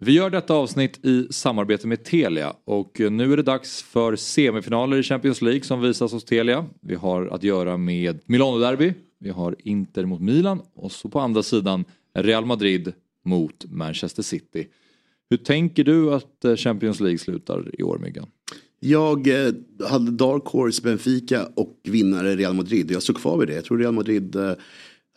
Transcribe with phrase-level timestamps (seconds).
[0.00, 4.96] Vi gör detta avsnitt i samarbete med Telia och nu är det dags för semifinaler
[4.96, 6.66] i Champions League som visas hos Telia.
[6.80, 11.42] Vi har att göra med Milano-derby, vi har Inter mot Milan och så på andra
[11.42, 11.84] sidan
[12.14, 12.92] Real Madrid
[13.24, 14.66] mot Manchester City.
[15.30, 18.26] Hur tänker du att eh, Champions League slutar i år Myggan?
[18.80, 19.52] Jag eh,
[19.88, 22.90] hade Dark Horse Benfica och vinnare Real Madrid.
[22.90, 23.54] Jag står kvar vid det.
[23.54, 24.52] Jag tror Real Madrid eh,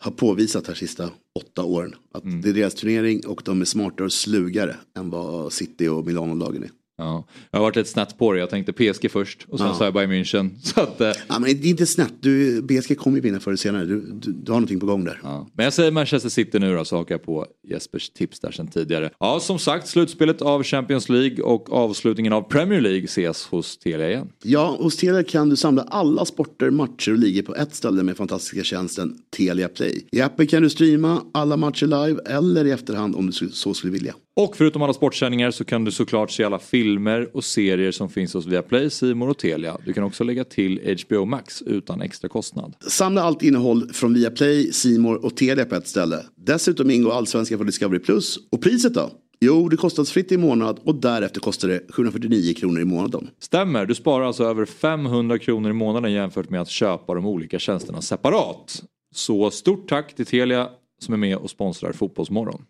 [0.02, 1.94] har påvisat här sista åtta åren.
[2.12, 2.40] Att mm.
[2.42, 6.62] det är deras turnering och de är smartare och slugare än vad City och Milano-lagen
[6.62, 6.70] är.
[6.98, 7.26] Ja.
[7.50, 8.38] Jag har varit lite snett på det.
[8.38, 9.74] Jag tänkte PSG först och sen ja.
[9.74, 10.50] sa jag Bayern München.
[10.62, 11.12] Så att, eh.
[11.28, 12.14] ja, men det är inte snett.
[12.20, 13.84] Du, PSG kommer ju vinna förr eller senare.
[13.84, 15.20] Du, du, du, har någonting på gång där.
[15.22, 15.48] Ja.
[15.54, 18.68] Men jag säger Manchester City nu då så hakar jag på Jespers tips där sen
[18.68, 19.10] tidigare.
[19.20, 24.10] Ja som sagt slutspelet av Champions League och avslutningen av Premier League ses hos Telia
[24.10, 24.28] igen.
[24.42, 28.16] Ja, hos Telia kan du samla alla sporter, matcher och ligor på ett ställe med
[28.16, 30.06] fantastiska tjänsten Telia Play.
[30.12, 33.92] I appen kan du streama alla matcher live eller i efterhand om du så skulle
[33.92, 34.14] vilja.
[34.36, 38.34] Och förutom alla sportsändningar så kan du såklart se alla filmer och serier som finns
[38.34, 39.76] hos Viaplay, Simor och Telia.
[39.84, 42.76] Du kan också lägga till HBO Max utan extra kostnad.
[42.88, 46.16] Samla allt innehåll från Viaplay, Simor och Telia på ett ställe.
[46.36, 48.38] Dessutom ingår allsvenskan på Discovery Plus.
[48.52, 49.10] Och priset då?
[49.40, 53.30] Jo, det kostnadsfritt i månad och därefter kostar det 749 kronor i månaden.
[53.38, 57.58] Stämmer, du sparar alltså över 500 kronor i månaden jämfört med att köpa de olika
[57.58, 58.82] tjänsterna separat.
[59.14, 60.68] Så stort tack till Telia
[61.02, 62.64] som är med och sponsrar Fotbollsmorgon.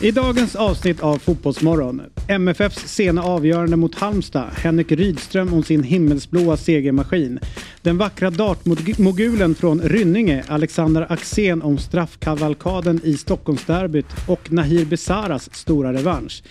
[0.00, 2.02] I dagens avsnitt av Fotbollsmorgon.
[2.28, 4.50] MFFs sena avgörande mot Halmstad.
[4.56, 7.40] Henrik Rydström om sin himmelsblåa segermaskin.
[7.82, 15.92] Den vackra dartmogulen från Rynninge, Alexander Axén om straffkavalkaden i Stockholmsderbyt och Nahir Besaras stora
[15.92, 16.42] revansch.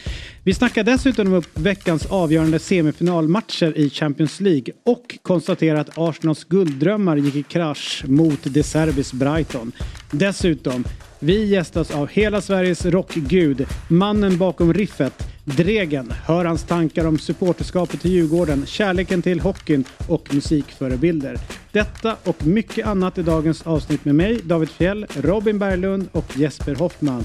[0.47, 7.17] Vi snackar dessutom upp veckans avgörande semifinalmatcher i Champions League och konstaterar att Arsenals gulddrömmar
[7.17, 9.71] gick i krasch mot De Serbis Brighton.
[10.11, 10.83] Dessutom
[11.19, 16.13] vi gästas av hela Sveriges rockgud, mannen bakom riffet, Dregen.
[16.25, 21.37] Hör hans tankar om supporterskapet till Djurgården, kärleken till hockeyn och musikförebilder.
[21.71, 26.75] Detta och mycket annat i dagens avsnitt med mig, David Fjell, Robin Berglund och Jesper
[26.75, 27.23] Hoffman.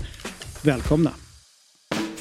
[0.63, 1.22] Välkomna!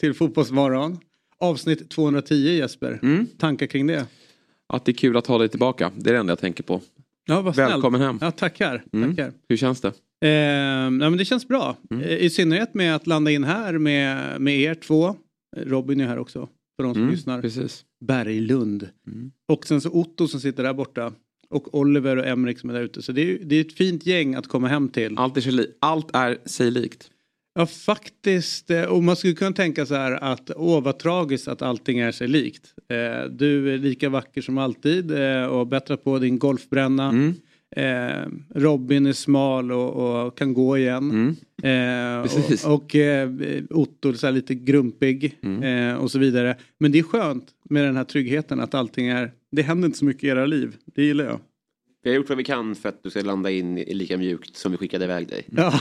[0.00, 0.98] till Fotbollsmorgon.
[1.38, 2.98] Avsnitt 210 Jesper.
[3.02, 3.26] Mm.
[3.38, 4.06] Tankar kring det?
[4.66, 5.92] Att det är kul att ha dig tillbaka.
[5.96, 6.80] Det är det enda jag tänker på.
[7.26, 8.18] Ja, Välkommen hem.
[8.20, 8.84] Ja, tackar.
[8.92, 9.16] Mm.
[9.16, 9.32] tackar.
[9.48, 9.92] Hur känns det?
[10.20, 11.76] Eh, ja, men det känns bra.
[11.90, 12.02] Mm.
[12.02, 15.16] Eh, I synnerhet med att landa in här med, med er två.
[15.56, 16.48] Robin är här också.
[16.76, 17.42] För de som mm, lyssnar.
[17.42, 17.84] Precis.
[18.00, 18.88] Berglund.
[19.06, 19.30] Mm.
[19.48, 21.12] Och sen så Otto som sitter där borta.
[21.50, 23.02] Och Oliver och Emrik som är där ute.
[23.02, 25.18] Så det är, det är ett fint gäng att komma hem till.
[25.18, 27.10] Allt är, sig, allt är sig likt.
[27.58, 28.70] Ja faktiskt.
[28.70, 32.12] Eh, och man skulle kunna tänka så här att åh vad tragiskt att allting är
[32.12, 32.74] sig likt.
[32.88, 37.08] Eh, du är lika vacker som alltid eh, och har bättrat på din golfbränna.
[37.08, 37.34] Mm.
[37.76, 41.10] Eh, Robin är smal och, och kan gå igen.
[41.10, 41.36] Mm.
[41.62, 42.24] Eh,
[42.64, 43.30] och, och eh,
[43.70, 45.98] Otto är lite grumpig mm.
[45.98, 46.56] och så vidare.
[46.78, 50.04] Men det är skönt med den här tryggheten att allting är, det händer inte så
[50.04, 50.76] mycket i era liv.
[50.94, 51.40] Det gillar jag.
[52.06, 54.72] Vi har gjort vad vi kan för att du ska landa in lika mjukt som
[54.72, 55.46] vi skickade iväg dig.
[55.56, 55.80] Ja,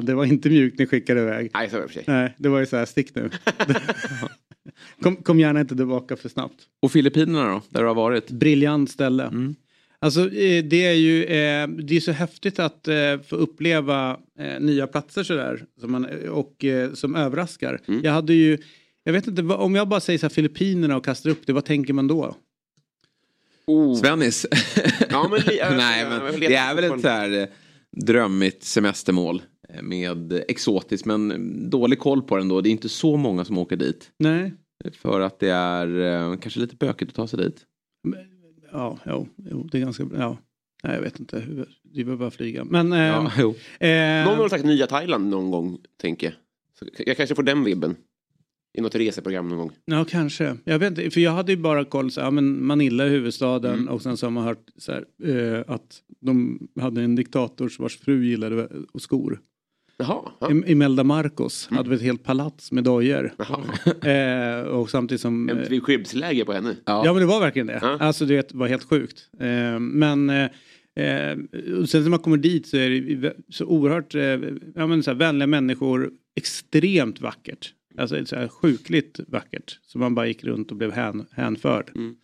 [0.02, 1.50] det var inte mjukt ni skickade iväg.
[1.54, 2.04] Nej, så var det för sig.
[2.06, 3.30] Nej, det var ju så här, stick nu.
[5.02, 6.54] kom, kom gärna inte tillbaka för snabbt.
[6.82, 8.30] Och Filippinerna då, där du har varit?
[8.30, 9.24] Briljant ställe.
[9.24, 9.54] Mm.
[9.98, 14.18] Alltså eh, det är ju eh, det är så häftigt att eh, få uppleva
[14.60, 15.64] nya platser sådär.
[15.80, 16.64] Som man, och
[16.94, 17.80] som överraskar.
[17.88, 18.00] Mm.
[18.04, 18.58] Jag hade ju,
[19.04, 21.64] jag vet inte, om jag bara säger så här Filippinerna och kastar upp det, vad
[21.64, 22.36] tänker man då?
[23.68, 23.94] Oh.
[23.94, 24.46] Svennis.
[25.10, 25.40] ja, men,
[25.76, 27.48] Nej, men det är väl ett så här
[27.96, 29.42] drömmigt semestermål.
[29.82, 32.60] Med exotiskt men dålig koll på den då.
[32.60, 34.10] Det är inte så många som åker dit.
[34.18, 34.54] Nej.
[34.92, 37.64] För att det är kanske lite bökigt att ta sig dit.
[38.72, 40.18] Ja, jo, jo, det är ganska bra.
[40.18, 40.36] Ja.
[40.84, 41.42] Nej, jag vet inte.
[41.92, 42.64] Vi behöver bara flyga.
[42.64, 43.54] Men, eh, ja, jo.
[43.86, 46.34] Eh, någon har sagt nya Thailand någon gång, tänker jag.
[46.78, 47.96] Så jag kanske får den vibben.
[48.78, 49.72] I något reseprogram någon gång.
[49.84, 50.56] Ja, kanske.
[50.64, 53.74] Jag vet inte, för jag hade ju bara koll så ja, men Manila är huvudstaden
[53.74, 53.88] mm.
[53.88, 57.98] och sen så har man hört så här, eh, att de hade en diktator vars
[57.98, 59.40] fru gillade skor.
[59.96, 60.50] Jaha, ja.
[60.66, 61.76] Imelda Marcos mm.
[61.76, 63.32] hade ett helt palats med dojor.
[64.08, 65.48] eh, och samtidigt som...
[65.48, 66.76] Ett eh, skyddsläge på henne.
[66.84, 67.02] Ja.
[67.04, 67.78] ja men det var verkligen det.
[67.82, 67.98] Ja.
[68.00, 69.30] Alltså det var helt sjukt.
[69.40, 70.50] Eh, men eh,
[70.98, 71.38] Eh,
[71.80, 74.22] och sen när man kommer dit så är det så oerhört eh,
[74.74, 76.10] ja, men så här, vänliga människor.
[76.36, 77.74] Extremt vackert.
[77.98, 79.78] Alltså så här, sjukligt vackert.
[79.86, 81.90] Så man bara gick runt och blev hän, hänförd.
[81.94, 82.16] Mm.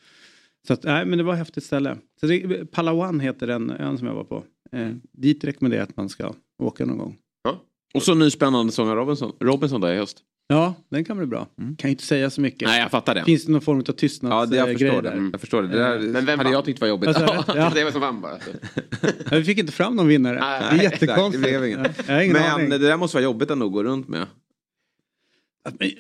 [0.67, 1.97] Så att, nej men det var ett häftigt ställe.
[2.21, 4.45] Så det, Palawan heter den ön som jag var på.
[4.73, 7.17] Eh, dit rekommenderar jag att man ska åka någon gång.
[7.45, 7.63] Ja.
[7.95, 10.23] Och så en ny spännande sång av Robinson, Robinson där i höst.
[10.47, 11.49] Ja, den kan bli bra.
[11.59, 11.77] Mm.
[11.77, 12.69] Kan ju inte säga så mycket.
[12.69, 13.25] Nej, jag fattar det.
[13.25, 15.11] Finns det någon form av tystnadsgrej Ja, det, jag förstår det.
[15.11, 15.31] Mm.
[15.33, 15.69] Jag förstår det.
[15.69, 17.09] Det där Men vem hade jag tyckt var jobbigt.
[17.09, 17.73] Alltså, ja.
[17.75, 18.33] det var som vann bara.
[19.31, 20.41] ja, vi fick inte fram någon vinnare.
[20.41, 21.45] Nej, det är jättekonstigt.
[21.45, 22.09] Det blev inget.
[22.09, 22.71] Ja, Men aning.
[22.71, 24.27] det där måste vara jobbigt ändå att gå runt med.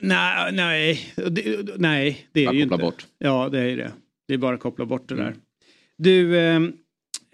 [0.00, 2.76] Nej, nej, det, nej, det är bara ju inte.
[2.76, 3.06] bort.
[3.18, 3.92] Ja, det är det.
[4.28, 5.22] Det är bara att koppla bort det där.
[5.22, 5.38] Mm.
[5.96, 6.56] Du, eh,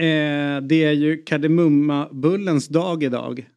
[0.09, 3.49] eh, det är ju kardemummabullens dag idag.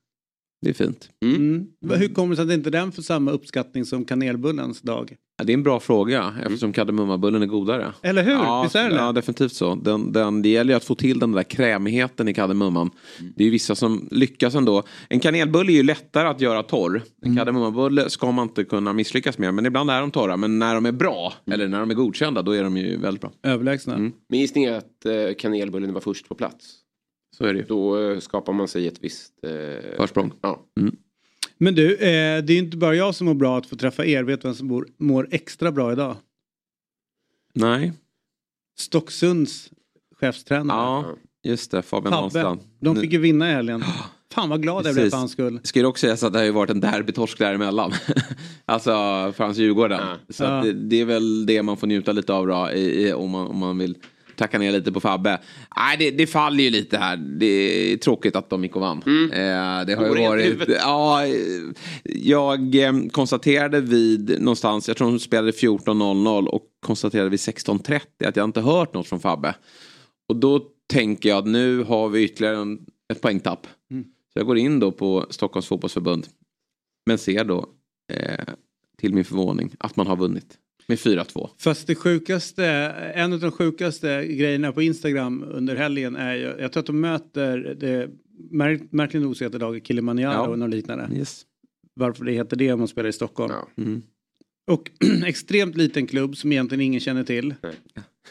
[0.62, 1.10] Det är fint.
[1.26, 1.36] Mm.
[1.36, 2.00] Mm.
[2.00, 5.16] Hur kommer det sig att inte den får samma uppskattning som kanelbullens dag?
[5.38, 7.94] Det är en bra fråga eftersom kardemummabullen är godare.
[8.02, 8.32] Eller hur?
[8.32, 8.96] Ja, Visst är det?
[8.96, 9.76] ja definitivt så.
[9.76, 12.92] Den, den, det gäller ju att få till den där krämigheten i kardemumman.
[13.20, 13.34] Mm.
[13.36, 14.84] Det är ju vissa som lyckas ändå.
[15.10, 17.02] En kanelbulle är ju lättare att göra torr.
[17.22, 17.38] En mm.
[17.38, 19.54] kardemummabulle ska man inte kunna misslyckas med.
[19.54, 20.38] Men ibland är de torra.
[20.38, 21.54] Men när de är bra, mm.
[21.54, 23.32] eller när de är godkända, då är de ju väldigt bra.
[23.44, 23.96] Överlägsna.
[23.96, 24.12] Mm.
[24.30, 26.66] Min gissning är att eh, kanelbullen var först på plats.
[27.38, 30.32] Så är det Då eh, skapar man sig ett visst eh, försprång.
[30.42, 30.66] Ja.
[30.80, 30.96] Mm.
[31.58, 34.24] Men du, eh, det är inte bara jag som mår bra att få träffa er.
[34.24, 36.16] Vet du vem som mår, mår extra bra idag?
[37.54, 37.94] Nej.
[38.80, 39.72] Stocksunds
[40.20, 40.78] chefstränare.
[40.78, 41.06] Ja,
[41.44, 41.82] just det.
[41.82, 42.60] Fabian Ahlstrand.
[42.80, 43.84] De fick ju vinna i helgen.
[44.34, 45.60] Fan vad glad jag blev för hans skull.
[45.64, 47.94] Ska ju också sägas att det har ju varit en derbytorsk däremellan.
[48.66, 48.92] alltså
[49.36, 50.00] för hans Djurgården.
[50.02, 50.34] Ja.
[50.34, 50.50] Så ja.
[50.50, 53.48] Det, det, är väl det man får njuta lite av då, i, i, om, man,
[53.48, 53.98] om man vill
[54.36, 55.40] tacka ner lite på Fabbe.
[55.78, 57.18] Nej, det, det, faller ju lite här.
[57.18, 57.46] Det
[57.94, 59.04] är tråkigt att de gick och vann.
[59.06, 59.32] Mm.
[59.32, 60.70] Eh, det har ju varit...
[60.70, 61.26] Ja,
[62.04, 68.36] jag eh, konstaterade vid någonstans, jag tror de spelade 14.00 och konstaterade vid 16.30 att
[68.36, 69.56] jag inte hört något från Fabbe.
[70.30, 73.68] Och då tänker jag att nu har vi ytterligare en, ett poängtapp.
[73.92, 74.04] Mm.
[74.04, 76.28] Så jag går in då på Stockholms fotbollsförbund.
[77.06, 77.66] Men ser då
[78.14, 78.54] eh,
[78.98, 80.58] till min förvåning att man har vunnit.
[80.88, 81.50] Med 4-2.
[81.58, 82.66] Fast det sjukaste,
[83.16, 87.00] en av de sjukaste grejerna på Instagram under helgen är ju, jag tror att de
[87.00, 88.10] möter det
[88.90, 90.48] märkligt nog så heter laget Kilimanjaro ja.
[90.48, 91.10] och något liknande.
[91.16, 91.46] Yes.
[91.96, 93.54] Varför det heter det om man spelar i Stockholm.
[93.54, 93.84] Ja.
[93.84, 94.02] Mm.
[94.68, 94.92] Och
[95.26, 97.56] extremt liten klubb som egentligen ingen känner till.
[97.62, 97.74] Nej.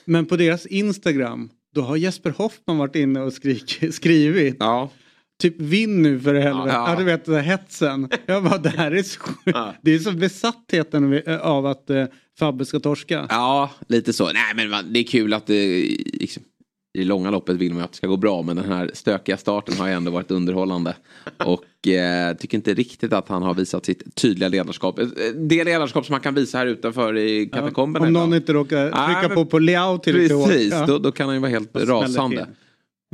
[0.04, 4.56] Men på deras Instagram då har Jesper Hoffman varit inne och skrik, skrivit.
[4.58, 4.90] Ja.
[5.38, 6.76] Typ vinn nu för helvete.
[6.76, 6.98] Ja, ja.
[6.98, 8.08] du vet den här hetsen.
[8.26, 9.74] Jag bara det här är så ja.
[9.82, 12.04] Det är så besattheten av att uh,
[12.42, 13.26] Fabbe ska torska.
[13.28, 14.24] Ja, lite så.
[14.24, 16.42] Nej men man, det är kul att det liksom,
[16.94, 19.36] i det långa loppet vill man att det ska gå bra men den här stökiga
[19.36, 20.94] starten har ju ändå varit underhållande.
[21.44, 24.98] Och eh, tycker inte riktigt att han har visat sitt tydliga ledarskap.
[24.98, 28.06] Eh, det ledarskap som man kan visa här utanför i katakomberna.
[28.06, 30.86] Ja, om någon inte råkar trycka Nej, på på Leao till Precis, ja.
[30.86, 32.46] då, då, kan han ju vara helt rasande.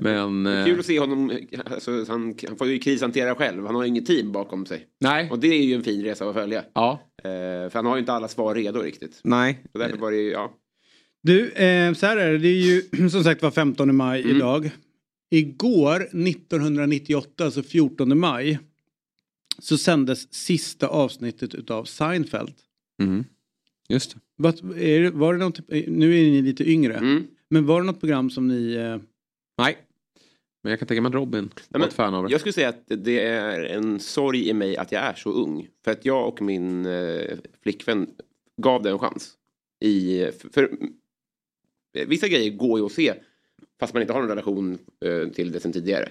[0.00, 1.39] Men, det är kul att se honom,
[1.71, 3.67] alltså, han, han får ju krishantera själv.
[3.67, 4.87] Han har ju inget team bakom sig.
[5.00, 5.31] Nej.
[5.31, 6.65] Och det är ju en fin resa att följa.
[6.75, 7.00] Ja.
[7.19, 7.31] Eh,
[7.71, 9.21] för han har ju inte alla svar redo riktigt.
[9.25, 9.65] Nej.
[9.73, 10.53] Så därför var det ju, ja.
[11.23, 12.39] Du, eh, så här är det.
[12.39, 14.37] Det är ju som sagt var 15 maj mm.
[14.37, 14.71] idag.
[15.31, 18.59] Igår 1998, alltså 14 maj.
[19.59, 22.55] Så sändes sista avsnittet utav Seinfeld.
[23.03, 23.25] Mm.
[23.89, 24.21] Just det.
[24.37, 26.94] Var, är, var det något, nu är ni lite yngre.
[26.94, 27.27] Mm.
[27.51, 28.73] Men var det något program som ni...
[28.73, 28.97] Eh...
[29.59, 29.77] Nej.
[30.62, 32.31] Men jag kan tänka mig att Robin var ett fan av det.
[32.31, 35.69] Jag skulle säga att det är en sorg i mig att jag är så ung.
[35.84, 38.10] För att jag och min eh, flickvän
[38.56, 39.34] gav det en chans.
[39.81, 40.70] I, för, för,
[42.06, 43.15] vissa grejer går ju att se
[43.81, 46.08] fast man inte har en relation eh, till det sen tidigare.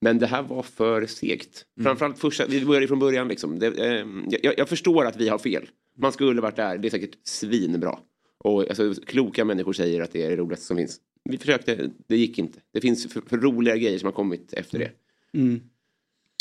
[0.00, 1.64] Men det här var för segt.
[1.76, 1.84] Mm.
[1.84, 3.58] Framförallt första, vi började från början liksom.
[3.58, 4.06] Det, eh,
[4.42, 5.68] jag, jag, förstår att vi har fel.
[5.96, 7.98] Man skulle varit där, det är säkert svinbra.
[8.38, 12.16] Och alltså, kloka människor säger att det är det roligaste som finns vi försökte, det
[12.16, 12.58] gick inte.
[12.72, 14.90] Det finns för, för roliga grejer som har kommit efter det.
[15.32, 15.60] Mm.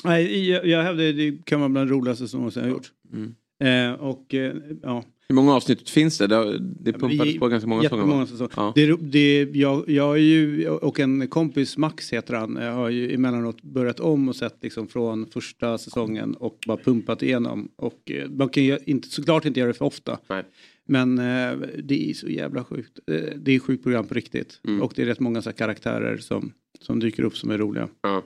[0.04, 2.92] Nej, jag, jag hävdar det kan vara bland det roligaste som någonsin har gjort.
[3.14, 3.36] Mm.
[3.60, 5.04] Eh, och eh, ja.
[5.30, 6.28] Hur många avsnitt finns det?
[6.28, 7.84] Det, det pumpades på ganska många
[8.26, 8.52] säsonger.
[8.56, 8.72] Ja.
[8.76, 13.14] Det, det, jag, jag är ju, och en kompis, Max heter han, jag har ju
[13.14, 17.72] emellanåt börjat om och sett liksom från första säsongen och bara pumpat igenom.
[17.76, 20.20] Och eh, man kan ju inte, såklart inte göra det för ofta.
[20.28, 20.44] Nej.
[20.88, 23.00] Men eh, det är så jävla sjukt.
[23.12, 24.62] Eh, det är sjukt program på riktigt.
[24.68, 24.82] Mm.
[24.82, 27.88] Och det är rätt många så karaktärer som, som dyker upp som är roliga.
[28.02, 28.24] Ja.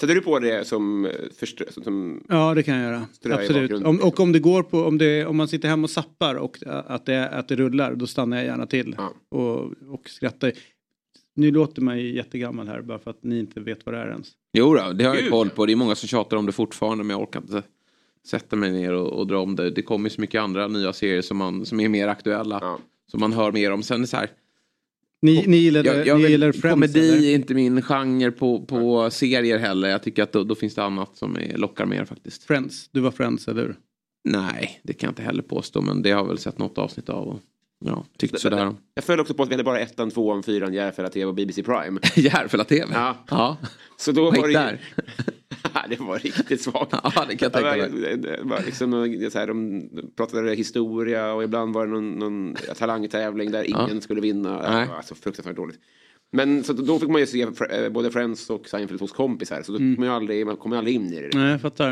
[0.00, 1.06] Sätter du på det som,
[1.40, 3.06] förstö- som Ja det kan jag göra.
[3.24, 3.72] Absolut.
[3.72, 6.58] Om, och om det går på, om, det, om man sitter hemma och sappar och
[6.66, 8.94] att det, att det rullar då stannar jag gärna till.
[8.98, 9.12] Ja.
[9.38, 10.52] Och, och skrattar.
[11.36, 14.08] Nu låter man ju jättegammal här bara för att ni inte vet vad det är
[14.08, 14.32] ens.
[14.52, 15.66] Jo då, det har jag koll på.
[15.66, 17.62] Det är många som tjatar om det fortfarande men jag orkar inte
[18.26, 19.70] sätta mig ner och, och dra om det.
[19.70, 22.58] Det kommer så mycket andra nya serier som, man, som är mer aktuella.
[22.62, 22.78] Ja.
[23.10, 23.82] Som man hör mer om.
[23.82, 24.30] Sen är det så här,
[25.22, 26.74] Ni, ni gillar, jag, jag ni gillar Friends?
[26.74, 27.28] Komedi eller?
[27.28, 29.88] är inte min genre på, på serier heller.
[29.88, 32.44] Jag tycker att då, då finns det annat som är, lockar mer faktiskt.
[32.44, 33.76] Friends, du var Friends, eller hur?
[34.24, 35.80] Nej, det kan jag inte heller påstå.
[35.80, 37.28] Men det har jag väl sett något avsnitt av.
[37.28, 37.40] Och,
[37.84, 38.76] ja, tyckt sådär om.
[38.94, 41.62] Jag föll också på att vi hade bara ettan, tvåan, fyran, Järfälla TV och BBC
[41.62, 42.00] Prime.
[42.16, 42.86] Järfälla TV?
[42.92, 43.16] Ja.
[43.30, 43.56] ja.
[43.96, 44.80] Så då var det, där?
[45.88, 46.92] det var riktigt svagt.
[46.92, 47.90] Ja, det kan jag tänka mig.
[47.90, 51.92] Det var, det var liksom, någon- så här, de pratade historia och ibland var det
[51.92, 54.62] någon, någon talangtävling där ingen skulle vinna.
[54.62, 54.88] Det Nej.
[54.88, 55.78] var alltså fruktansvärt dåligt.
[56.32, 59.62] Men så då fick man ju se eh, både Friends och Seinfeld hos kompisar.
[59.62, 59.94] Så då Mm.
[59.98, 61.30] man, ju aldrig, man kom ju aldrig in i det.
[61.38, 61.90] Nej, jag fattar.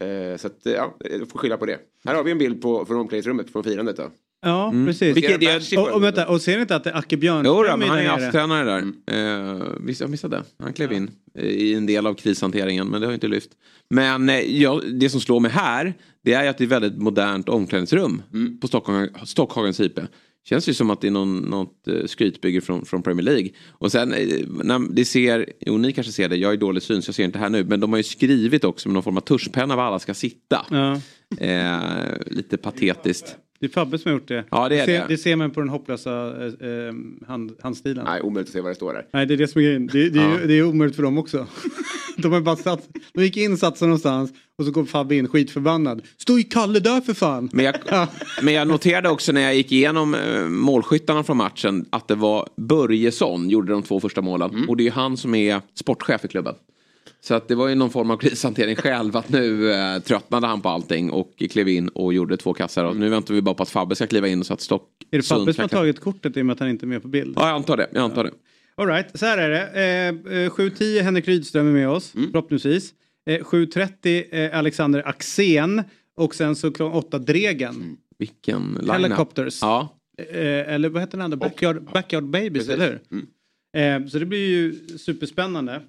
[0.00, 1.78] Eh, Så att, ja, jag får skylla på det.
[2.04, 4.10] Här har vi en bild på, från omklädningsrummet från firandet då.
[4.44, 4.86] Ja, Mm.
[4.86, 5.16] precis.
[5.16, 7.18] Vilket- och, det- och, och, vänta, och ser ni inte att det är Acke Jo,
[7.20, 8.08] Björnström men han är?
[8.10, 9.54] AFF-tränare där.
[9.54, 10.42] Eh, visst, jag missade.
[10.58, 13.50] Han klev in eh, i en del av krishanteringen, men det har inte lyft.
[13.90, 15.94] Men eh, ja, det som slår mig här,
[16.24, 18.22] det är att det är ett väldigt modernt omklädningsrum
[18.60, 19.98] på Stockholm, Stockholms IP.
[20.44, 23.48] Känns ju som att det är någon, något skrytbygge från, från Premier League.
[23.70, 24.08] Och sen,
[24.48, 27.24] när det ser, jo ni kanske ser det, jag är dålig syn så jag ser
[27.24, 27.64] inte här nu.
[27.64, 30.66] Men de har ju skrivit också med någon form av tuschpenna var alla ska sitta.
[30.70, 31.00] Ja,
[31.38, 31.80] Eh,
[32.26, 33.36] lite patetiskt.
[33.62, 34.44] Det är Fabbe som har gjort det.
[34.50, 35.04] Ja, det är ser, det.
[35.08, 36.92] det ser man på den hopplösa eh, eh,
[37.28, 38.04] hand, handstilen.
[38.04, 39.06] Nej, omöjligt att se vad det står där.
[39.12, 39.86] Nej, det är det som är grejen.
[39.86, 40.40] Det, det, Ja.
[40.40, 41.46] ju- det är omöjligt för dem också.
[42.16, 46.02] De har bara satt, de gick in, sig någonstans och så kom Fabbe in skitförbannad.
[46.18, 47.50] Stå i Kalle där för fan!
[47.52, 48.08] Men jag, Ja.
[48.42, 52.48] men jag noterade också när jag gick igenom eh, målskyttarna från matchen att det var
[52.56, 54.64] Börjesson gjorde de två första målen.
[54.68, 56.54] Och det är ju han som är sportchef i klubben.
[57.24, 60.60] Så att det var ju någon form av krishantering själv att nu eh, tröttnade han
[60.60, 62.84] på allting och klev in och gjorde två kassar.
[62.84, 64.88] Och nu väntar vi bara på att Fabbe ska kliva in så att Stock...
[65.10, 67.02] Är det Fabbe som har tagit kortet i och med att han inte är med
[67.02, 67.32] på bild?
[67.36, 67.86] Ja, jag antar det.
[67.92, 68.30] Jag antar det.
[68.74, 69.60] All right, så här är det.
[70.30, 72.30] Eh, eh, 7.10 Henrik Rydström är med oss, Mm.
[72.30, 72.92] förhoppningsvis.
[73.30, 75.82] Eh, 7.30 eh, Alexander Axén.
[76.16, 77.96] Och sen så klockan 8 Dregen.
[78.18, 79.58] Vilken line Helicopters.
[79.62, 79.98] Ja.
[80.32, 81.36] Eh, eller vad heter den andra?
[81.36, 82.70] Backyard, Backyard Babies, Precis.
[82.70, 84.02] eller hur?
[84.02, 85.80] Eh, så det blir ju superspännande.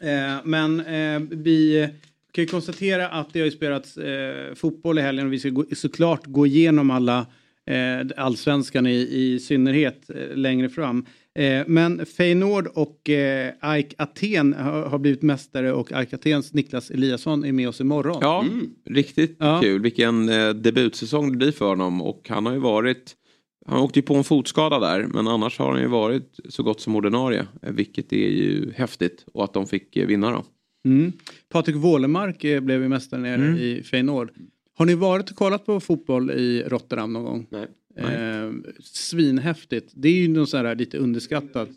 [0.00, 1.88] Eh, men eh, vi
[2.32, 5.48] kan ju konstatera att det har ju spelats eh, fotboll i helgen och vi ska
[5.48, 7.26] gå, såklart gå igenom alla
[7.66, 11.06] eh, allsvenskan i, i synnerhet eh, längre fram.
[11.38, 16.90] Eh, men Feyenoord och eh, AIK Aten har, har blivit mästare och AIK Atens Niklas
[16.90, 18.18] Eliasson är med oss imorgon.
[18.20, 18.44] Ja,
[18.90, 19.60] riktigt Ja.
[19.62, 19.82] kul.
[19.82, 22.02] Vilken eh, debutsäsong det blir för honom.
[22.02, 23.16] Och han har ju varit...
[23.66, 25.06] Han åkte ju på en fotskada där.
[25.06, 27.46] Men annars har han ju varit så gott som ordinarie.
[27.62, 29.24] eh, Vilket är ju häftigt.
[29.32, 30.44] Och att de fick eh, vinna då.
[30.90, 31.12] Mm.
[31.48, 33.56] Patrik Wålemark eh, blev ju mästare nere Mm.
[33.56, 34.30] i Feyenoord.
[34.76, 37.46] Har ni varit och kollat på fotboll i Rotterdam någon gång?
[37.50, 37.66] Nej.
[37.96, 38.52] Eh,
[38.82, 39.92] svinhäftigt.
[39.96, 41.68] Det är ju något så här lite underskattat.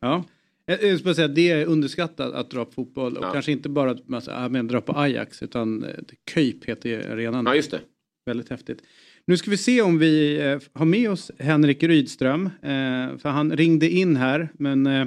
[0.00, 0.24] Ja.
[0.66, 3.32] Jag skulle säga att det är underskattat att dra på fotboll och Ja.
[3.32, 5.86] kanske inte bara att man säger, ah, dra på Ajax utan
[6.34, 7.46] Köyp heter arenan.
[7.46, 7.80] Ja, just det.
[8.26, 8.82] Väldigt häftigt.
[9.26, 12.46] Nu ska vi se om vi eh, har med oss Henrik Rydström.
[12.46, 14.86] Eh, för han ringde in här men...
[14.86, 15.06] Eh,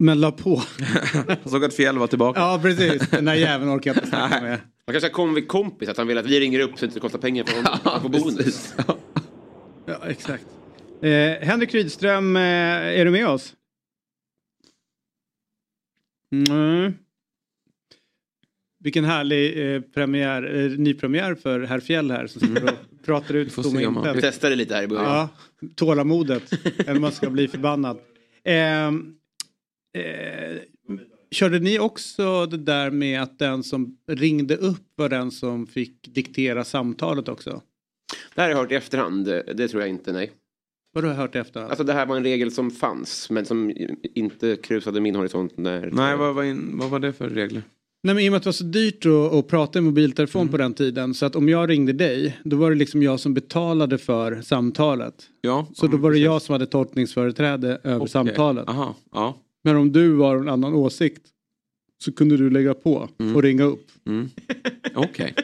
[0.00, 0.62] men la på.
[1.26, 2.40] Jag såg att Fjäll var tillbaka.
[2.40, 4.60] ja precis, den där jäveln orkar jag inte snacka med.
[4.86, 6.86] Man kanske kommer vid kompis att han vill att vi ringer upp så att det
[6.86, 7.78] inte kostar pengar för honom.
[7.84, 8.74] Han får bonus.
[9.86, 10.46] Ja, exakt.
[11.02, 13.54] Eh, Henrik Rydström, eh, är du med oss?
[16.32, 16.94] Mm.
[18.88, 23.52] Vilken härlig eh, premiär, eh, nypremiär för herr Fjäll här som sitter och pratar ut
[23.52, 24.16] får tom se om intet.
[24.16, 25.04] Vi testade lite här i början.
[25.04, 25.28] Ja,
[25.74, 26.52] tålamodet.
[26.86, 27.98] Eller man ska bli förbannad.
[28.44, 29.14] Ehm,
[29.98, 30.56] eh,
[31.30, 36.08] körde ni också det där med att den som ringde upp var den som fick
[36.14, 37.62] diktera samtalet också?
[38.34, 39.24] Det här har jag hört i efterhand.
[39.54, 40.30] Det tror jag inte, nej.
[40.92, 41.60] Vad har du hört efter?
[41.60, 43.72] Alltså det här var en regel som fanns men som
[44.14, 45.90] inte krusade min horisont när...
[45.92, 47.62] Nej, vad var, in, vad var det för regler?
[48.02, 50.40] Nej men i och med att det var så dyrt att, att prata i mobiltelefon
[50.42, 50.50] Mm.
[50.52, 53.34] på den tiden så att om jag ringde dig då var det liksom jag som
[53.34, 55.14] betalade för samtalet.
[55.40, 56.24] Ja, Så då var det precis.
[56.24, 58.08] jag som hade tolkningsföreträde över Okej.
[58.08, 58.68] samtalet.
[58.68, 59.36] Aha, ja.
[59.64, 61.22] Men om du var en annan åsikt
[61.98, 63.86] så kunde du lägga på och ringa upp.
[64.06, 64.28] Mm.
[64.94, 65.34] Okej.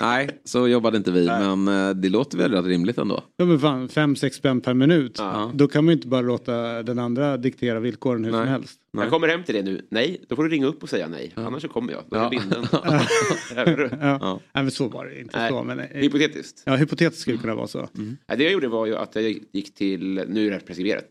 [0.00, 1.26] Nej, så jobbade inte vi.
[1.26, 3.24] Men eh, det låter väl rätt rimligt ändå.
[3.36, 5.16] Ja men fan, 5-6 spänn per minut.
[5.18, 5.50] Ja.
[5.54, 8.48] Då kan man ju inte bara låta den andra diktera villkoren hur som Nej.
[8.48, 8.78] helst.
[8.92, 9.86] Jag kommer hem till det nu.
[9.90, 11.32] Nej, då får du ringa upp och säga nej.
[11.34, 12.02] Annars så kommer jag.
[12.10, 12.28] Då är Ja.
[12.30, 12.64] binden.
[14.00, 14.18] Ja.
[14.20, 14.40] Ja.
[14.54, 15.50] Nej men så var det inte Nej.
[15.50, 15.62] så.
[15.62, 16.62] Men, eh, Hypotetiskt.
[16.66, 17.88] ja, hypotetiskt skulle det kunna vara så.
[17.92, 21.04] Nej, det jag gjorde var ju att jag gick till, nu är det preskriberat,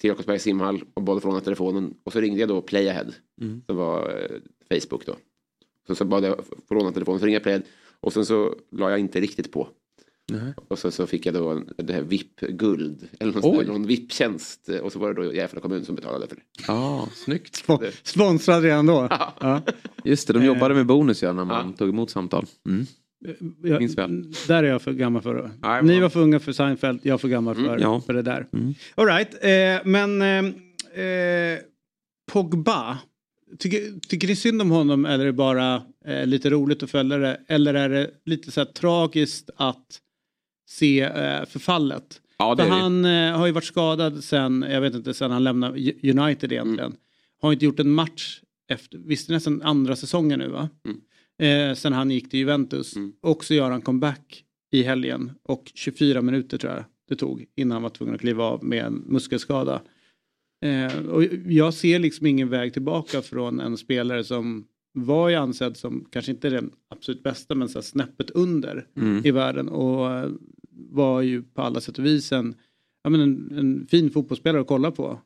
[0.00, 1.94] till Jakobsbergs simhall och bad att låna telefonen.
[2.04, 3.06] Och så ringde jag då Playahead,
[3.66, 4.08] som var
[4.70, 5.16] eh, Facebook då.
[5.86, 7.64] Så, så bad jag få låna telefonen, så ringde jag Playahead.
[8.00, 9.68] Och sen så la jag inte riktigt på.
[10.32, 10.54] Nej.
[10.68, 14.68] Och så, så fick jag då en- det här VIP-guld, eller någon, där- någon VIP-tjänst.
[14.82, 16.42] Och så var det då Järfälla kommun som betalade för det.
[16.66, 17.56] Ja, snyggt.
[17.66, 19.08] Spon- Sponsrad redan då.
[19.40, 19.62] Ja.
[20.04, 21.76] Just det, de jobbade med bonus ja, när man Ja.
[21.76, 22.46] tog emot samtal.
[22.68, 22.86] Mm.
[23.62, 24.32] Jag, Minns väl.
[24.48, 25.50] Där är jag för gammal för.
[25.62, 28.00] Nej, Ni var för unga för Seinfeld, jag är för gammal för, mm, ja.
[28.00, 28.46] för det där.
[28.52, 28.74] Mm.
[28.94, 31.58] All right, eh, men eh, eh,
[32.32, 32.98] Pogba.
[33.58, 37.18] Tycker, tycker ni synd om honom eller är det bara eh, lite roligt att följa
[37.18, 37.40] det?
[37.48, 40.00] Eller är det lite så här tragiskt att
[40.68, 42.20] se eh, förfallet?
[42.38, 45.92] Ja, För han eh, har ju varit skadad sen, jag vet inte, sen han lämnade
[46.02, 46.78] United egentligen.
[46.78, 46.96] Mm.
[47.40, 50.68] Har inte gjort en match efter, visst det är nästan andra säsongen nu va?
[50.84, 51.00] Mm.
[51.42, 52.96] Eh, sen han gick till Juventus.
[52.96, 53.12] Mm.
[53.20, 57.72] Och så gör han comeback i helgen och 24 minuter tror jag det tog innan
[57.72, 59.82] han var tvungen att kliva av med en muskelskada.
[60.64, 65.76] Eh, och jag ser liksom ingen väg tillbaka från en spelare som var ju ansedd
[65.76, 69.26] som kanske inte den absolut bästa men så här snäppet under mm.
[69.26, 70.30] i världen och eh,
[70.90, 72.54] var ju på alla sätt och vis en,
[73.02, 75.20] ja, men en, en fin fotbollsspelare att kolla på.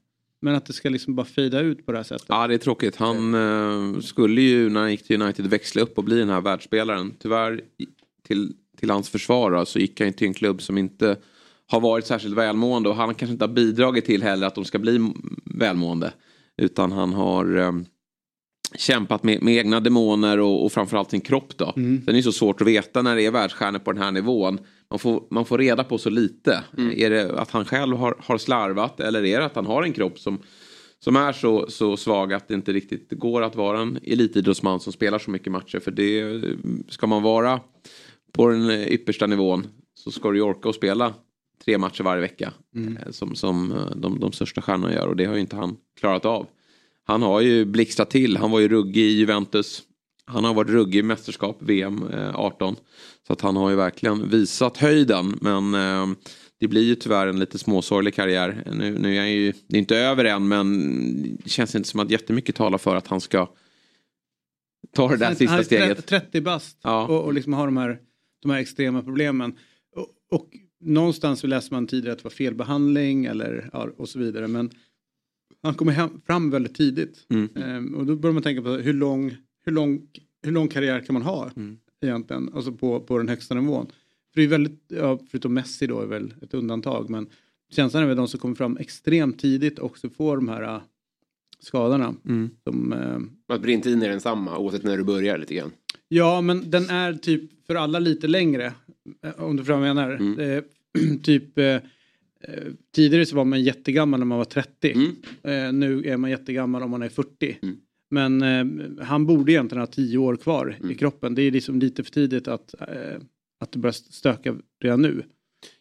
[0.46, 2.26] Men att det ska liksom bara fejda ut på det här sättet.
[2.28, 2.96] Ja det är tråkigt.
[2.96, 6.40] Han eh, skulle ju när han gick till United växla upp och bli den här
[6.40, 7.14] världsspelaren.
[7.18, 7.60] Tyvärr
[8.26, 11.16] till, till hans försvar så gick han till en klubb som inte
[11.66, 14.78] har varit särskilt välmående och han kanske inte har bidragit till heller att de ska
[14.78, 15.12] bli
[15.44, 16.12] välmående.
[16.56, 17.72] Utan han har eh,
[18.74, 21.72] kämpat med, med, egna demoner och, och framförallt sin kropp då.
[21.76, 22.02] Mm.
[22.04, 24.58] Sen är det så svårt att veta när det är världsstjärnor på den här nivån.
[24.90, 26.64] Man får, man får reda på så lite.
[26.78, 26.92] Mm.
[26.98, 29.92] Är det att han själv har, har slarvat eller är det att han har en
[29.92, 30.38] kropp som,
[30.98, 34.92] som är så, så svag att det inte riktigt går att vara en elitidrottsman som
[34.92, 35.78] spelar så mycket matcher.
[35.78, 36.42] För det
[36.88, 37.60] ska man vara
[38.32, 41.14] på den yppersta nivån så ska du orka att spela
[41.64, 42.52] tre matcher varje vecka.
[42.74, 42.96] Mm.
[42.96, 45.76] Eh, som, som eh, de, de största stjärnorna gör och det har ju inte han
[46.00, 46.46] klarat av.
[47.04, 48.36] Han har ju blixtrat till.
[48.36, 49.82] Han var ju ruggig i Juventus.
[50.26, 52.04] Han har varit ruggig i mästerskap, VM
[52.34, 52.74] 18.
[52.74, 52.80] Eh,
[53.26, 55.38] så att han har ju verkligen visat höjden.
[55.40, 56.16] Men eh,
[56.60, 58.62] det blir ju tyvärr en lite småsorglig karriär.
[58.72, 62.00] Nu, nu är han ju, det är inte över än men det känns inte som
[62.00, 63.48] att jättemycket talar för att han ska
[64.94, 66.06] ta det där sista han är steget.
[66.06, 67.06] 30 bast ja.
[67.06, 67.98] och, och liksom har de här,
[68.42, 69.54] de här extrema problemen.
[69.96, 70.08] Och,
[70.40, 70.48] och
[70.80, 74.48] någonstans läser man tidigare att det var felbehandling eller ja, och så vidare.
[74.48, 74.70] Men
[75.62, 77.26] han kommer hem, fram väldigt tidigt.
[77.30, 77.48] Mm.
[77.56, 80.06] Ehm, och då börjar man tänka på hur lång, hur lång,
[80.42, 81.78] hur lång karriär kan man ha mm.
[82.00, 82.50] egentligen?
[82.54, 83.86] Alltså på, på den högsta nivån.
[84.34, 87.10] För det är väldigt, ja, förutom Messi då är väl ett undantag.
[87.10, 87.26] Men
[87.72, 90.80] känslan är väl de som kommer fram extremt tidigt också får de här äh,
[91.60, 92.14] skadorna.
[92.24, 92.50] Mm.
[92.64, 95.70] Som, eh, att brintiden är densamma oavsett när du börjar lite grann.
[96.08, 98.72] Ja men den är typ för alla lite längre.
[99.22, 100.10] Äh, om du förstår vad jag menar.
[100.10, 100.40] Mm.
[100.40, 100.62] Eh,
[101.22, 101.78] typ eh,
[102.48, 104.92] Eh, tidigare så var man jättegammal när man var 30.
[104.92, 105.16] Mm.
[105.42, 107.58] Eh, nu är man jättegammal om man är 40.
[108.10, 110.90] Men eh, han borde egentligen ha 10 år kvar mm.
[110.90, 111.34] i kroppen.
[111.34, 113.20] Det är liksom lite för tidigt att, eh,
[113.60, 115.24] att det börjar stöka redan nu.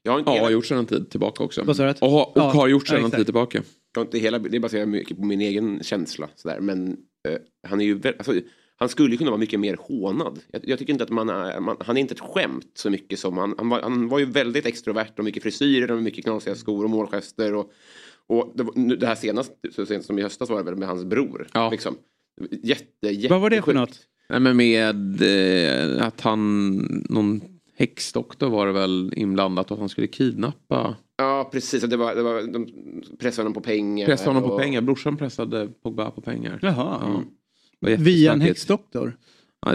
[0.04, 0.46] Jag har, inte ja, hela...
[0.46, 1.62] har gjort sedan en tid tillbaka också.
[1.62, 1.70] Och,
[2.02, 3.64] och ja, har gjort sedan ja, en tid tillbaka.
[3.96, 6.30] Jag inte hela, det baserar mycket på min egen känsla.
[6.36, 6.60] Sådär.
[6.60, 8.34] Men eh, han är ju alltså,
[8.76, 10.40] han skulle kunna vara mycket mer hånad.
[10.52, 13.20] Jag, jag tycker inte att man är, man, han är inte ett skämt så mycket
[13.20, 16.56] som han, han, var, han var ju väldigt extrovert och mycket frisyrer och mycket knasiga
[16.56, 17.72] skor och målgester och,
[18.28, 21.04] och det, det här senast, så sent som i höstas var det väl med hans
[21.04, 21.48] bror.
[21.54, 21.70] Ja.
[21.70, 21.98] Liksom.
[22.63, 24.00] Jätte, jätte Vad var det för något?
[24.30, 26.76] Nej, men med eh, att han,
[27.10, 27.41] någon
[27.78, 30.95] häxdoktor var det väl inblandat och att han skulle kidnappa.
[31.17, 32.67] Ja precis, det var, det var, de
[33.19, 34.06] pressade honom på pengar.
[34.06, 34.50] Pressade honom och...
[34.50, 36.60] på pengar, brorsan pressade Pogba på pengar.
[36.62, 37.24] Jaha.
[37.80, 37.95] Ja.
[37.98, 39.17] Via en häxdoktor?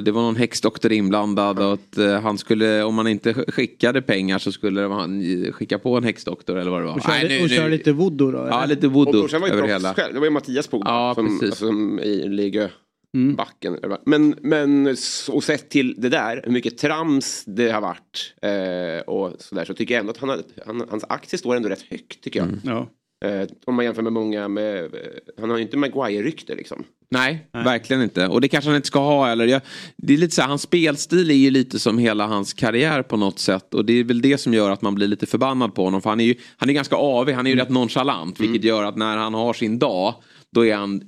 [0.02, 4.38] Det var någon häxdoktor inblandad och att uh, han skulle, om man inte skickade pengar
[4.38, 5.22] så skulle han
[5.52, 6.94] skicka på en häxdoktor eller vad det var.
[6.94, 8.38] Och köra, och köra lite voodoo då?
[8.38, 8.50] Eller?
[8.50, 9.94] Ja, lite voodoo över hela.
[9.94, 10.14] Själv.
[10.14, 12.68] Det var ju Mattias Pogba ja, som, alltså, som i Ligö.
[13.14, 13.36] Mm.
[13.36, 13.78] Backen.
[14.06, 14.96] Men, men
[15.28, 19.74] och sett till det där, hur mycket trams det har varit eh, och sådär så
[19.74, 22.48] tycker jag ändå att han, han, hans aktie står ändå rätt högt tycker jag.
[22.48, 22.60] Mm.
[22.64, 22.88] Ja.
[23.28, 24.90] Eh, om man jämför med många med, eh,
[25.38, 26.84] han har ju inte Maguire-rykte liksom.
[27.12, 28.26] Nej, Nej, verkligen inte.
[28.26, 29.46] Och det kanske han inte ska ha heller.
[29.46, 29.60] Jag,
[29.96, 33.16] det är lite så här, hans spelstil är ju lite som hela hans karriär på
[33.16, 33.74] något sätt.
[33.74, 36.02] Och det är väl det som gör att man blir lite förbannad på honom.
[36.02, 37.64] För han är ju han är ganska avig, han är ju mm.
[37.64, 38.40] rätt nonchalant.
[38.40, 38.68] Vilket mm.
[38.68, 40.14] gör att när han har sin dag,
[40.52, 41.02] då är han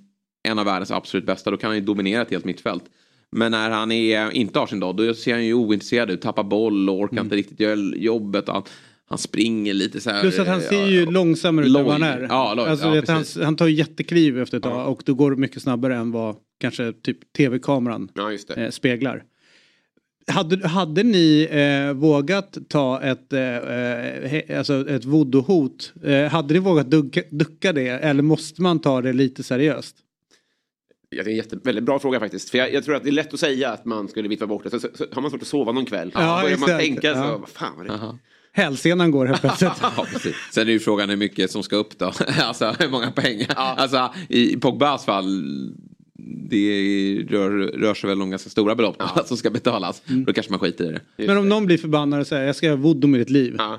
[0.48, 1.50] en av världens absolut bästa.
[1.50, 2.84] Då kan han ju dominera ett helt mittfält.
[3.36, 6.20] Men när han är, inte har sin dag, då ser han ju ointresserad ut.
[6.20, 7.26] Tappar boll och orkar mm.
[7.26, 8.48] inte riktigt göra jobbet.
[8.48, 8.62] Han,
[9.12, 10.20] han springer lite så här.
[10.20, 12.26] Plus att han ser ju ja, långsammare ut än vad han är.
[12.28, 15.36] Ja, loj, alltså, ja, han, han tar jättekliv efter ett tag och då går det
[15.36, 18.08] mycket snabbare än vad kanske typ tv-kameran
[18.56, 19.24] eh, speglar.
[20.26, 25.92] Hade, hade ni eh, vågat ta ett, eh, eh alltså ett voodoo-hot?
[26.04, 29.96] Eh, hade ni vågat ducka, ducka det eller måste man ta det lite seriöst?
[31.10, 32.50] det är en jätte, väldigt bra fråga faktiskt.
[32.50, 34.64] För jag, jag, tror att det är lätt att säga att man skulle vifta bort
[34.64, 34.70] det.
[34.70, 36.10] Så, så, så har man svårt att sova någon kväll.
[36.14, 38.18] Ja, börjar man tänka så, vad fan var det?
[38.52, 39.72] Hälsenan går helt plötsligt.
[39.82, 40.06] ja,
[40.50, 42.12] Sen är ju frågan hur mycket som ska upp då.
[42.42, 43.52] alltså hur många pengar.
[43.56, 43.74] Ja.
[43.78, 45.44] Alltså i Pogbas fall
[46.50, 49.22] det rör, rör sig väl om ganska stora belopp ja.
[49.26, 50.02] som ska betalas.
[50.08, 50.24] Mm.
[50.24, 51.26] Då kanske man skiter i det.
[51.26, 53.54] Men om någon blir förbannad och säger jag ska göra voodoo med ditt liv.
[53.58, 53.78] Ja.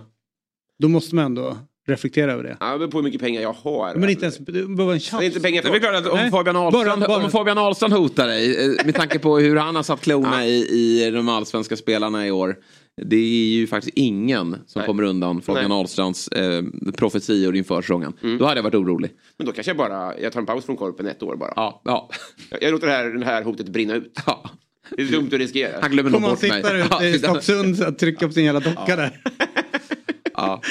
[0.80, 1.58] Då måste man ändå
[1.88, 2.58] reflektera över det.
[2.60, 3.96] Ja, det beror på hur mycket pengar jag har.
[3.96, 5.20] Men inte ens, det behöver en chans.
[5.20, 5.70] Det är inte pengar för...
[5.70, 7.24] Det är klart att om Fabian, Ahlstrand, bara, bara.
[7.24, 10.50] om Fabian Ahlstrand hotar dig, eh, med tanke på hur han har satt klorna ja.
[10.50, 12.56] i, i de allsvenska spelarna i år.
[13.02, 14.86] Det är ju faktiskt ingen som Nej.
[14.86, 15.78] kommer undan Fabian Nej.
[15.78, 16.64] Ahlstrands eh,
[16.98, 18.14] profetior inför säsongen.
[18.24, 18.38] Mm.
[18.38, 19.12] Då hade jag varit orolig.
[19.38, 21.54] Men då kanske jag bara, jag tar en paus från korpen ett år bara.
[21.56, 22.10] Ja, ja.
[22.50, 24.20] Jag, jag låter det här, det här hotet brinna ut.
[24.26, 24.50] Ja.
[24.90, 25.78] Det är dumt att riskera.
[25.82, 26.62] Han glömmer nog bort mig.
[26.62, 28.96] Kommer han sitta i Stocksund och trycka på sin jävla docka ja.
[28.96, 29.22] där.
[30.34, 30.62] ja.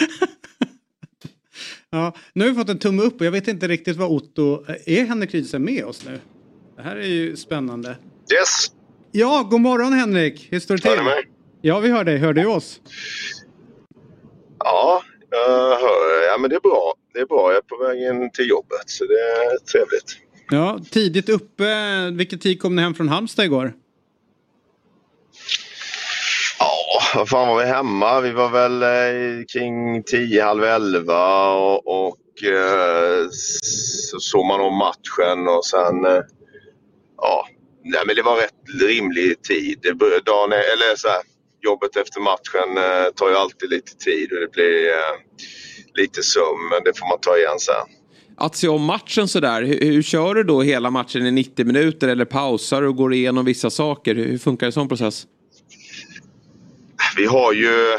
[1.93, 2.13] Ja.
[2.33, 4.65] Nu har vi fått en tumme upp och jag vet inte riktigt vad Otto...
[4.87, 6.21] Är Henrik Rydström med oss nu?
[6.77, 7.89] Det här är ju spännande.
[8.33, 8.73] Yes.
[9.13, 10.49] Ja, god morgon Henrik.
[10.51, 10.91] Hur står det till?
[10.91, 11.29] Hör du mig?
[11.61, 12.19] Ja, vi hör dig.
[12.19, 12.81] Hör du oss?
[14.59, 16.27] Ja, jag hör.
[16.27, 16.95] Ja, men det är bra.
[17.15, 17.51] Det är bra.
[17.51, 20.19] Jag är på väg in till jobbet så det är trevligt.
[20.51, 21.65] Ja, tidigt uppe.
[22.11, 23.73] Vilken tid kom ni hem från Halmstad igår?
[26.59, 28.21] Ja, vad fan var vi hemma?
[28.21, 33.29] Vi var väl eh, kring 10, halv 11 och, och eh,
[34.11, 36.23] så såg man om matchen och sen eh,
[37.17, 37.47] ja,
[37.85, 39.79] nej, men det var rätt rimlig tid.
[40.25, 41.23] Dagen, eller så här,
[41.61, 45.15] jobbet efter matchen eh, tar ju alltid lite tid och det blir eh,
[45.95, 47.97] lite sömn, men det får man ta igen sen.
[48.37, 52.09] Att se om matchen sådär, hur, hur kör du då hela matchen i 90 minuter
[52.09, 54.15] eller pausar och går igenom vissa saker?
[54.15, 55.27] Hur funkar en sån process?
[57.17, 57.93] Vi har ju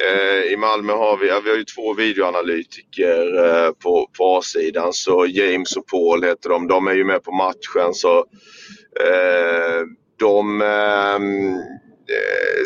[0.00, 4.92] eh, i Malmö har vi, ja, vi har ju två videoanalytiker eh, på, på A-sidan.
[4.92, 6.68] Så James och Paul heter de.
[6.68, 7.94] De är ju med på matchen.
[7.94, 8.18] Så
[9.00, 9.80] eh,
[10.18, 11.54] de ehm,
[12.10, 12.64] eh,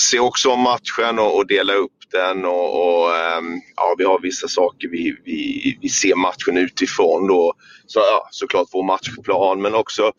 [0.00, 4.20] ser också om matchen och, och delar upp den och, och ehm, ja, vi har
[4.22, 7.54] vissa saker vi, vi, vi ser matchen utifrån då.
[7.86, 10.12] Så, ja, såklart vår matchplan men också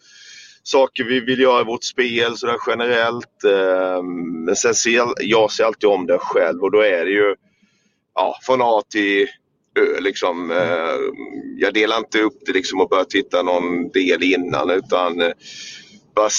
[0.70, 3.44] saker vi vill göra i vårt spel sådär generellt.
[3.44, 4.04] Eh,
[4.46, 7.36] men sen ser jag ser alltid om det själv och då är det ju
[8.16, 9.28] ja, från A till
[9.80, 10.52] Ö liksom.
[10.52, 11.00] Eh,
[11.58, 15.32] jag delar inte upp det liksom och börjar titta någon del innan utan eh,
[16.16, 16.30] bara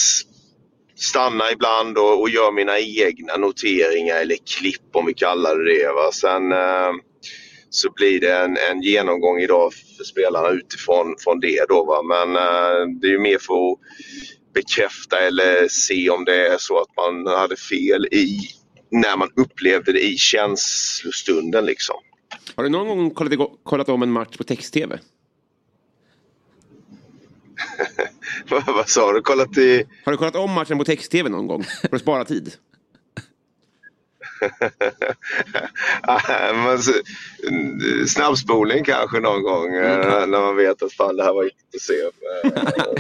[0.97, 5.93] stanna ibland och, och gör mina egna noteringar eller klipp om vi kallar det det.
[5.93, 6.13] Va?
[6.13, 6.53] Sen
[7.71, 11.65] så blir det en, en, genomgång idag för spelarna utifrån från det.
[11.69, 12.03] Då, va?
[12.03, 13.79] Men eh, det är ju mer för att
[14.55, 18.39] bekräfta eller se om det är så att man hade fel i
[18.91, 21.67] när man upplevde det i känslostunden.
[21.67, 21.97] Liksom.
[22.55, 24.99] Har du någon gång kollat, kollat om en match på text-tv?
[28.67, 29.21] Vad sa du?
[29.21, 29.85] Kollat i...
[30.05, 31.65] Har du kollat om matchen på text-tv någon gång?
[31.65, 32.53] För att spara tid?
[38.07, 40.31] snabbspolning kanske någon gång mm.
[40.31, 42.11] när man vet att fan det här var inte att se.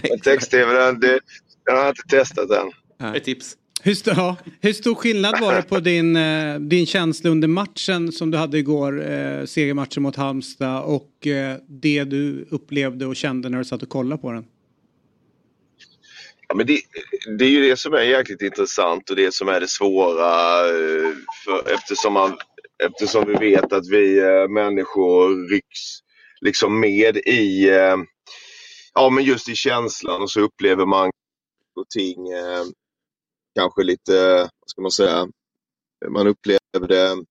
[0.09, 1.21] Men text-tv den, den
[1.67, 3.15] har jag inte testat än.
[3.15, 3.57] Ett tips.
[3.83, 8.13] Hur, st ja, hur stor skillnad var det på din, eh, din känsla under matchen
[8.13, 13.49] som du hade igår, eh, segermatchen mot Halmstad och eh, det du upplevde och kände
[13.49, 14.45] när du satt och kollade på den?
[16.51, 16.81] Ja, men det,
[17.39, 21.13] det, är ju det som är jäkligt intressant och det som är det svåra eh,
[21.45, 22.39] för, eftersom, man,
[22.85, 25.79] eftersom vi vet att vi eh, människor rycks
[26.41, 27.97] liksom med i eh,
[28.95, 31.11] ja, men just i känslan och så upplever man
[31.95, 32.17] ting
[33.55, 35.29] kanske lite, vad ska man säga,
[36.09, 37.25] man upplever det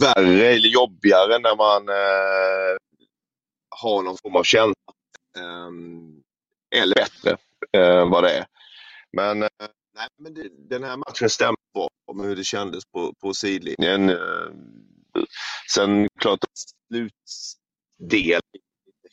[0.00, 2.76] värre eller jobbigare när man eh,
[3.68, 4.92] har någon form av känsla.
[5.36, 5.70] Eh,
[6.80, 7.36] eller bättre
[7.72, 8.46] eh, vad det är.
[9.12, 9.48] Men, eh,
[9.94, 14.08] nej, men det, den här matchen stämmer bra med hur det kändes på, på sidlinjen.
[14.08, 14.50] Eh,
[15.74, 18.40] sen klart att slutdelen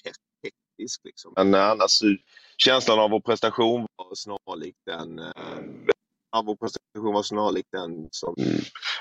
[0.03, 0.11] är
[0.43, 1.33] hektisk liksom.
[1.35, 1.99] Men eh, annars
[2.57, 8.35] känslan av vår prestation var snarlik den eh, vår prestation var snarlik den som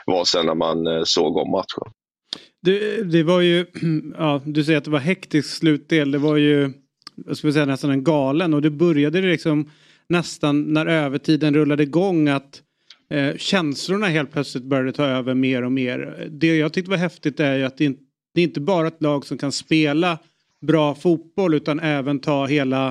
[0.06, 1.92] var sen när man eh, såg om matchen.
[2.60, 3.66] Du, det var ju,
[4.18, 6.10] ja, du säger att det var hektisk slutdel.
[6.10, 6.72] Det var ju
[7.26, 9.70] jag skulle säga nästan en galen och det började liksom
[10.08, 12.62] nästan när övertiden rullade igång att
[13.10, 16.28] eh, känslorna helt plötsligt började ta över mer och mer.
[16.30, 17.96] Det jag tyckte var häftigt är ju att det,
[18.34, 20.18] det är inte bara ett lag som kan spela
[20.60, 22.88] bra fotboll utan även ta hela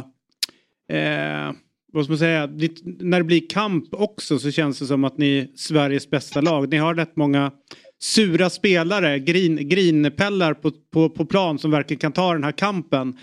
[0.89, 1.51] eh,
[1.93, 2.49] vad ska man säga,
[2.83, 6.69] när det blir kamp också så känns det som att ni är Sveriges bästa lag.
[6.69, 7.51] Ni har rätt många
[7.99, 13.17] sura spelare, grin, grinpellar på, på, på plan som verkligen kan ta den här kampen.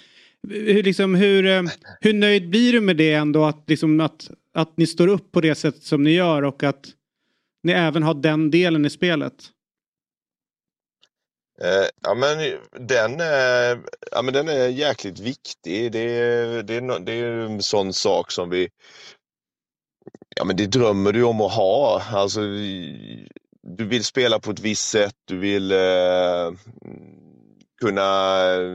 [0.48, 1.62] Hur, liksom, hur, eh,
[2.00, 5.40] hur nöjd blir du med det ändå att, liksom, att, att ni står upp på
[5.40, 6.86] det sätt som ni gör och att
[7.62, 9.34] ni även har den delen i spelet?
[11.62, 15.92] Eh, ja, men den, är, ja, men den är jäkligt viktig.
[15.92, 18.68] Det, det, det är en sån sak som vi...
[20.36, 22.02] Ja, men det drömmer du om att ha.
[22.12, 22.40] Alltså,
[23.62, 25.14] du vill spela på ett visst sätt.
[25.24, 26.52] Du vill eh,
[27.80, 28.02] kunna
[28.54, 28.68] eh,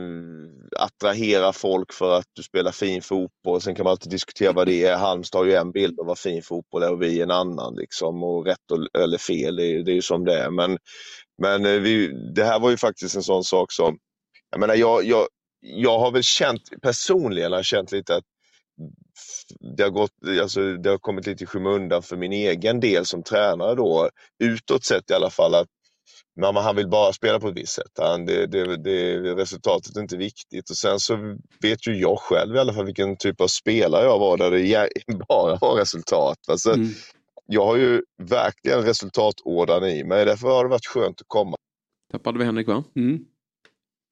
[0.78, 3.60] attrahera folk för att du spelar fin fotboll.
[3.60, 4.96] Sen kan man alltid diskutera vad det är.
[4.96, 7.74] Halmstad har ju en bild av vad fin fotboll är och vi en annan.
[7.76, 8.22] Liksom.
[8.22, 8.58] Och rätt
[8.98, 10.50] eller fel, det är, det är ju som det är.
[10.50, 10.78] Men,
[11.42, 13.98] men eh, vi, det här var ju faktiskt en sån sak som...
[14.50, 15.26] Jag menar, jag, jag,
[15.60, 18.24] jag har väl känt, personligen har känt lite att
[19.76, 20.10] det har, gått,
[20.42, 24.10] alltså, det har kommit lite i skymundan för min egen del som tränare då,
[24.44, 25.68] utåt sett i alla fall, att
[26.36, 27.92] men han vill bara spela på ett visst sätt.
[27.98, 30.70] Han, det, det, det, resultatet är inte viktigt.
[30.70, 34.18] Och sen så vet ju jag själv i alla fall vilken typ av spelare jag
[34.18, 36.38] var där det bara var resultat.
[36.48, 36.88] Alltså, mm.
[37.46, 40.24] Jag har ju verkligen resultatådan i mig.
[40.24, 41.56] Därför har det varit skönt att komma.
[42.12, 42.84] Tappade vi Henrik va?
[42.96, 43.18] Mm.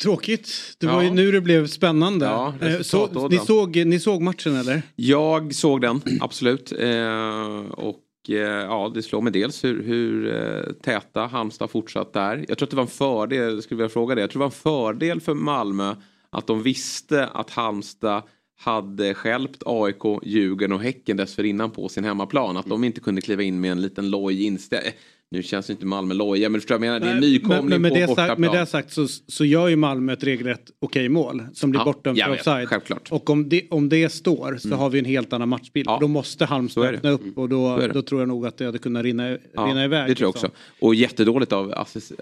[0.02, 0.48] Tråkigt.
[0.78, 1.02] Det var ja.
[1.02, 2.26] ju nu det blev spännande.
[2.26, 4.82] Ja, eh, så, ni, såg, ni såg matchen eller?
[4.96, 6.72] Jag såg den, absolut.
[6.72, 12.44] Eh, och Eh, ja, det slår mig dels hur, hur eh, täta Halmstad fortsatt är.
[12.48, 14.46] Jag tror att det var en fördel, skulle vilja fråga det, jag tror det var
[14.46, 14.52] en
[14.92, 15.94] fördel för Malmö
[16.30, 18.22] att de visste att Halmstad
[18.58, 22.56] hade skälpt AIK, Djurgården och Häcken dessförinnan på sin hemmaplan.
[22.56, 24.92] Att de inte kunde kliva in med en liten loj inställning.
[25.34, 27.00] Nu känns inte Malmö loja men förstår jag menar?
[27.00, 29.76] Det är en nykomling men, men på sagt, Med det sagt så, så gör ju
[29.76, 32.68] Malmö ett regelrätt okej mål som blir ja, bortdömt för offside.
[32.68, 33.12] Självklart.
[33.12, 34.78] Och om det, om det står så mm.
[34.78, 35.86] har vi en helt annan matchbild.
[35.86, 35.98] Ja.
[36.00, 39.02] Då måste Halmstad öppna upp och då, då tror jag nog att det hade kunnat
[39.02, 40.08] rinna, ja, rinna iväg.
[40.08, 40.50] Det tror jag liksom.
[40.50, 40.86] också.
[40.86, 41.74] Och jättedåligt av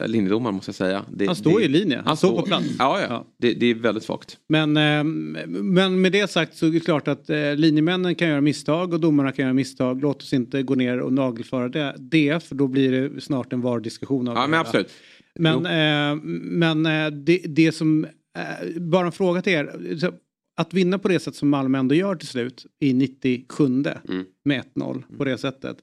[0.07, 1.05] linjedomaren måste jag säga.
[1.11, 2.67] Det, han står det, i linje, han står på plats.
[2.79, 3.07] Ja, ja.
[3.09, 3.27] ja.
[3.39, 4.37] Det, det, är väldigt svagt.
[4.49, 5.05] Men, eh,
[5.47, 9.01] men med det sagt så är det klart att eh, linjemännen kan göra misstag och
[9.01, 10.03] domarna kan göra misstag.
[10.03, 13.61] Låt oss inte gå ner och nagelföra det, det för då blir det snart en
[13.61, 14.91] var diskussion av ja, men absolut.
[15.35, 18.05] Men, eh, men eh, det, det som,
[18.39, 20.13] eh, bara en fråga till er.
[20.57, 23.85] Att vinna på det sätt som Malmö ändå gör till slut i 97 mm.
[24.45, 25.77] med 1-0 på det sättet.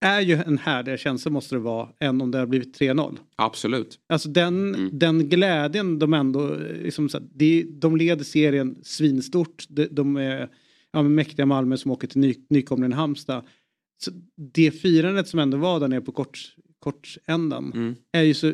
[0.00, 3.18] Är ju en härligare känsla måste det vara än om det har blivit 3-0.
[3.36, 3.98] Absolut.
[4.08, 4.98] Alltså den, mm.
[4.98, 9.64] den glädjen de ändå, liksom, så, de, de leder serien svinstort.
[9.68, 10.48] De, de är
[10.92, 13.44] ja, mäktiga Malmö som åker till ny, nykomlingen Halmstad.
[13.98, 17.72] Så det firandet som ändå var där nere på kort, kortändan.
[17.74, 17.94] Mm.
[18.12, 18.52] Är ju så,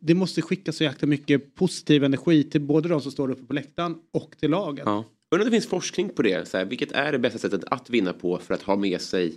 [0.00, 3.54] det måste skicka så jäkla mycket positiv energi till både de som står uppe på
[3.54, 4.82] läktaren och till laget.
[4.86, 5.04] Ja.
[5.30, 6.48] Undrar om det finns forskning på det.
[6.48, 9.34] Så här, vilket är det bästa sättet att vinna på för att ha med sig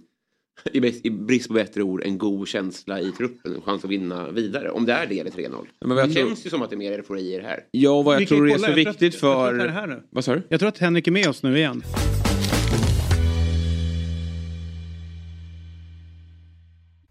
[0.71, 3.55] i brist på bättre ord, en god känsla i truppen.
[3.55, 4.69] En chans att vinna vidare.
[4.69, 5.65] Om det är det eller 3-0.
[5.85, 6.13] Men det tror...
[6.13, 7.59] känns ju som att det är mer euforier här.
[7.71, 9.55] Ja, vad jag Vi tror är så viktigt för...
[9.55, 10.41] Jag tror, att, vad sa du?
[10.49, 11.83] Jag tror att Henrik är med oss nu igen.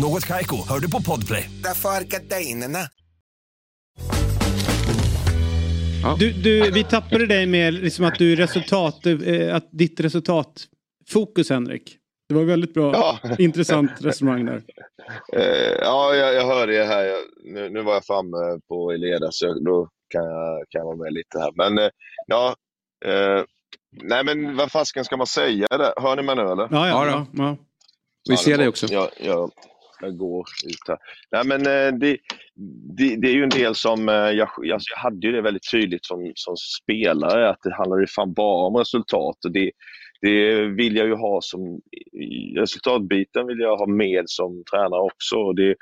[0.00, 1.50] Något kajko, hör du på podplay.
[1.62, 2.78] Därför är gardinerna.
[6.18, 11.96] Du, du, vi tappade dig med liksom att du resultat, eh, att ditt resultatfokus Henrik.
[12.28, 13.18] Det var väldigt bra, ja.
[13.38, 14.62] intressant resonemang där.
[15.32, 17.04] Eh, ja, jag, jag hör det här.
[17.04, 20.96] Jag, nu, nu var jag framme på Eleda så då kan jag, kan jag vara
[20.96, 21.52] med lite här.
[21.54, 21.90] Men eh,
[22.26, 22.56] ja,
[23.04, 23.44] eh,
[23.90, 25.92] nej men vad fasken ska man säga där?
[26.02, 26.68] Hör ni mig nu eller?
[26.70, 27.06] Ja, ja.
[27.06, 27.56] ja, ja.
[28.28, 28.86] Vi ser dig också.
[28.90, 29.50] Ja, ja,
[30.00, 30.98] jag går ut här.
[31.32, 32.18] Nej, men eh, det,
[32.96, 35.70] det, det, är ju en del som, eh, jag, alltså jag hade ju det väldigt
[35.70, 39.36] tydligt som, som spelare, att det handlar ju fan bara om resultat.
[39.52, 39.70] Det,
[40.20, 41.80] det vill jag ju ha som,
[42.56, 45.52] resultatbiten vill jag ha med som tränare också.
[45.52, 45.76] Det,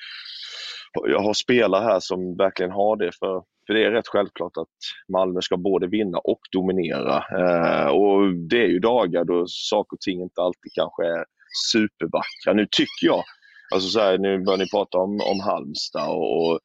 [1.04, 4.68] jag har spelare här som verkligen har det, för, för det är rätt självklart att
[5.12, 7.16] Malmö ska både vinna och dominera.
[7.16, 11.24] Eh, och det är ju dagar då saker och ting inte alltid kanske är
[11.72, 12.52] supervackra.
[12.52, 13.24] Nu tycker jag
[13.74, 16.60] Alltså så här, nu börjar ni prata om, om Halmstad och, och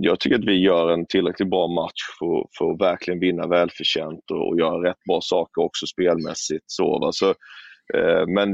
[0.00, 4.30] jag tycker att vi gör en tillräckligt bra match för, för att verkligen vinna välförtjänt
[4.30, 6.64] och, och göra rätt bra saker också spelmässigt.
[6.66, 7.12] Så, va?
[7.12, 7.28] Så,
[7.94, 8.48] eh, men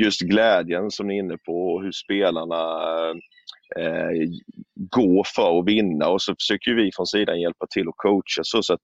[0.00, 2.62] just glädjen som ni är inne på och hur spelarna
[3.78, 4.28] eh,
[4.90, 8.62] går för att vinna och så försöker vi från sidan hjälpa till och coacha så,
[8.62, 8.80] så att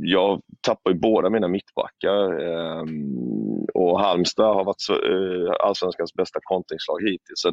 [0.00, 2.84] jag tappar ju båda mina mittbackar eh,
[3.74, 7.40] och Halmstad har varit eh, allsvenskans bästa kontringslag hittills.
[7.40, 7.52] Så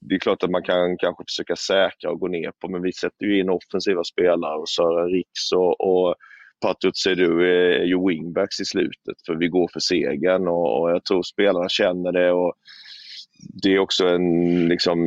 [0.00, 2.92] det är klart att man kan kanske försöka säkra och gå ner på, men vi
[2.92, 6.14] sätter ju in offensiva spelare och Sören Riks och, och
[6.60, 11.04] Patut du är ju wingbacks i slutet för vi går för segern och, och jag
[11.04, 12.32] tror spelarna känner det.
[12.32, 12.54] och
[13.62, 14.98] det är också en, liksom,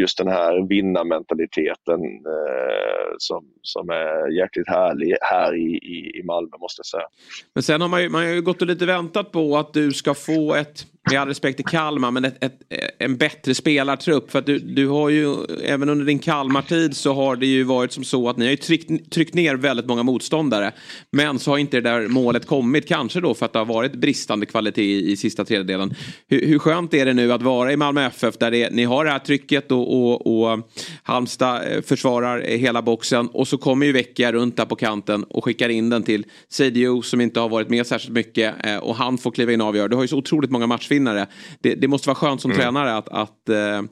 [0.00, 6.56] just den här vinnarmentaliteten eh, som, som är jäkligt härlig här i, i, i Malmö
[6.60, 7.06] måste jag säga.
[7.54, 9.92] Men sen har man ju, man har ju gått och lite väntat på att du
[9.92, 12.60] ska få ett med all respekt till Kalmar, men ett, ett,
[12.98, 14.30] en bättre spelartrupp.
[14.30, 17.92] För att du, du har ju, även under din Kalmar-tid så har det ju varit
[17.92, 20.72] som så att ni har ju tryckt, tryckt ner väldigt många motståndare.
[21.12, 23.92] Men så har inte det där målet kommit, kanske då för att det har varit
[23.92, 25.94] bristande kvalitet i, i sista tredjedelen.
[26.28, 29.04] Hur, hur skönt är det nu att vara i Malmö FF där det, ni har
[29.04, 30.70] det här trycket och, och, och
[31.02, 35.44] Halmstad eh, försvarar hela boxen och så kommer ju Vecchia runt där på kanten och
[35.44, 39.18] skickar in den till Seidio som inte har varit med särskilt mycket eh, och han
[39.18, 39.88] får kliva in och avgöra.
[39.88, 41.26] Du har ju så otroligt många matchvinnare uppfinnare.
[41.60, 42.60] Det, det måste vara skönt som mm.
[42.60, 43.82] tränare att, att eh,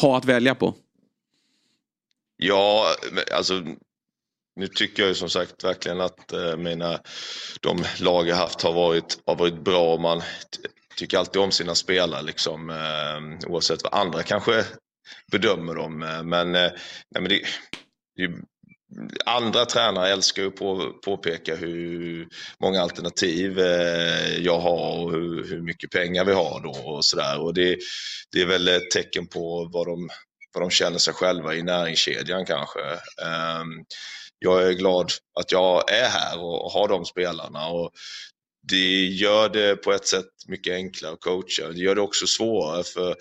[0.00, 0.74] ha att välja på.
[2.36, 2.86] Ja,
[3.32, 3.62] alltså
[4.56, 6.98] nu tycker jag ju som sagt verkligen att eh, mina,
[7.60, 9.98] de lag jag haft har varit, har varit bra.
[9.98, 10.22] Man
[10.96, 14.64] tycker alltid om sina spelare liksom, eh, oavsett vad andra kanske
[15.32, 16.02] bedömer dem.
[16.02, 16.70] Eh, men, eh,
[17.10, 17.40] nej, men det,
[18.16, 18.28] det,
[19.24, 22.28] andra tränare älskar ju att påpeka hur
[22.60, 27.40] många alternativ eh, jag har och hur, hur mycket pengar vi har då och sådär.
[27.40, 27.78] Och det,
[28.32, 30.08] det är väl ett tecken på vad de,
[30.54, 32.80] vad de känner sig själva i näringskedjan kanske.
[33.24, 33.84] Ehm,
[34.38, 37.66] jag är glad att jag är här och har de spelarna.
[37.66, 37.90] Och
[38.68, 41.68] det gör det på ett sätt mycket enklare att coacha.
[41.72, 43.16] Det gör det också svårare för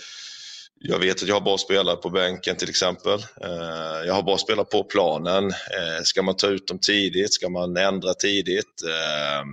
[0.84, 3.20] jag vet att jag har bra spelare på bänken till exempel.
[3.20, 5.46] Eh, jag har bra spelare på planen.
[5.50, 7.34] Eh, ska man ta ut dem tidigt?
[7.34, 8.82] Ska man ändra tidigt?
[8.84, 9.46] Eh,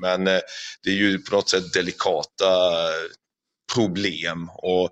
[0.00, 0.24] men
[0.84, 2.70] det är ju på något sätt delikata
[3.74, 4.50] problem.
[4.54, 4.90] och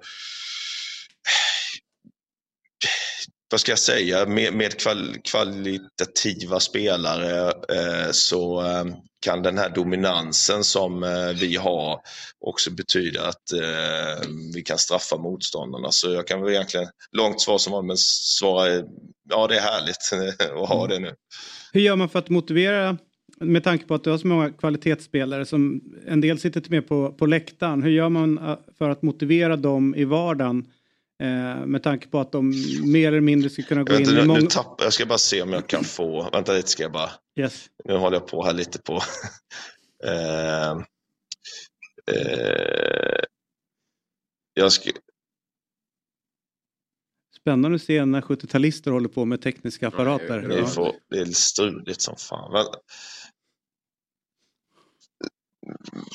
[3.50, 8.84] vad ska jag säga, med, med kval, kvalitativa spelare eh, så eh,
[9.20, 12.00] kan den här dominansen som eh, vi har
[12.40, 15.90] också betyda att eh, vi kan straffa motståndarna.
[15.90, 18.68] Så jag kan väl egentligen, långt svar som var, men svara,
[19.28, 21.14] ja det är härligt att ha det nu.
[21.72, 22.98] Hur gör man för att motivera
[23.40, 27.12] med tanke på att du har så många kvalitetsspelare som en del sitter med på,
[27.12, 27.82] på läktaren.
[27.82, 30.66] Hur gör man eh, för att motivera dem i vardagen?
[31.22, 32.54] Eh, med tanke på att de
[32.92, 34.40] mer eller mindre ska kunna gå jag in i många...
[34.40, 37.10] Tapp, jag ska bara se om jag kan få, vänta lite ska jag bara.
[37.36, 37.66] Yes.
[37.84, 38.94] Nu håller jag på här lite på.
[40.04, 40.70] eh,
[42.16, 43.22] eh,
[44.54, 44.90] jag ska...
[47.40, 50.38] Spännande att se när 70-talister håller på med tekniska apparater.
[50.42, 52.66] Det, är, det är struligt som fan.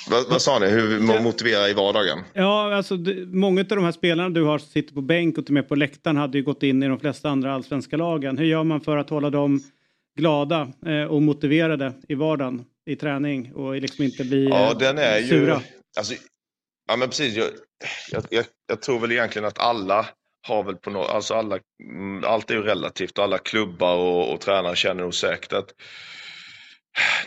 [0.10, 2.20] Vad, vad, sa ni, hur man motiverar i vardagen?
[2.34, 5.70] Ja, alltså det, många av de här spelarna du har sitter på bänk och med
[5.70, 8.38] på läktaren hade ju gått in i de flesta andra allsvenska lagen.
[8.38, 9.62] Hur gör man för att hålla dem
[10.18, 14.98] glada eh, och motiverade i vardagen, i träning och liksom inte bli ja, eh, den
[14.98, 15.54] är sura?
[15.54, 15.60] Ju,
[15.98, 16.14] alltså,
[16.88, 17.36] ja, men precis.
[17.36, 17.50] Jag,
[18.30, 20.06] jag, jag, tror väl egentligen att alla
[20.48, 24.34] har väl på något, alltså alla, mm, allt är ju relativt och alla klubbar och,
[24.34, 25.74] och tränare känner nog säkert att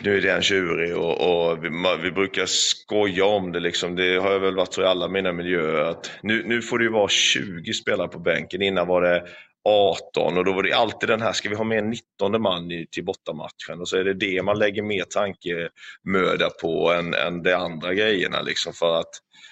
[0.01, 1.69] nu är den tjurig och, och vi,
[2.01, 3.95] vi, brukar skoja om det liksom.
[3.95, 6.83] Det har jag väl varit så i alla mina miljöer att nu, nu får det
[6.83, 8.61] ju vara 20 spelare på bänken.
[8.61, 9.23] Innan var det
[9.69, 12.87] 18 och då var det alltid den här, ska vi ha med 19 man i,
[12.91, 13.79] till bortamatchen?
[13.79, 18.41] Och så är det det man lägger mer tankemöda på än, än de andra grejerna
[18.41, 19.09] liksom för att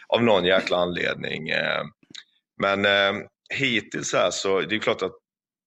[0.08, 1.50] av någon jäkla anledning.
[1.50, 1.84] Eh.
[2.62, 3.22] Men eh,
[3.54, 5.16] hittills här så, det är klart att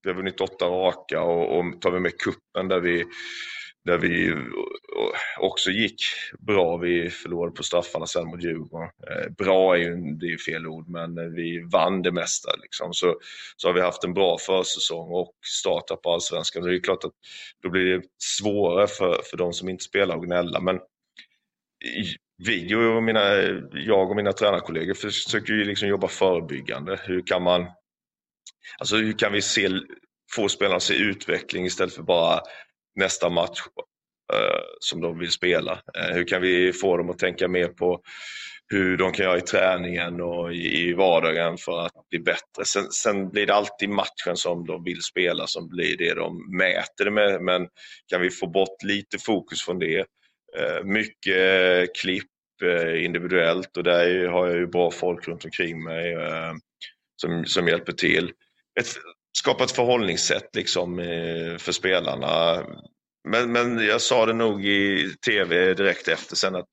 [0.03, 3.05] vi har vunnit åtta raka och, och tar vi med kuppen där vi
[3.89, 4.35] där vi
[5.39, 6.01] också gick
[6.39, 6.77] bra.
[6.77, 8.89] Vi förlorade på straffarna sen mot Djurgården.
[9.11, 12.51] Eh, bra är ju det är fel ord, men vi vann det mesta.
[12.63, 12.95] Liksom.
[12.95, 13.17] Så,
[13.57, 16.63] så har vi haft en bra försäsong och startat på allsvenskan.
[16.63, 17.13] Det är klart att
[17.63, 20.61] då blir det svårare för, för de som inte spelar att gnälla.
[20.61, 20.79] Men
[22.45, 23.21] vi och mina,
[23.73, 27.01] jag och mina tränarkollegor försöker ju liksom jobba förebyggande.
[27.05, 27.67] Hur kan man
[28.79, 29.69] Alltså hur kan vi se,
[30.35, 32.41] få spelarna att se utveckling istället för bara
[32.95, 33.61] nästa match
[34.33, 35.73] eh, som de vill spela.
[35.73, 38.01] Eh, hur kan vi få dem att tänka mer på
[38.71, 42.65] hur de kan göra i träningen och i, vardagen för att bli bättre.
[42.65, 47.05] Sen, sen, blir det alltid matchen som de vill spela som blir det de mäter
[47.05, 47.43] det med.
[47.43, 47.69] Men
[48.07, 49.99] kan vi få bort lite fokus från det.
[50.59, 52.25] Eh, mycket klipp
[52.97, 56.17] individuellt och där har jag ju bra folk runt omkring mig
[57.21, 58.33] som, som hjälper till.
[58.81, 58.87] Ett,
[59.39, 62.65] skapa ett förhållningssätt liksom eh, för spelarna.
[63.29, 66.69] Men, men jag sa det nog i tv direkt efter sen att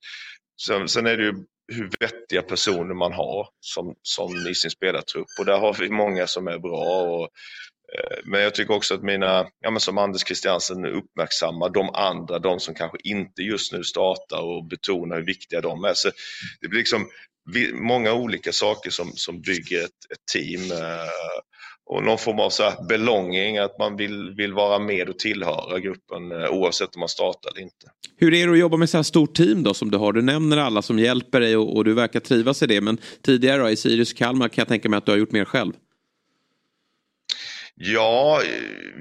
[0.66, 1.34] sen, sen är det ju
[1.72, 5.26] hur vettiga personer man har som, som i sin spelartrupp.
[5.38, 7.02] Och där har vi många som är bra.
[7.02, 7.28] Och,
[7.94, 12.38] eh, men jag tycker också att mina, ja men som Anders Christiansen uppmärksammar de andra,
[12.38, 15.94] de som kanske inte just nu startar och betonar hur viktiga de är.
[15.94, 16.10] Så
[16.60, 17.08] det blir liksom
[17.72, 20.70] många olika saker som, som bygger ett, ett team.
[20.70, 21.08] Eh,
[21.86, 25.78] och någon form av så här belonging, att man vill, vill vara med och tillhöra
[25.78, 27.86] gruppen eh, oavsett om man startar eller inte.
[28.16, 30.12] Hur är det att jobba med så här stort team då som du har?
[30.12, 32.80] Du nämner alla som hjälper dig och, och du verkar trivas i det.
[32.80, 35.44] Men tidigare då, i Sirius Kalmar kan jag tänka mig att du har gjort mer
[35.44, 35.72] själv.
[37.74, 38.42] Ja,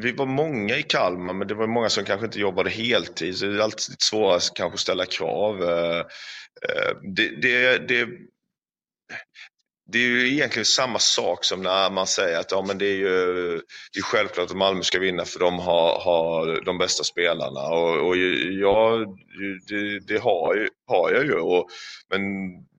[0.01, 3.45] vi var många i Kalmar men det var många som kanske inte jobbade heltid så
[3.45, 5.63] det är alltid svårare kanske att ställa krav.
[5.63, 8.07] Eh, eh, det, det, det,
[9.87, 12.95] det är ju egentligen samma sak som när man säger att ja, men det är
[12.95, 13.61] ju
[13.93, 17.61] det är självklart att Malmö ska vinna för de har, har de bästa spelarna.
[17.61, 18.17] Och, och
[18.61, 19.05] ja,
[19.67, 21.33] det, det har, ju, har jag ju.
[21.33, 21.67] Och,
[22.09, 22.21] men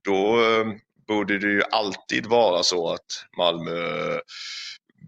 [0.05, 0.67] då eh,
[1.09, 4.19] borde det ju alltid vara så att Malmö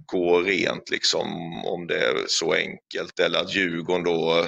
[0.06, 1.26] går rent liksom
[1.64, 3.18] om det är så enkelt.
[3.20, 4.46] Eller att Djurgården då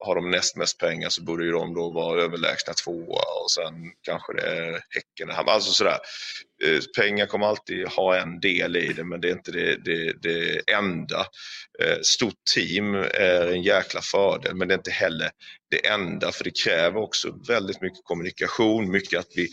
[0.00, 3.74] har de näst mest pengar så borde ju de då vara överlägsna tvåa och sen
[4.02, 5.30] kanske det är Häcken.
[5.30, 5.98] Alltså sådär.
[6.64, 10.12] Eh, pengar kommer alltid ha en del i det men det är inte det, det,
[10.22, 11.26] det enda.
[11.82, 15.30] Eh, stort team är en jäkla fördel men det är inte heller
[15.70, 19.48] det enda för det kräver också väldigt mycket kommunikation, mycket att vi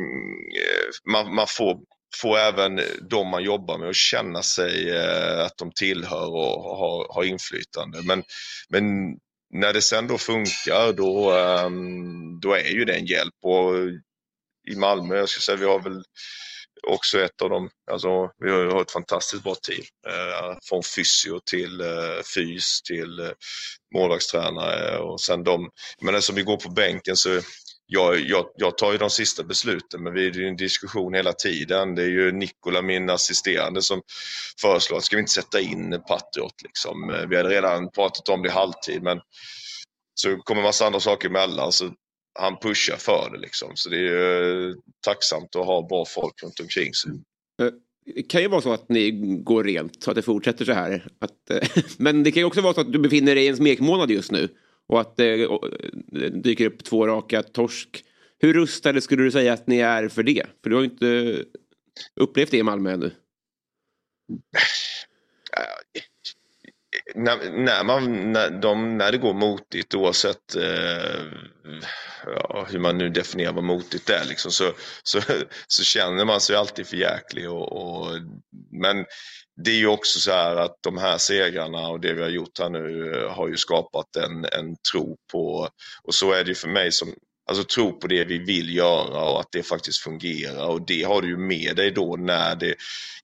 [0.00, 1.78] mm, eh, man, man får
[2.22, 5.00] få även de man jobbar med att känna sig
[5.40, 8.02] att de tillhör och har, har inflytande.
[8.02, 8.24] Men,
[8.68, 8.84] men
[9.54, 13.34] när det sen då funkar då, ehm, då är ju det en hjälp.
[13.42, 13.74] Och
[14.68, 16.02] I Malmö, jag ska säga, vi har väl
[16.86, 19.84] också ett av dem, alltså vi har ett fantastiskt bra team.
[20.08, 23.30] Eh, från fysio till eh, fys till eh,
[23.94, 25.70] målvaktstränare och sen de,
[26.00, 27.40] men alltså, som vi går på bänken så
[27.86, 31.32] jag, jag, jag, tar ju de sista besluten men vi är ju en diskussion hela
[31.32, 31.94] tiden.
[31.94, 34.02] Det är ju Nikola, min assisterande, som
[34.60, 37.10] föreslår att ska vi inte sätta in Patriot liksom.
[37.10, 39.20] Eh, vi hade redan pratat om det i halvtid men
[40.14, 41.90] så kommer massa andra saker emellan så
[42.38, 43.72] han pushar för det liksom.
[43.74, 44.74] Så det är ju eh,
[45.04, 47.10] tacksamt att ha bra folk runt omkring sig.
[47.62, 47.70] Eh,
[48.14, 49.10] det kan ju vara så att ni
[49.44, 51.08] går rent så att det fortsätter så här.
[51.18, 51.66] Att,
[51.98, 54.30] men det kan ju också vara så att du befinner dig i en smekmånad just
[54.30, 54.48] nu
[54.88, 55.50] och att det eh,
[56.42, 58.04] dyker upp två raka torsk.
[58.38, 60.46] Hur rustade skulle du säga att ni är för det?
[60.62, 61.44] För du har ju inte
[62.20, 63.06] upplevt det i Malmö ännu.
[63.06, 63.12] Äh,
[67.16, 71.22] när, när, man, när, de, när det går motigt oavsett eh,
[72.26, 75.20] ja, hur man nu definierar vad motigt är liksom, så, så,
[75.66, 78.06] så känner man sig alltid för jäklig och, och,
[78.72, 79.04] men
[79.64, 82.58] det är ju också så här att de här segrarna och det vi har gjort
[82.58, 85.68] här nu eh, har ju skapat en, en tro på,
[86.02, 87.14] och så är det ju för mig som,
[87.46, 91.22] alltså tro på det vi vill göra och att det faktiskt fungerar och det har
[91.22, 92.74] du ju med dig då när det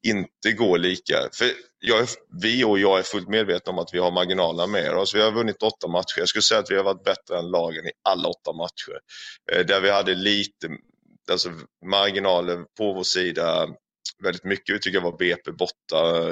[0.03, 1.15] inte går lika.
[1.33, 1.47] För
[1.81, 2.07] jag,
[2.43, 5.15] vi och jag är fullt medvetna om att vi har marginalerna med oss.
[5.15, 6.19] Vi har vunnit åtta matcher.
[6.19, 8.99] Jag skulle säga att vi har varit bättre än lagen i alla åtta matcher.
[9.53, 10.69] Eh, där vi hade lite
[11.31, 11.51] alltså,
[11.87, 13.69] marginaler på vår sida
[14.23, 16.31] väldigt mycket tycker jag var BP borta.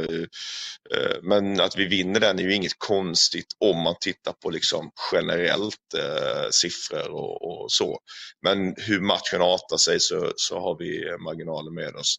[0.94, 4.90] Eh, men att vi vinner den är ju inget konstigt om man tittar på liksom
[5.12, 7.98] generellt eh, siffror och, och, så.
[8.42, 12.16] Men hur matchen artar sig så, så har vi marginaler med oss.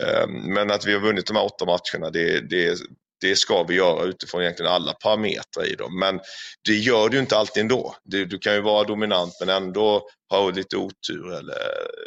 [0.00, 2.78] Eh, men att vi har vunnit de här åtta matcherna det, det,
[3.20, 5.98] det ska vi göra utifrån egentligen alla parametrar i dem.
[5.98, 6.20] Men
[6.64, 7.96] det gör du inte alltid ändå.
[8.04, 11.58] Du, du kan ju vara dominant men ändå ha lite otur eller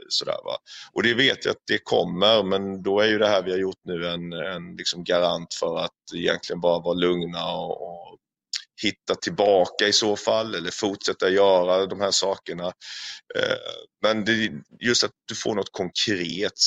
[0.10, 0.38] sådär.
[0.46, 0.58] Va?
[0.94, 3.58] Och det vet jag att det kommer men då är ju det här vi har
[3.58, 8.18] gjort nu en, en liksom garant för att egentligen bara vara lugna och, och
[8.82, 12.66] hitta tillbaka i så fall eller fortsätta göra de här sakerna.
[13.36, 13.58] Eh,
[14.02, 16.60] men det, just att du får något konkret.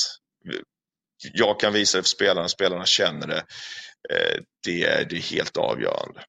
[1.33, 3.43] Jag kan visa det för spelarna, spelarna känner det.
[4.09, 6.19] Eh, det är det helt avgörande.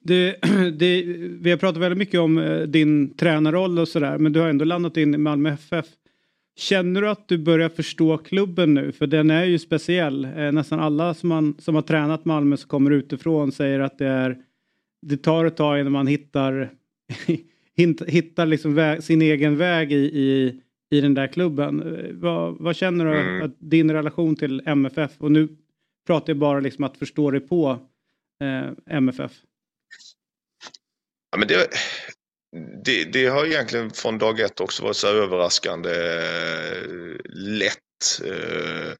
[0.00, 0.36] Det,
[0.78, 1.02] det,
[1.40, 4.64] vi har pratat väldigt mycket om eh, din tränarroll och sådär men du har ändå
[4.64, 5.86] landat in i Malmö FF.
[6.56, 8.92] Känner du att du börjar förstå klubben nu?
[8.92, 10.24] För den är ju speciell.
[10.24, 14.06] Eh, nästan alla som, man, som har tränat Malmö som kommer utifrån säger att det
[14.06, 14.36] är
[15.02, 16.70] det tar ett tag innan man hittar
[18.06, 20.60] hittar liksom väg, sin egen väg i, i,
[20.90, 21.96] i den där klubben.
[22.12, 23.42] Vad, vad känner du mm.
[23.42, 25.48] att din relation till MFF och nu
[26.06, 27.70] pratar jag bara liksom att förstå dig på
[28.40, 29.32] eh, MFF.
[31.30, 31.68] Ja, men det,
[32.84, 37.76] det, det, har egentligen från dag ett också varit så överraskande eh, lätt.
[38.24, 38.92] Eh,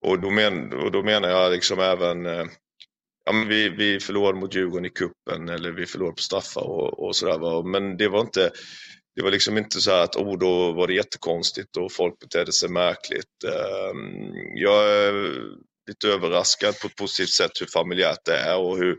[0.00, 2.44] och, då men, och då menar jag liksom även eh,
[3.24, 7.06] ja, men vi, vi förlorade mot Djurgården i kuppen eller vi förlorade på straffar och,
[7.06, 7.62] och sådär.
[7.62, 8.50] Men det var inte
[9.14, 12.68] det var liksom inte så att oh, då var det jättekonstigt och folk betedde sig
[12.68, 13.44] märkligt.
[13.44, 14.84] Ehm, jag
[15.92, 18.96] lite överraskad på ett positivt sätt hur familjärt det är och hur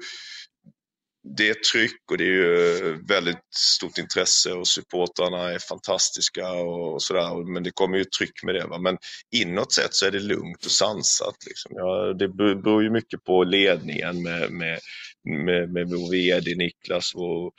[1.37, 7.01] det är tryck och det är ju väldigt stort intresse och supportrarna är fantastiska och
[7.01, 7.53] sådär.
[7.53, 8.67] Men det kommer ju tryck med det.
[8.67, 8.77] Va?
[8.77, 8.97] Men
[9.35, 11.35] inåt sett så är det lugnt och sansat.
[11.47, 11.71] Liksom.
[11.75, 14.79] Ja, det beror ju mycket på ledningen med, med,
[15.23, 17.53] med, med vår VD Niklas och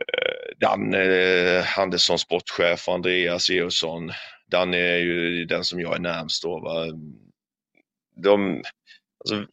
[0.00, 4.12] eh, Danne Andersson sportchef och Andreas Georgsson.
[4.50, 6.60] Danne är ju den som jag är närmst då.
[6.60, 6.86] Va?
[8.16, 8.62] De,
[9.20, 9.46] alltså,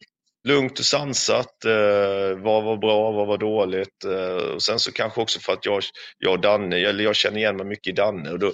[0.48, 1.64] lugnt och sansat.
[1.64, 4.04] Eh, vad var bra, vad var dåligt?
[4.04, 5.82] Eh, och sen så kanske också för att jag,
[6.18, 8.52] jag och Danne, eller jag känner igen mig mycket i Danne och då,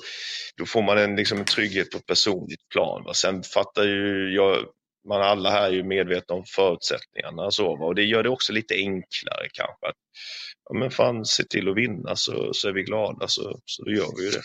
[0.56, 3.04] då får man en, liksom en trygghet på ett personligt plan.
[3.04, 3.14] Va?
[3.14, 4.64] Sen fattar ju jag,
[5.08, 7.86] man alla här är ju medvetna om förutsättningarna så, va?
[7.86, 9.86] och det gör det också lite enklare kanske.
[9.86, 9.96] Att,
[10.68, 14.18] ja men fan, se till att vinna så, så är vi glada så, så gör
[14.18, 14.42] vi ju det.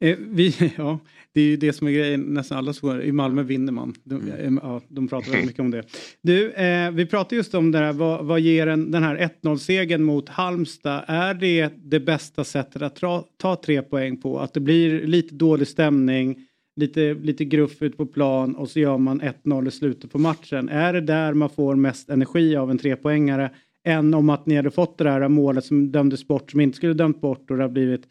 [0.00, 0.98] Eh, vi, ja,
[1.32, 3.02] det är ju det som är grejen, nästan alla skogar.
[3.02, 3.94] I Malmö vinner man.
[4.04, 4.60] De, mm.
[4.62, 5.82] ja, de pratar väldigt mycket om det.
[6.22, 10.02] Du, eh, vi pratar just om det här, vad, vad ger en, den här 1-0-segern
[10.02, 11.04] mot Halmstad?
[11.06, 14.38] Är det det bästa sättet att tra, ta tre poäng på?
[14.38, 18.98] Att det blir lite dålig stämning, lite, lite gruff ut på plan och så gör
[18.98, 20.68] man 1-0 i slutet på matchen.
[20.68, 23.50] Är det där man får mest energi av en trepoängare
[23.84, 26.94] än om att ni hade fått det här målet som dömdes bort som inte skulle
[26.94, 28.02] dömt bort och det har blivit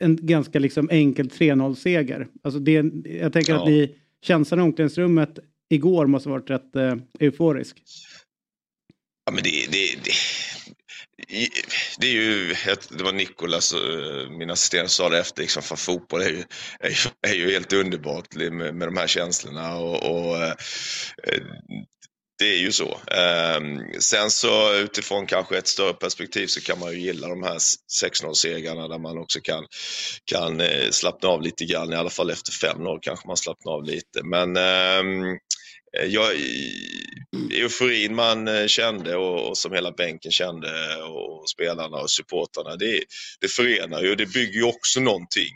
[0.00, 2.28] en ganska liksom enkel 3-0-seger.
[2.42, 2.72] Alltså det,
[3.04, 3.62] jag tänker ja.
[3.62, 5.38] att ni, känslan i omklädningsrummet
[5.70, 7.82] igår måste ha varit rätt uh, euforisk.
[9.26, 10.12] Ja men det, det, det,
[11.98, 12.54] det är ju,
[12.90, 16.44] det var Nikolas, eh, min assistent sa det efter, liksom, för fotboll är ju,
[16.80, 20.52] är ju, är ju helt underbart med, med de här känslorna och, och eh,
[22.38, 23.00] det är ju så.
[23.10, 27.58] Ehm, sen så utifrån kanske ett större perspektiv så kan man ju gilla de här
[28.02, 29.64] 6-0-segrarna där man också kan,
[30.24, 33.84] kan eh, slappna av lite grann, i alla fall efter 5-0 kanske man slappnar av
[33.84, 34.22] lite.
[34.24, 35.24] Men ehm,
[35.98, 36.32] eh, jag,
[37.52, 43.02] euforin man eh, kände och, och, som hela bänken kände och spelarna och supportrarna, det,
[43.40, 45.52] det förenar ju och det bygger ju också någonting.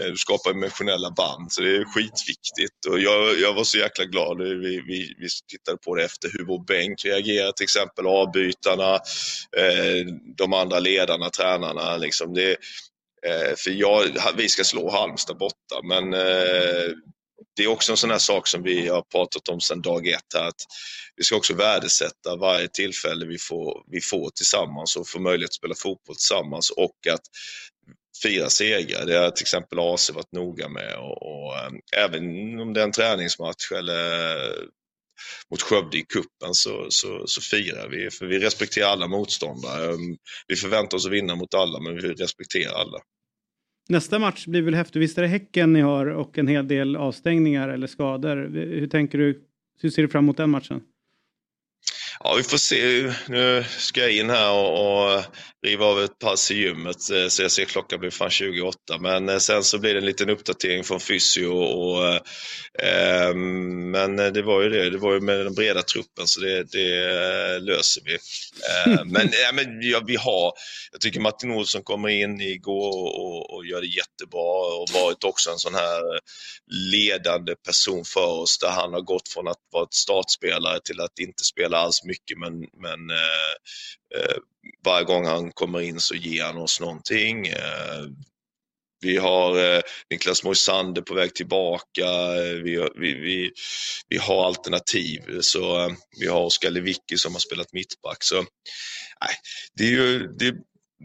[0.00, 4.04] Eh, du skapar emotionella band så det är skitviktigt och jag, jag var så jäkla
[4.04, 4.38] glad.
[4.38, 8.94] Vi, vi, vi tittade på det efter hur vår bänk reagerar till exempel, avbytarna,
[9.56, 11.96] eh, de andra ledarna, tränarna.
[11.96, 12.50] Liksom det,
[13.26, 14.04] eh, för jag,
[14.36, 16.92] vi ska slå Halmstad borta men eh,
[17.56, 20.34] det är också en sån här sak som vi har pratat om sedan dag ett
[20.34, 20.62] här, att
[21.16, 25.54] vi ska också värdesätta varje tillfälle vi får, vi får tillsammans och får möjlighet att
[25.54, 27.22] spela fotboll tillsammans och att
[28.22, 29.06] fira segrar.
[29.06, 32.24] Det har till exempel AC varit noga med och, och eh, även
[32.60, 34.36] om det är en träningsmatch eller
[35.50, 38.10] mot Skövde i kuppen så, så, så, firar vi.
[38.10, 39.84] För vi respekterar alla motståndare.
[39.84, 39.96] Eh,
[40.46, 42.98] vi förväntar oss att vinna mot alla men vi respekterar alla.
[43.88, 45.00] Nästa match blir väl häftig.
[45.00, 48.36] Visst är det Häcken ni har och en hel del avstängningar eller skador.
[48.54, 49.42] Hur tänker du?
[49.80, 50.80] Hur ser du fram emot den matchen?
[52.20, 53.12] Ja, vi får se.
[53.28, 55.24] Nu ska jag in här och, och
[55.66, 58.78] riva av ett pass i gymmet eh, så jag ser klockan blir fan 28.
[59.00, 61.46] Men eh, sen så blir det en liten uppdatering från fysio.
[61.46, 62.06] Och,
[62.86, 66.62] eh, men det var ju det, det var ju med den breda truppen så det,
[66.62, 68.14] det löser vi.
[68.14, 70.52] Eh, men ja, men ja, vi har,
[70.92, 75.50] jag tycker Martin Olsson kommer in igår och, och gör det jättebra och varit också
[75.50, 76.02] en sån här
[76.92, 81.18] ledande person för oss där han har gått från att vara ett startspelare till att
[81.18, 83.54] inte spela alls mycket men, men eh,
[84.16, 84.36] eh,
[84.84, 87.46] varje gång han kommer in så ger han oss någonting.
[87.46, 88.06] Eh,
[89.00, 89.80] vi har eh,
[90.10, 92.06] Niklas Moisander på väg tillbaka.
[92.36, 93.52] Eh, vi, vi, vi,
[94.08, 95.40] vi har alternativ.
[95.40, 98.18] Så, eh, vi har Oskar Lewicki som har spelat mittback.
[98.20, 98.34] Så,
[99.20, 99.34] nej,
[99.74, 100.54] det är ju, det,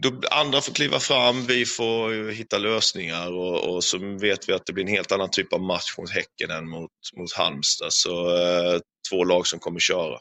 [0.00, 4.66] då, andra får kliva fram, vi får hitta lösningar och, och, så vet vi att
[4.66, 7.92] det blir en helt annan typ av match mot Häcken än mot, mot Halmstad.
[7.92, 8.80] Så eh,
[9.10, 10.18] två lag som kommer köra.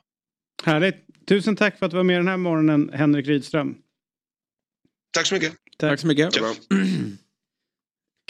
[0.64, 0.95] Härligt.
[1.28, 3.76] Tusen tack för att du var med den här morgonen, Henrik Rydström.
[5.14, 5.51] Tack så mycket.
[5.78, 6.30] Tack, tack så mycket.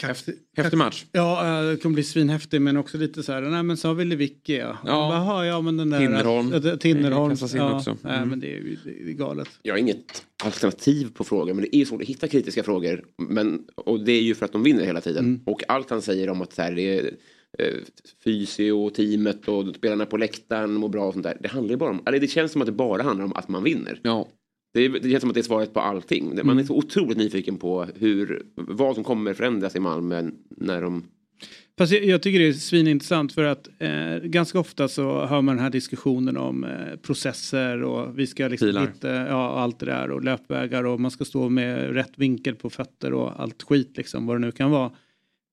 [0.02, 1.04] Häftig, häftig match.
[1.12, 4.04] Ja, det kommer bli svinhäftig men också lite så här, nej men så har vi
[4.04, 4.78] Lewicki ja.
[4.84, 5.46] Ja.
[5.46, 5.98] ja men den där.
[5.98, 6.52] Tinnerholm.
[6.52, 7.36] Äh, Tinnerholm.
[7.54, 7.90] Ja, också.
[7.90, 8.00] Mm.
[8.02, 9.48] Nej men det är, det är galet.
[9.62, 13.04] Jag har inget alternativ på frågan men det är svårt att hitta kritiska frågor.
[13.18, 15.24] Men, och det är ju för att de vinner hela tiden.
[15.24, 15.40] Mm.
[15.46, 17.10] Och allt han säger om att så här, det är
[17.58, 17.78] eh,
[18.24, 21.36] fysio, teamet och spelarna på läktaren mår bra och sånt där.
[21.40, 23.48] Det handlar ju bara om, eller det känns som att det bara handlar om att
[23.48, 24.00] man vinner.
[24.02, 24.28] Ja.
[24.74, 26.28] Det, det känns som att det är svaret på allting.
[26.28, 26.58] Man mm.
[26.58, 31.04] är så otroligt nyfiken på hur, vad som kommer förändras i Malmö när de
[31.78, 35.56] Fast jag, jag, tycker det är svinintressant för att eh, ganska ofta så hör man
[35.56, 40.10] den här diskussionen om eh, processer och vi ska liksom hitta ja, allt det där
[40.10, 44.26] och löpvägar och man ska stå med rätt vinkel på fötter och allt skit liksom
[44.26, 44.90] vad det nu kan vara.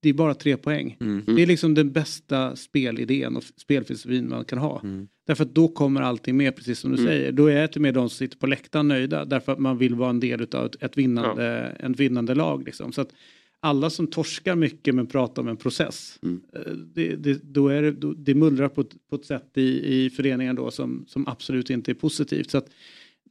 [0.01, 0.97] Det är bara tre poäng.
[0.99, 1.23] Mm.
[1.35, 4.81] Det är liksom den bästa spelidén och spelfilosofin man kan ha.
[4.83, 5.07] Mm.
[5.27, 7.07] Därför att då kommer allting med precis som du mm.
[7.07, 7.31] säger.
[7.31, 10.09] Då är till med de som sitter på läktaren nöjda därför att man vill vara
[10.09, 11.87] en del av ett, ett vinnande, ja.
[11.89, 12.63] ett vinnande lag.
[12.65, 12.91] Liksom.
[12.91, 13.09] Så att
[13.59, 16.19] alla som torskar mycket men pratar om en process.
[16.23, 16.41] Mm.
[16.55, 20.09] Eh, det, det, då är det, då, det mullrar på, på ett sätt i, i
[20.09, 22.49] föreningen då som, som absolut inte är positivt.
[22.49, 22.69] Så att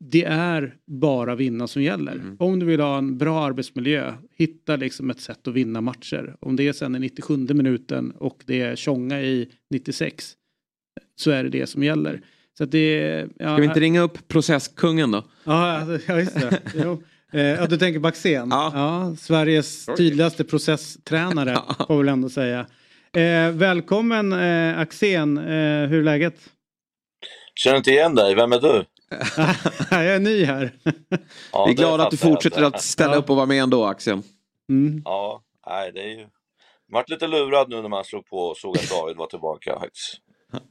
[0.00, 2.12] det är bara vinna som gäller.
[2.12, 2.36] Mm.
[2.38, 6.36] Om du vill ha en bra arbetsmiljö, hitta liksom ett sätt att vinna matcher.
[6.40, 10.34] Om det är sen i 97 minuten och det är tjonga i 96
[11.16, 12.20] så är det det som gäller.
[12.58, 15.24] Så det, ja, Ska vi inte ringa upp processkungen då?
[15.44, 16.60] Ja, just det.
[16.74, 17.02] Jo.
[17.32, 18.48] Eh, ja, du tänker Baxén?
[18.50, 18.72] Ja.
[18.74, 19.16] ja.
[19.18, 21.54] Sveriges tydligaste processtränare
[21.86, 22.66] får vi väl ändå säga.
[23.12, 26.34] Eh, välkommen eh, Axén, eh, hur är läget?
[27.54, 28.84] Känner inte igen dig, vem är du?
[29.90, 30.72] jag är ny här.
[31.52, 34.22] Ja, vi är glada att du fortsätter att ställa upp och vara med ändå Axel.
[34.68, 35.02] Mm.
[35.04, 36.26] Ja, nej det är ju...
[36.92, 40.20] Vart lite lurad nu när man slog på och såg att David var tillbaka faktiskt.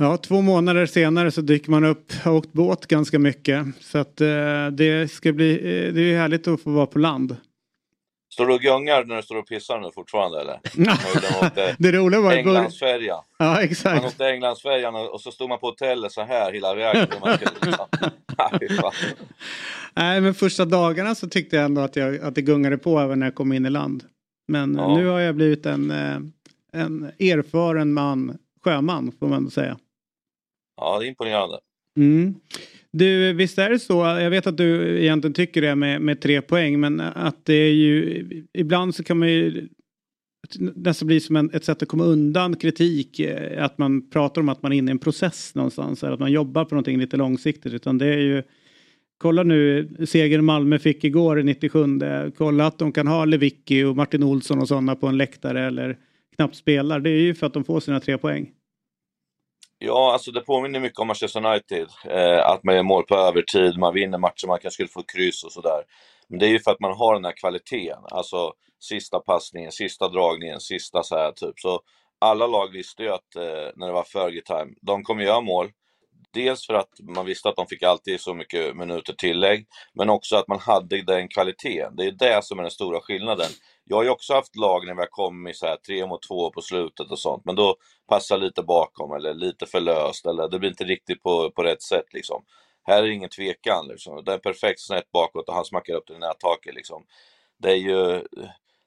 [0.00, 3.66] Ja, två månader senare så dyker man upp och åkt båt ganska mycket.
[3.80, 7.36] Så att eh, det ska bli, eh, det är härligt att få vara på land.
[8.38, 10.60] Står du och gungar när du står och pissar nu fortfarande eller?
[11.78, 13.16] det roliga var Englandsfärja.
[13.38, 13.96] Ja, exakt.
[13.96, 17.06] Man åkte Englandsfärjan och så stod man på hotellet så här hela vägen.
[19.94, 23.18] Nej, men första dagarna så tyckte jag ändå att, jag, att det gungade på även
[23.18, 24.04] när jag kom in i land.
[24.48, 24.96] Men ja.
[24.96, 26.18] nu har jag blivit en, eh,
[26.82, 29.78] en erfaren man, sjöman får man säga.
[30.76, 31.58] Ja, det är imponerande.
[31.96, 32.34] Mm.
[32.92, 36.42] Du, visst är det så, jag vet att du egentligen tycker det med, med tre
[36.42, 39.68] poäng, men att det är ju, ibland så kan man ju
[40.58, 44.48] nästan bli som en, ett sätt att komma undan kritik, eh, att man pratar om
[44.48, 47.72] att man är inne i en process någonstans, att man jobbar på någonting lite långsiktigt,
[47.72, 48.42] utan det är ju
[49.20, 51.84] Kolla nu, seger Malmö fick igår i 97.
[52.36, 55.98] Kolla att de kan ha Lewicki och Martin Olsson och sådana på en läktare eller
[56.36, 57.00] knappt spelar.
[57.00, 58.50] Det är ju för att de får sina tre poäng.
[59.80, 61.88] Ja, alltså det påminner mycket om Manchester United.
[62.04, 65.44] Eh, att man gör mål på övertid, man vinner matcher, man kanske skulle få kryss
[65.44, 65.82] och sådär.
[66.28, 68.02] Men det är ju för att man har den här kvaliteten.
[68.10, 71.60] Alltså sista passningen, sista dragningen, sista så här typ.
[71.60, 71.80] Så
[72.18, 75.70] alla lag visste ju att eh, när det var Fergie time, de kommer göra mål.
[76.34, 80.36] Dels för att man visste att de fick alltid så mycket minuter tillägg, men också
[80.36, 81.96] att man hade den kvaliteten.
[81.96, 83.50] Det är det som är den stora skillnaden.
[83.88, 86.50] Jag har ju också haft lag när vi har kommit så här tre mot två
[86.50, 87.76] på slutet och sånt, men då
[88.08, 91.82] passar lite bakom eller lite för löst eller det blir inte riktigt på, på rätt
[91.82, 92.44] sätt liksom.
[92.84, 94.24] Här är det ingen tvekan liksom.
[94.24, 97.04] Det är perfekt snett bakåt och han smackar upp den i nättaket liksom.
[97.58, 98.22] Det är ju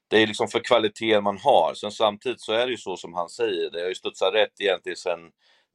[0.08, 1.74] det är liksom för kvaliteten man har.
[1.74, 4.60] Sen samtidigt så är det ju så som han säger, det har ju studsat rätt
[4.60, 5.20] egentligen sen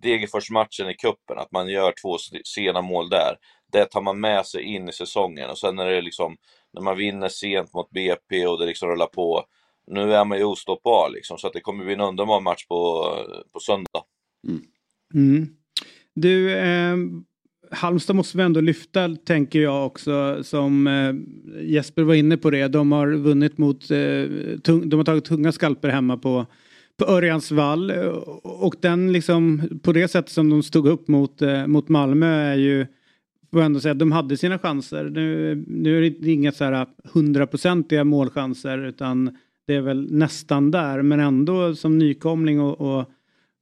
[0.03, 3.37] Degerfors-matchen i kuppen att man gör två sena mål där.
[3.71, 6.37] Det tar man med sig in i säsongen och sen är det liksom
[6.73, 9.45] när man vinner sent mot BP och det liksom rullar på.
[9.91, 13.13] Nu är man ju ostoppbar liksom, så att det kommer bli en underbar match på,
[13.53, 14.03] på söndag.
[14.47, 14.61] Mm.
[15.13, 15.47] Mm.
[16.13, 16.97] Du, eh,
[17.71, 21.13] Halmstad måste vi ändå lyfta, tänker jag också, som eh,
[21.63, 22.67] Jesper var inne på det.
[22.67, 24.25] De har vunnit mot, eh,
[24.63, 26.45] tung, de har tagit tunga skalper hemma på
[26.97, 27.91] på Örjansvall
[28.43, 32.55] och den liksom på det sättet som de stod upp mot, eh, mot Malmö är
[32.55, 32.87] ju
[33.51, 35.03] får ändå säga, att de hade sina chanser.
[35.03, 39.37] Nu, nu är det inga så här hundraprocentiga målchanser utan
[39.67, 43.05] det är väl nästan där men ändå som nykomling och, och,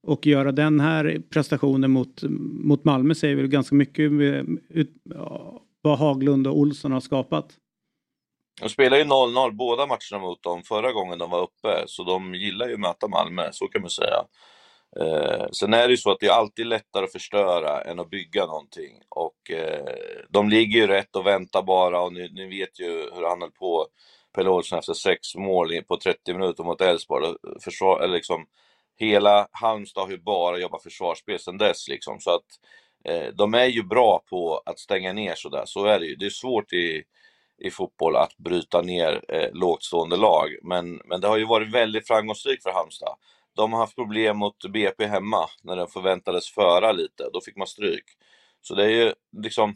[0.07, 2.23] och göra den här prestationen mot,
[2.63, 4.11] mot Malmö säger väl ganska mycket
[4.69, 4.91] ut,
[5.81, 7.53] vad Haglund och Olsson har skapat.
[8.61, 12.35] De spelar ju 0-0 båda matcherna mot dem förra gången de var uppe, så de
[12.35, 14.23] gillar ju att möta Malmö, så kan man säga.
[14.99, 18.09] Eh, sen är det ju så att det är alltid lättare att förstöra än att
[18.09, 19.01] bygga någonting.
[19.09, 19.95] Och eh,
[20.29, 23.51] de ligger ju rätt och väntar bara och ni, ni vet ju hur han höll
[23.51, 23.87] på,
[24.35, 27.25] Pelle Olsson, efter sex mål på 30 minuter mot Elfsborg.
[27.25, 27.33] Eh,
[27.63, 28.45] försvar, eller liksom,
[28.97, 32.19] hela Halmstad har ju bara jobbat försvarsspel sedan dess liksom.
[32.19, 32.45] Så att
[33.05, 36.15] eh, de är ju bra på att stänga ner sådär, så är det ju.
[36.15, 37.03] Det är svårt i,
[37.57, 40.49] i fotboll att bryta ner eh, lågtstående lag.
[40.63, 43.15] Men, men det har ju varit väldigt framgångsrikt för Halmstad
[43.55, 47.67] de har haft problem mot BP hemma när de förväntades föra lite, då fick man
[47.67, 48.05] stryk.
[48.61, 49.75] Så det är ju liksom,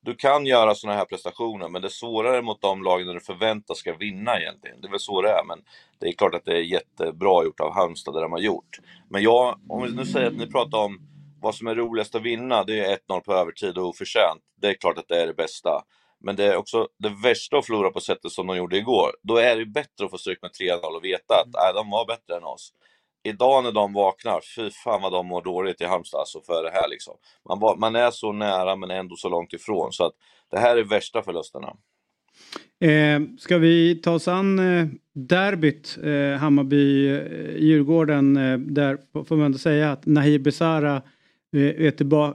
[0.00, 3.20] du kan göra sådana här prestationer, men det är svårare mot de lagen där du
[3.20, 4.80] förväntas ska vinna egentligen.
[4.80, 5.58] Det är väl så det är, men
[5.98, 8.78] det är klart att det är jättebra gjort av Halmstad, det de har gjort.
[9.10, 11.00] Men jag, om vi nu säger att ni pratar om
[11.40, 14.42] vad som är roligast att vinna, det är 1-0 på övertid och oförtjänt.
[14.60, 15.84] Det är klart att det är det bästa.
[16.20, 19.10] Men det är också det värsta att förlora på sättet som de gjorde igår.
[19.22, 22.06] Då är det bättre att få stryk med 3-0 och veta att äh, de var
[22.06, 22.72] bättre än oss
[23.22, 26.70] idag när de vaknar, fy fan vad de mår dåligt i Halmstad alltså för det
[26.70, 27.16] här liksom.
[27.48, 30.12] Man, var, man är så nära men ändå så långt ifrån så att
[30.50, 31.76] det här är värsta förlusterna.
[32.80, 39.58] Eh, ska vi ta oss an eh, derbyt, eh, Hammarby-Djurgården, eh, där får man ändå
[39.58, 41.02] säga att Nahir Besara
[41.56, 42.34] eh, är, tillba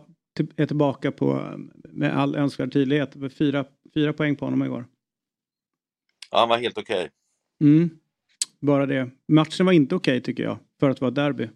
[0.56, 1.58] är tillbaka på,
[1.90, 3.14] med all önskvärd tydlighet.
[3.38, 4.86] Fyra, fyra poäng på honom igår.
[6.32, 7.00] Ja, han var helt okej.
[7.00, 7.10] Okay.
[7.62, 7.90] Mm,
[8.60, 9.10] bara det.
[9.28, 11.50] Matchen var inte okej okay, tycker jag, för att vara derby.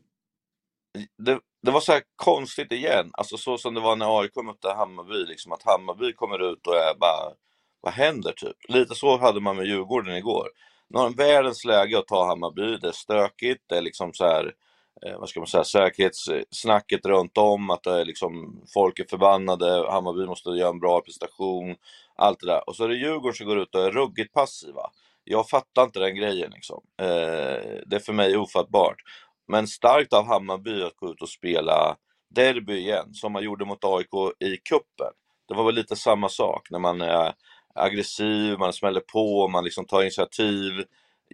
[1.17, 4.73] Det, det, var så här konstigt igen, alltså så som det var när AIK mötte
[4.77, 7.33] Hammarby, liksom att Hammarby kommer ut och är bara
[7.81, 8.57] vad händer typ?
[8.69, 10.47] Lite så hade man med Djurgården igår.
[10.89, 14.25] Nu har de världens läge att ta Hammarby, det är stökigt, det är liksom så
[14.25, 14.53] här,
[15.05, 19.91] eh, vad ska man säga, säkerhetssnacket runt om, att det är liksom, folk är förbannade,
[19.91, 21.75] Hammarby måste göra en bra prestation,
[22.15, 22.69] allt det där.
[22.69, 24.89] Och så är det Djurgården som går ut och är ruggigt passiva.
[25.23, 26.83] Jag fattar inte den grejen liksom.
[27.01, 28.95] Eh, det är för mig ofattbart.
[29.47, 31.95] Men starkt av Hammarby att gå ut och spela
[32.35, 35.13] derby igen, som man gjorde mot AIK i kuppen.
[35.47, 37.33] Det var väl lite samma sak när man är
[37.75, 40.71] aggressiv, man smäller på, man liksom tar initiativ.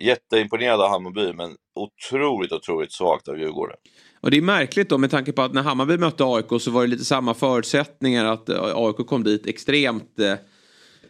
[0.01, 3.77] Jätteimponerad av Hammarby men otroligt, otroligt svagt av Djurgården.
[4.21, 6.81] Och det är märkligt då med tanke på att när Hammarby mötte AIK så var
[6.81, 10.33] det lite samma förutsättningar att AIK kom dit extremt eh,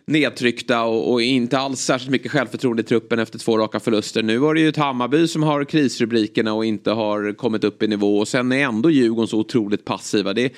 [0.08, 4.24] nedtryckta och, och, inte alls särskilt mycket självförtroende i truppen efter två raka förluster.
[4.24, 7.88] Nu var det ju ett Hammarby som har krisrubrikerna och inte har kommit upp i
[7.88, 10.34] nivå och sen är ändå Djurgården så otroligt passiva.
[10.34, 10.54] Det,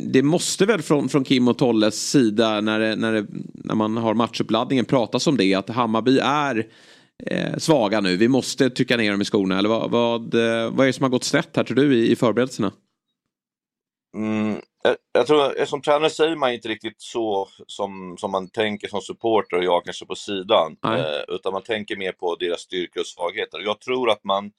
[0.00, 3.96] det måste väl från, från Kim och Tolles sida när, det, när, det, när man
[3.96, 6.66] har matchuppladdningen pratas om det att Hammarby är
[7.26, 8.16] eh, svaga nu.
[8.16, 9.58] Vi måste trycka ner dem i skorna.
[9.58, 12.10] Eller vad, vad, eh, vad är det som har gått snett här tror du i,
[12.10, 12.72] i förberedelserna?
[14.16, 18.88] Mm, jag, jag tror, som tränare säger man inte riktigt så som, som man tänker
[18.88, 20.76] som supporter och jag kanske på sidan.
[20.84, 23.60] Eh, utan man tänker mer på deras styrkor och svagheter.
[23.60, 24.52] Jag tror att man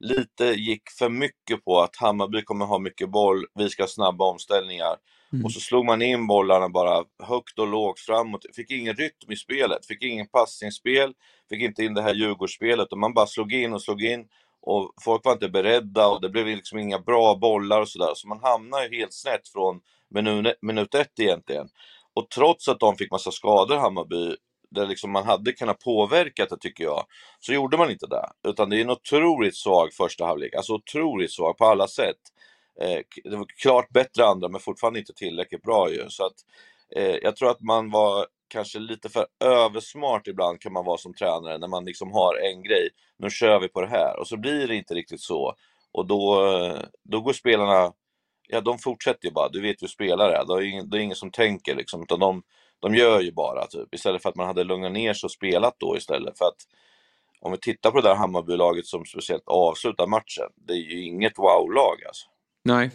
[0.00, 4.24] lite gick för mycket på att Hammarby kommer ha mycket boll, vi ska ha snabba
[4.24, 4.96] omställningar.
[5.32, 5.44] Mm.
[5.44, 8.46] Och så slog man in bollarna bara högt och lågt framåt.
[8.56, 11.12] Fick ingen rytm i spelet, fick ingen passningsspel,
[11.48, 14.24] fick inte in det här Djurgårdsspelet och man bara slog in och slog in
[14.66, 18.12] och folk var inte beredda och det blev liksom inga bra bollar och sådär.
[18.14, 21.68] Så man hamnar ju helt snett från minut, minut ett egentligen.
[22.14, 24.36] Och trots att de fick massa skador, Hammarby,
[24.70, 27.04] där liksom man hade kunnat påverka det tycker jag,
[27.40, 28.48] så gjorde man inte det.
[28.48, 32.20] Utan det är en otroligt svag första halvlek, alltså otroligt svag på alla sätt.
[32.80, 36.04] Eh, det var klart bättre andra, men fortfarande inte tillräckligt bra ju.
[36.08, 36.36] Så att,
[36.96, 41.14] eh, jag tror att man var kanske lite för översmart ibland kan man vara som
[41.14, 42.88] tränare när man liksom har en grej.
[43.18, 45.54] Nu kör vi på det här och så blir det inte riktigt så.
[45.92, 46.48] Och då,
[47.02, 47.92] då går spelarna,
[48.48, 50.98] ja de fortsätter ju bara, du vet ju hur spelare är, det är ingen, det
[50.98, 52.42] är ingen som tänker liksom, utan de,
[52.80, 53.94] de gör ju bara typ.
[53.94, 56.38] Istället för att man hade lugnat ner sig och spelat då istället.
[56.38, 56.60] För att
[57.40, 61.38] om vi tittar på det där Hammarbylaget som speciellt avslutar matchen, det är ju inget
[61.38, 62.26] wow-lag alltså.
[62.64, 62.90] Nej.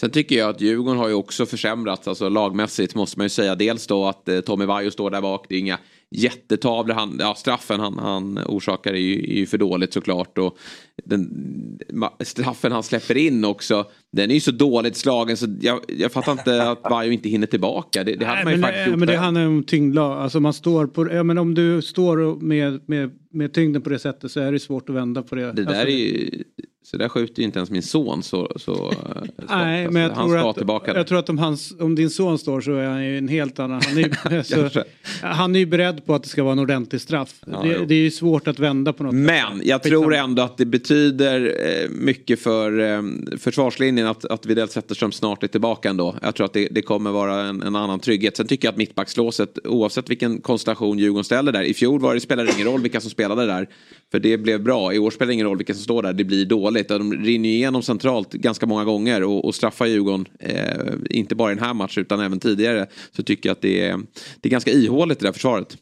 [0.00, 3.54] Sen tycker jag att Djurgården har ju också försämrats, alltså lagmässigt måste man ju säga.
[3.54, 5.78] Dels då att eh, Tommy Vaiho står där bak, det är inga
[6.10, 6.94] jättetavlor.
[6.94, 10.38] Han, ja, straffen han, han orsakar är ju, är ju för dåligt såklart.
[10.38, 10.58] Och
[11.04, 11.78] den,
[12.20, 16.32] straffen han släpper in också, den är ju så dåligt slagen så jag, jag fattar
[16.32, 18.04] inte att Vaiho inte hinner tillbaka.
[18.04, 18.98] Det, det hade man ju faktiskt gjort.
[18.98, 20.18] Men det handlar om tyngdlag.
[20.18, 23.98] Alltså man står på, ja, men om du står med, med, med tyngden på det
[23.98, 25.52] sättet så är det svårt att vända på det.
[25.52, 26.44] Det där alltså, är ju
[26.82, 28.92] så där skjuter ju inte ens min son så, så
[29.48, 32.74] Nej, men jag, tror att, jag tror att om, hans, om din son står så
[32.74, 33.80] är han ju en helt annan.
[33.84, 34.82] Han är, så,
[35.22, 37.34] han är ju beredd på att det ska vara en ordentlig straff.
[37.46, 39.66] Ja, det, det, är ju svårt att vända på något Men sätt.
[39.66, 43.02] jag tror ändå att det betyder eh, mycket för eh,
[43.38, 46.16] försvarslinjen att, att Widell Zetterström snart är tillbaka ändå.
[46.22, 48.36] Jag tror att det, det kommer vara en, en, annan trygghet.
[48.36, 51.62] Sen tycker jag att mittbackslåset, oavsett vilken konstellation Djurgården ställer där.
[51.62, 53.68] I fjol var det, spelade ingen roll vilka som spelade där.
[54.10, 54.92] För det blev bra.
[54.92, 56.12] I år spelar det ingen roll vilka som står där.
[56.12, 56.88] Det blir dåligt.
[56.88, 60.26] De rinner igenom centralt ganska många gånger och, och straffar Djurgården.
[60.40, 62.86] Eh, inte bara i den här matchen utan även tidigare.
[63.12, 63.98] Så tycker jag att det är,
[64.40, 65.76] det är ganska ihåligt det där försvaret.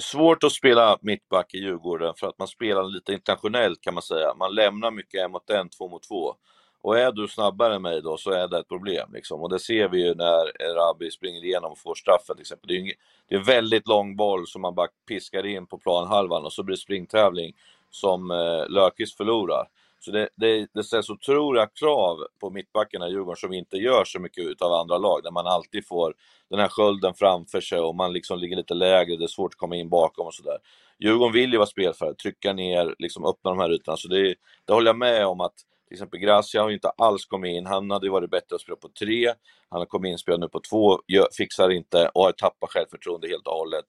[0.00, 4.34] Svårt att spela mittback i Djurgården för att man spelar lite internationellt kan man säga.
[4.38, 6.34] Man lämnar mycket en mot en, två mot två.
[6.82, 9.10] Och är du snabbare än mig då så är det ett problem.
[9.12, 9.40] Liksom.
[9.40, 12.68] Och det ser vi ju när Rabi springer igenom och får straffen till exempel.
[12.68, 12.92] Det är, en,
[13.28, 16.62] det är en väldigt lång boll som man bara piskar in på planhalvan och så
[16.62, 17.52] blir det springtävling
[17.90, 19.68] som eh, Lökis förlorar.
[20.00, 24.20] Så det, det, det ställs otroliga krav på mittbackarna i Djurgården som inte gör så
[24.20, 26.14] mycket utav andra lag, där man alltid får
[26.50, 29.58] den här skölden framför sig och man liksom ligger lite lägre, det är svårt att
[29.58, 30.58] komma in bakom och sådär.
[30.98, 34.72] Djurgården vill ju vara spelförare, trycka ner, liksom öppna de här ytorna, så det, det
[34.72, 35.54] håller jag med om att
[35.88, 38.60] till exempel Gracia har ju inte alls kommit in, han hade ju varit bättre att
[38.60, 39.32] spela på tre,
[39.68, 40.98] han har kommit in spelad nu på två,
[41.38, 43.84] fixar inte och har tappat självförtroende helt och hållet.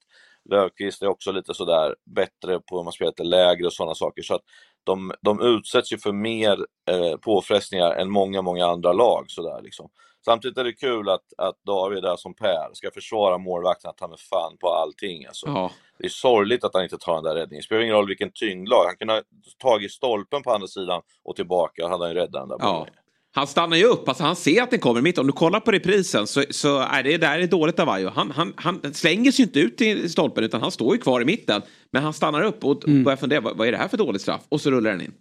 [0.50, 4.22] Löfqvist är också lite sådär bättre på om man spelar lite lägre och sådana saker.
[4.22, 4.42] Så att
[4.84, 9.24] de, de utsätts ju för mer eh, påfrestningar än många, många andra lag.
[9.28, 9.90] Sådär, liksom.
[10.24, 14.12] Samtidigt är det kul att, att David är som Per ska försvara målvakten, att han
[14.12, 15.26] är fan på allting.
[15.26, 15.46] Alltså.
[15.46, 15.70] Ja.
[15.98, 17.60] Det är sorgligt att han inte tar den där räddningen.
[17.60, 18.84] Det spelar ingen roll vilken tyngdlag.
[18.86, 19.22] Han kunde ha
[19.58, 22.86] tagit stolpen på andra sidan och tillbaka, hade han räddat den där Ja.
[23.32, 25.18] Han stannar ju upp, alltså han ser att den kommer mitt.
[25.18, 28.08] Om du kollar på reprisen så, så är det där är dåligt av Ayo.
[28.08, 31.24] Han, han, han slänger sig inte ut i stolpen utan han står ju kvar i
[31.24, 31.62] mitten.
[31.92, 34.40] Men han stannar upp och börjar fundera, vad, vad är det här för dåligt straff?
[34.48, 35.12] Och så rullar den in.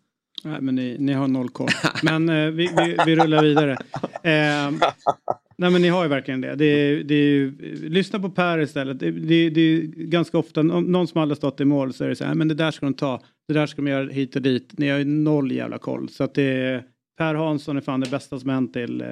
[0.43, 1.69] Nej, men ni, ni har noll koll.
[2.03, 3.71] Men eh, vi, vi, vi rullar vidare.
[4.23, 4.71] Eh,
[5.57, 6.55] nej, men ni har ju verkligen det.
[6.55, 8.99] det, är, det är, ju- lyssna på Per istället.
[8.99, 12.09] Det, det, det är ganska ofta, om någon som aldrig stått i mål så är
[12.09, 14.35] det så här, men det där ska de ta, det där ska de göra hit
[14.35, 14.73] och dit.
[14.77, 16.09] Ni har ju noll jävla koll.
[16.09, 16.83] Så att det
[17.17, 19.07] Per Hansson är fan det bästa som hänt till eh,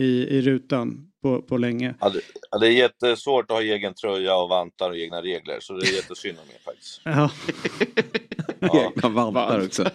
[0.00, 1.94] i, i rutan på, på länge.
[2.00, 2.20] Ja, det,
[2.50, 5.86] ja, det är jättesvårt att ha egen tröja och vantar och egna regler, så det
[5.86, 7.00] är jättesynd om er faktiskt.
[7.04, 7.30] Ja.
[8.96, 9.82] Egna vantar också.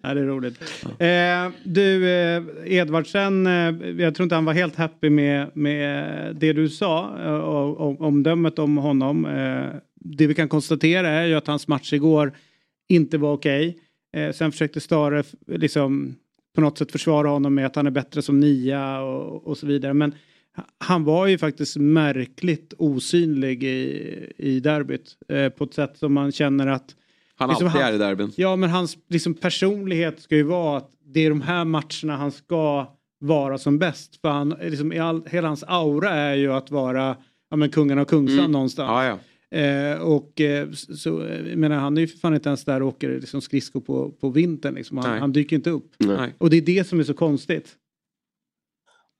[0.00, 0.60] ja, det är roligt.
[0.98, 6.52] Eh, du, eh, Edvardsen, eh, jag tror inte han var helt happy med, med det
[6.52, 9.26] du sa eh, och, och omdömet om honom.
[9.26, 12.32] Eh, det vi kan konstatera är ju att hans match igår
[12.88, 13.78] inte var okej.
[14.16, 16.14] Eh, sen försökte Stare liksom
[16.54, 19.66] på något sätt försvara honom med att han är bättre som nia och, och så
[19.66, 19.94] vidare.
[19.94, 20.14] Men
[20.78, 26.32] han var ju faktiskt märkligt osynlig i, i derbyt eh, på ett sätt som man
[26.32, 26.94] känner att
[27.38, 28.32] Han liksom alltid är i derbyn.
[28.36, 32.32] Ja, men hans liksom, personlighet ska ju vara att det är de här matcherna han
[32.32, 32.86] ska
[33.20, 34.20] vara som bäst.
[34.20, 37.16] För han, liksom, i all, hela hans aura är ju att vara
[37.50, 38.52] ja, men kungen av Kungsan Mm.
[38.52, 38.88] någonstans.
[38.88, 39.18] Ja, ja.
[39.58, 42.82] Eh, och eh, så, eh, jag menar, han är ju för fan inte ens där
[42.82, 44.74] och åker liksom, skridskor på, på vintern.
[44.74, 44.98] Liksom.
[44.98, 45.92] Han, han dyker inte upp.
[45.98, 46.34] Nej.
[46.38, 47.76] Och det är det som är så konstigt.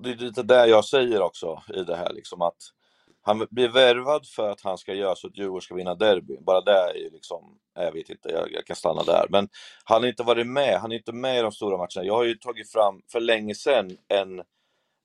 [0.05, 2.57] Det är lite det jag säger också i det här, liksom att
[3.23, 6.37] han blir värvad för att han ska göra så att Djurgården ska vinna derby.
[6.41, 9.27] Bara det är ju liksom, jag vet inte, jag, jag kan stanna där.
[9.31, 9.49] Men
[9.85, 12.07] han har inte varit med, han är inte med i de stora matcherna.
[12.07, 14.43] Jag har ju tagit fram för länge sedan en,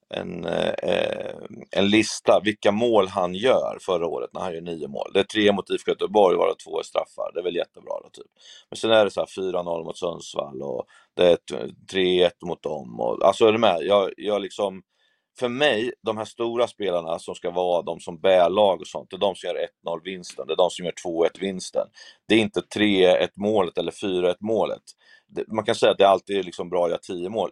[0.10, 1.36] en, eh, eh
[1.72, 5.12] en lista vilka mål han gör förra året när han gör nio mål.
[5.14, 7.32] Det är tre mot IFK Göteborg, varav två är straffar.
[7.34, 8.32] Det är väl jättebra då, typ.
[8.70, 11.38] Men sen är det så här 4-0 mot Sundsvall och det är
[11.94, 13.00] 3-1 mot dem.
[13.00, 13.78] Och, alltså är du med?
[13.82, 14.84] Jag, jag liksom,
[15.40, 19.10] för mig, de här stora spelarna som ska vara de som bär lag och sånt,
[19.10, 21.88] det är de som gör 1-0 vinsten, det är de som gör 2-1 vinsten.
[22.28, 24.82] Det är inte 3-1 målet eller 4-1 målet.
[25.48, 27.52] Man kan säga att det alltid är liksom bra att göra 10 mål.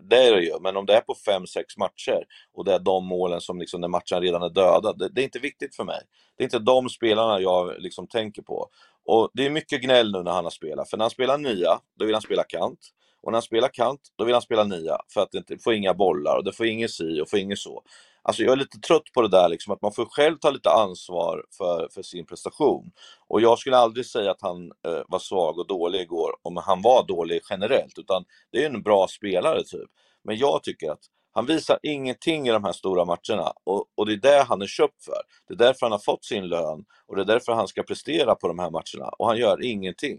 [0.00, 1.46] Det är det ju, men om det är på 5-6
[1.78, 5.20] matcher och det är de målen som liksom när matchen redan är döda, det, det
[5.20, 6.00] är inte viktigt för mig.
[6.36, 8.68] Det är inte de spelarna jag liksom tänker på.
[9.04, 11.78] Och det är mycket gnäll nu när han har spelat, för när han spelar nia,
[11.98, 12.78] då vill han spela kant.
[13.22, 15.74] Och när han spelar kant, då vill han spela nia för att det inte får
[15.74, 17.82] inga bollar och det får ingen si och får ingen så.
[18.22, 20.70] Alltså jag är lite trött på det där liksom, att man får själv ta lite
[20.70, 22.90] ansvar för, för sin prestation.
[23.28, 26.82] Och jag skulle aldrig säga att han eh, var svag och dålig igår om han
[26.82, 29.90] var dålig generellt, utan det är en bra spelare typ.
[30.24, 31.00] Men jag tycker att
[31.34, 34.66] han visar ingenting i de här stora matcherna och, och det är det han är
[34.66, 35.22] köpt för.
[35.48, 38.34] Det är därför han har fått sin lön och det är därför han ska prestera
[38.34, 40.18] på de här matcherna och han gör ingenting.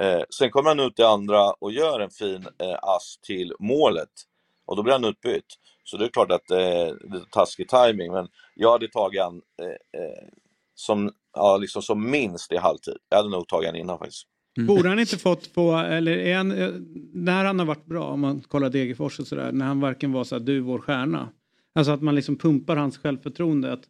[0.00, 4.10] Eh, sen kommer han ut i andra och gör en fin eh, ass till målet
[4.66, 5.46] och då blir han utbytt.
[5.84, 9.22] Så det är klart att eh, det är lite taskig timing men jag hade tagit
[9.22, 10.28] han eh, eh,
[10.74, 12.96] som, ja, liksom som minst i halvtid.
[13.08, 14.26] Jag hade nog tagit han innan faktiskt.
[14.66, 16.70] Borde han inte fått på, eller är han, eh,
[17.12, 20.24] när han har varit bra, om man kollar Degerfors och sådär, när han verkligen var
[20.24, 21.28] så här, du vår stjärna.
[21.74, 23.72] Alltså att man liksom pumpar hans självförtroende.
[23.72, 23.82] Att,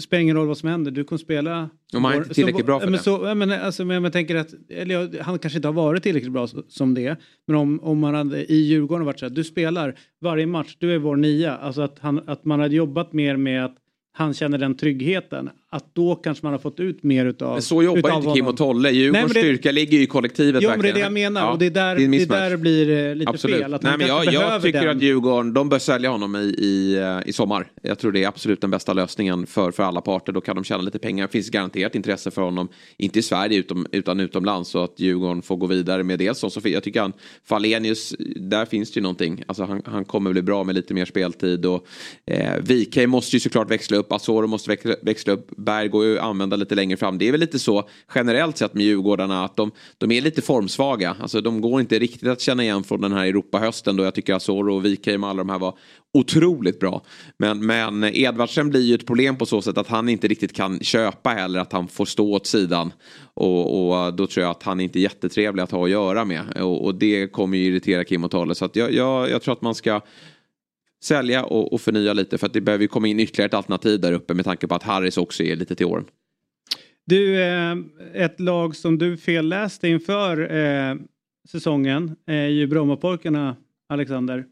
[0.00, 1.70] spelar ingen roll vad som händer, du kommer spela.
[1.96, 2.98] Om han inte är tillräckligt bra för men det.
[2.98, 6.32] Så, men, alltså, men jag tänker att, eller jag, han kanske inte har varit tillräckligt
[6.32, 7.16] bra som det.
[7.46, 10.94] Men om, om man hade i Djurgården varit så här, du spelar varje match, du
[10.94, 11.56] är vår nia.
[11.56, 13.76] Alltså att, han, att man hade jobbat mer med att
[14.12, 15.50] han känner den tryggheten.
[15.74, 18.46] Att då kanske man har fått ut mer utav Men så jobbar utav inte Kim
[18.46, 18.90] och Tolle.
[18.90, 21.40] Djurgårdens det- styrka ligger ju i kollektivet Jo, men det är det jag menar.
[21.40, 22.38] Ja, och det är där är det, är mismatch.
[22.40, 23.60] där det blir eh, lite Absolut.
[23.60, 23.74] fel.
[23.74, 24.96] Att Nej, men jag, jag tycker den.
[24.96, 27.70] att Djurgården de bör sälja honom i, i, eh, i sommar.
[27.82, 30.32] Jag tror det är absolut den bästa lösningen för, för alla parter.
[30.32, 31.26] Då kan de tjäna lite pengar.
[31.26, 34.70] Det finns garanterat intresse för honom, inte i Sverige utom, utan utomlands.
[34.70, 37.12] Så att Djurgården får gå vidare med dels som Jag tycker han,
[37.44, 39.42] Falenius, där finns det ju någonting.
[39.46, 41.66] Alltså han, han kommer bli bra med lite mer speltid.
[41.66, 41.86] Och,
[42.26, 44.12] eh, Wikheim måste ju såklart växla upp.
[44.12, 45.50] Asoro måste växla, växla upp.
[45.64, 47.18] Berg går ju att använda lite längre fram.
[47.18, 51.16] Det är väl lite så generellt sett med Djurgårdarna att de, de är lite formsvaga.
[51.20, 54.34] Alltså de går inte riktigt att känna igen från den här Europahösten då jag tycker
[54.34, 55.74] Asoro och Wikheim och alla de här var
[56.14, 57.02] otroligt bra.
[57.38, 60.80] Men, men Edvardsen blir ju ett problem på så sätt att han inte riktigt kan
[60.80, 62.92] köpa heller att han får stå åt sidan.
[63.34, 66.42] Och, och då tror jag att han inte är jättetrevlig att ha att göra med.
[66.60, 68.54] Och, och det kommer ju irritera Kim och Tolle.
[68.54, 70.00] Så att jag, jag, jag tror att man ska
[71.04, 74.00] sälja och, och förnya lite för att det behöver ju komma in ytterligare ett alternativ
[74.00, 76.04] där uppe med tanke på att Harris också är lite till åren.
[77.04, 77.76] Du, eh,
[78.14, 80.94] ett lag som du felläste inför eh,
[81.48, 83.56] säsongen är ju Brommapojkarna,
[83.88, 84.44] Alexander.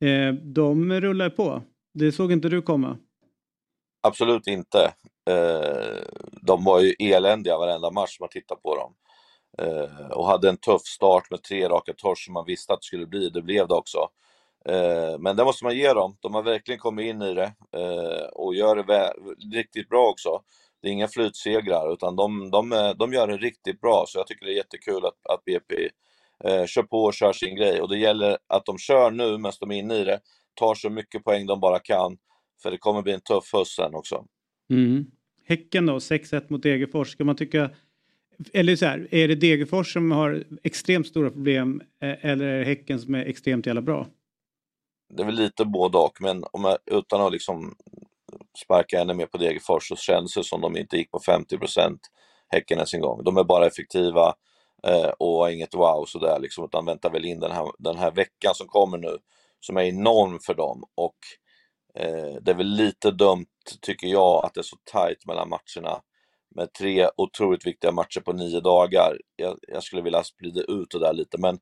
[0.00, 1.62] Eh, de rullar på.
[1.94, 2.96] Det såg inte du komma.
[4.02, 4.92] Absolut inte.
[5.30, 6.02] Eh,
[6.42, 8.94] de var ju eländiga varenda match man tittar på dem.
[9.58, 12.86] Eh, och hade en tuff start med tre raka torsk som man visste att det
[12.86, 13.28] skulle bli.
[13.28, 13.98] Det blev det också.
[14.64, 16.16] Eh, men det måste man ge dem.
[16.20, 19.12] De har verkligen kommit in i det eh, och gör det
[19.56, 20.42] riktigt bra också.
[20.82, 24.26] Det är inga flytsegrar utan de, de, eh, de gör det riktigt bra så jag
[24.26, 25.90] tycker det är jättekul att, att BP
[26.44, 29.52] eh, kör på och kör sin grej och det gäller att de kör nu medan
[29.60, 30.20] de är inne i det,
[30.54, 32.16] tar så mycket poäng de bara kan
[32.62, 34.24] för det kommer bli en tuff höst sen också.
[34.70, 35.06] Mm.
[35.44, 37.08] Häcken då, 6-1 mot Degerfors.
[37.08, 37.70] Ska man tycka,
[38.52, 42.98] eller så här, är det Degerfors som har extremt stora problem eller är det Häcken
[42.98, 44.06] som är extremt jävla bra?
[45.16, 47.74] Det är väl lite både och, men om jag, utan att liksom
[48.64, 51.58] sparka ännu mer på Degerfors så känns det som de inte gick på 50
[52.48, 53.24] Häcken ens en gång.
[53.24, 54.34] De är bara effektiva
[54.86, 58.54] eh, och inget wow sådär liksom, utan väntar väl in den här, den här veckan
[58.54, 59.18] som kommer nu
[59.60, 61.16] som är enorm för dem och
[61.94, 63.46] eh, det är väl lite dumt
[63.80, 66.02] tycker jag att det är så tajt mellan matcherna
[66.54, 69.18] med tre otroligt viktiga matcher på nio dagar.
[69.36, 71.58] Jag, jag skulle vilja sprida ut det där lite men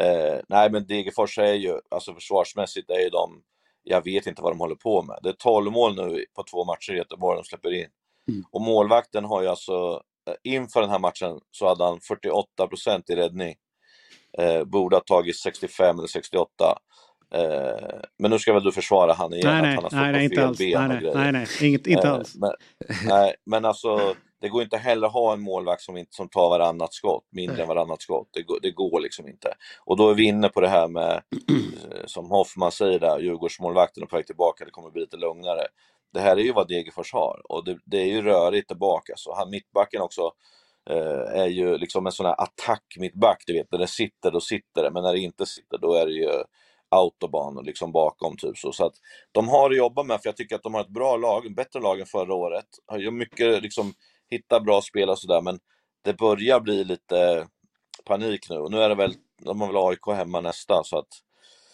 [0.00, 3.42] Eh, nej, men Degerfors är ju, alltså försvarsmässigt är ju de,
[3.82, 5.18] jag vet inte vad de håller på med.
[5.22, 7.88] Det är 12 mål nu på två matcher i Göteborg de släpper in.
[8.28, 8.44] Mm.
[8.50, 13.14] Och målvakten har ju alltså, eh, inför den här matchen så hade han 48% i
[13.14, 13.56] räddning.
[14.38, 16.78] Eh, borde ha tagit 65 eller 68.
[17.34, 20.34] Eh, men nu ska väl du försvara han igen, nej, att han har nej, på
[20.34, 20.58] fel alls.
[20.58, 22.34] nej, nej, nej, nej, inget, inte eh, alls.
[22.34, 22.50] Men,
[23.06, 26.48] nej, men alltså det går inte heller att ha en målvakt som, inte, som tar
[26.50, 27.62] varannat skott, mindre Nej.
[27.62, 28.28] än varannat skott.
[28.32, 29.54] Det, det, går liksom inte.
[29.84, 31.22] Och då är vi inne på det här med,
[31.92, 35.66] eh, som Hoffman säger där, Djurgårdsmålvakten är på väg tillbaka, det kommer bli lite lugnare.
[36.12, 39.12] Det här är ju vad Degerfors har och det, det är ju rörigt tillbaka.
[39.16, 40.32] Så han mittbacken också
[40.90, 44.40] eh, är ju liksom en sån här attack mittback, du vet, när det sitter då
[44.40, 46.30] sitter det, men när det inte sitter då är det ju
[46.88, 48.72] autobahn och liksom bakom typ så.
[48.72, 48.94] Så att
[49.32, 51.80] de har att jobba med, för jag tycker att de har ett bra lag, bättre
[51.80, 52.66] lag än förra året.
[52.86, 53.92] Har mycket liksom
[54.30, 55.58] hitta bra spel och sådär, men
[56.04, 57.46] det börjar bli lite
[58.04, 58.56] panik nu.
[58.56, 61.08] Och nu är det väl, de har väl AIK hemma nästa, så att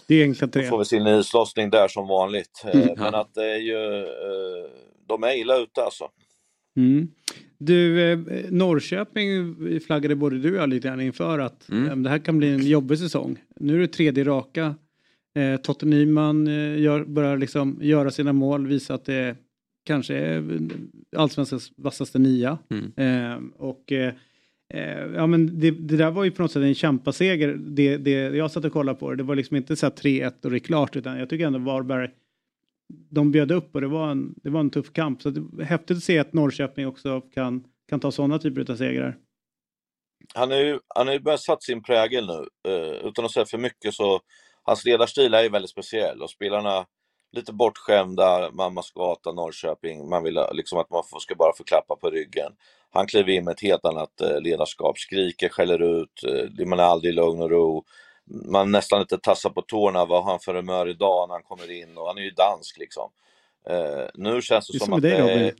[0.07, 0.63] det är egentligen tre.
[0.63, 2.65] Då får vi se en islossning där som vanligt.
[2.65, 2.95] Eh, mm.
[2.99, 4.71] Men att det är ju, eh,
[5.07, 6.09] de är illa ute alltså.
[6.77, 7.09] Mm.
[7.59, 8.19] Du, eh,
[8.51, 12.03] Norrköping flaggade både du och jag lite grann inför att mm.
[12.03, 13.39] det här kan bli en jobbig säsong.
[13.57, 14.75] Nu är det tredje raka.
[15.63, 16.47] Totte Nyman
[16.79, 19.37] gör, börjar liksom göra sina mål, visa att det
[19.85, 20.43] kanske
[21.17, 22.59] allsvenskans vassaste nia.
[22.71, 22.93] Mm.
[22.97, 24.15] Eh, och eh,
[24.75, 27.57] eh, ja, men det, det, där var ju på något sätt en kämpaseger.
[27.59, 30.51] Det, det jag satt och kollade på det, det var liksom inte så 3-1 och
[30.51, 32.11] det är klart, utan jag tycker ändå Varberg
[32.89, 35.23] de bjöd upp och det var en, det var en tuff kamp.
[35.23, 38.77] Så det är häftigt att se att Norrköping också kan, kan ta sådana typer av
[38.77, 39.17] segrar.
[40.35, 42.71] Han har ju, han ju börjat satt sin prägel nu.
[42.73, 44.21] Uh, utan att säga för mycket så,
[44.63, 46.87] hans ledarstil är ju väldigt speciell och spelarna
[47.35, 50.09] lite bortskämda, mammas gata, Norrköping.
[50.09, 52.53] Man vill liksom att man ska bara få klappa på ryggen.
[52.91, 56.25] Han kliver in med ett helt annat eh, ledarskap, skriker, skäller ut,
[56.59, 57.85] eh, man är aldrig i lugn och ro.
[58.25, 61.71] Man nästan lite tassar på tårna, vad har han för humör idag när han kommer
[61.71, 63.11] in och han är ju dansk liksom.
[63.71, 65.03] Uh, nu känns det, det som, som att...
[65.03, 65.55] Det, är,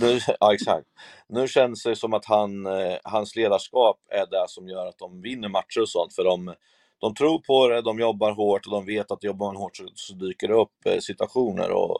[0.00, 0.86] nu, ja, exakt.
[1.28, 2.66] Nu känns det som att han,
[3.04, 6.54] hans ledarskap är det som gör att de vinner matcher och sånt, för de,
[7.00, 9.84] de tror på det, de jobbar hårt och de vet att jobbar man hårt så,
[9.94, 11.70] så dyker det upp eh, situationer.
[11.70, 11.98] Och,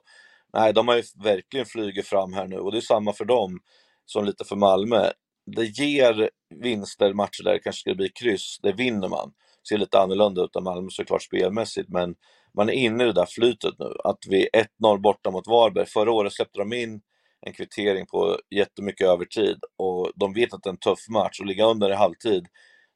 [0.53, 3.61] nej, de har ju verkligen flugit fram här nu och det är samma för dem
[4.07, 5.11] som lite för Malmö.
[5.57, 9.29] Det ger vinster, matcher där det kanske skulle bli kryss, det vinner man.
[9.29, 12.15] Det Ser lite annorlunda ut än Malmö såklart spelmässigt, men
[12.57, 13.93] man är inne i det där flytet nu.
[14.05, 14.49] Att vi
[14.83, 17.01] 1-0 borta mot Varberg, förra året släppte de in
[17.47, 21.47] en kvittering på jättemycket övertid och de vet att det är en tuff match och
[21.47, 22.47] ligga under i halvtid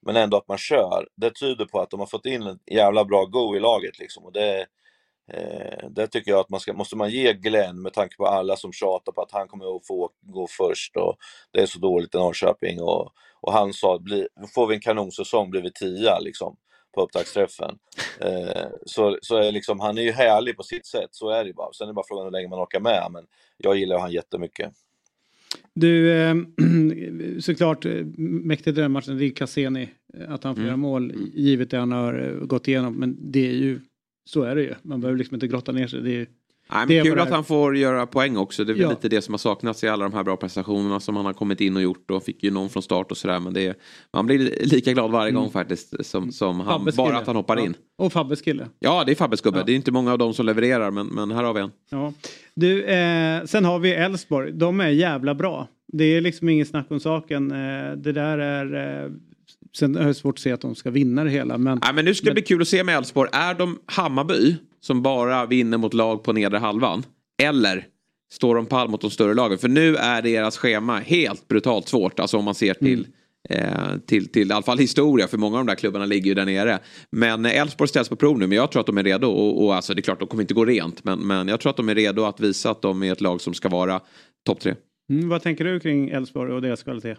[0.06, 3.04] men ändå att man kör, det tyder på att de har fått in en jävla
[3.04, 4.24] bra go i laget liksom.
[4.24, 4.66] Och det,
[5.32, 8.56] eh, det tycker jag att man ska, måste man ge Glenn med tanke på alla
[8.56, 11.16] som tjatar på att han kommer att få gå först och
[11.52, 14.80] det är så dåligt i Norrköping och, och han sa att bli, får vi en
[14.80, 16.56] kanonsäsong blir vi tia liksom
[16.94, 17.78] på upptaktsträffen.
[18.20, 21.52] Eh, så så är liksom, han är ju härlig på sitt sätt, så är det
[21.52, 21.72] bara.
[21.72, 23.26] Sen är det bara frågan hur länge man orkar med, men
[23.56, 24.72] jag gillar han jättemycket.
[25.74, 26.34] Du, eh,
[27.40, 30.66] såklart eh, mäktigt den matchen, det är Cassini, eh, att han får mm.
[30.66, 32.94] göra mål givet det han har gått igenom.
[32.94, 33.80] Men det är ju,
[34.24, 34.74] så är det ju.
[34.82, 36.02] Man behöver liksom inte grotta ner sig.
[36.02, 36.26] Det är,
[36.72, 38.64] Nej, men kul att han får göra poäng också.
[38.64, 38.90] Det är ja.
[38.90, 41.60] lite det som har saknats i alla de här bra prestationerna som han har kommit
[41.60, 43.40] in och gjort och fick ju någon från start och sådär.
[43.40, 43.74] Men det är,
[44.12, 45.52] man blir lika glad varje gång mm.
[45.52, 47.64] faktiskt som, som han, bara att han hoppar ja.
[47.64, 47.74] in.
[47.96, 48.68] Och Fabbes kille.
[48.78, 49.58] Ja, det är Fabbes gubbe.
[49.58, 49.64] Ja.
[49.64, 51.70] Det är inte många av dem som levererar men, men här har vi en.
[51.90, 52.12] Ja.
[52.54, 54.52] Du, eh, sen har vi Elfsborg.
[54.52, 55.68] De är jävla bra.
[55.92, 57.50] Det är liksom inget snack om saken.
[57.50, 59.10] Eh, det där är eh,
[59.76, 61.58] sen har jag svårt att se att de ska vinna det hela.
[61.58, 63.30] Men, Nej, men nu ska det bli kul att se med Elfsborg.
[63.32, 67.02] Är de Hammarby som bara vinner mot lag på nedre halvan?
[67.42, 67.86] Eller
[68.32, 69.58] står de pall mot de större lagen?
[69.58, 72.20] För nu är deras schema helt brutalt svårt.
[72.20, 73.10] Alltså om man ser till mm.
[74.06, 76.44] Till, till i alla fall historia, för många av de där klubbarna ligger ju där
[76.44, 76.78] nere.
[77.10, 79.28] Men Elfsborg ställs på prov nu, men jag tror att de är redo.
[79.28, 81.70] Och, och alltså, det är klart, de kommer inte gå rent, men, men jag tror
[81.70, 84.00] att de är redo att visa att de är ett lag som ska vara
[84.46, 84.74] topp tre.
[85.10, 87.16] Mm, vad tänker du kring Elfsborg och deras kvalitet?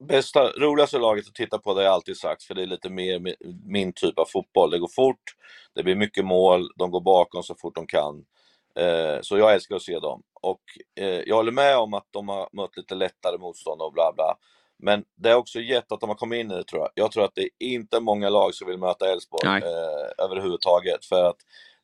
[0.00, 2.90] Bästa, roligaste laget att titta på, det har jag alltid sagt, för det är lite
[2.90, 4.70] mer min typ av fotboll.
[4.70, 5.22] Det går fort,
[5.74, 8.24] det blir mycket mål, de går bakom så fort de kan.
[8.76, 10.22] Eh, så jag älskar att se dem.
[10.40, 10.60] Och
[11.00, 14.36] eh, jag håller med om att de har mött lite lättare motstånd och bla bla.
[14.78, 16.90] Men det har också gett att de har kommit in i det tror jag.
[16.94, 21.04] Jag tror att det är inte många lag som vill möta Elfsborg eh, överhuvudtaget.
[21.04, 21.36] För att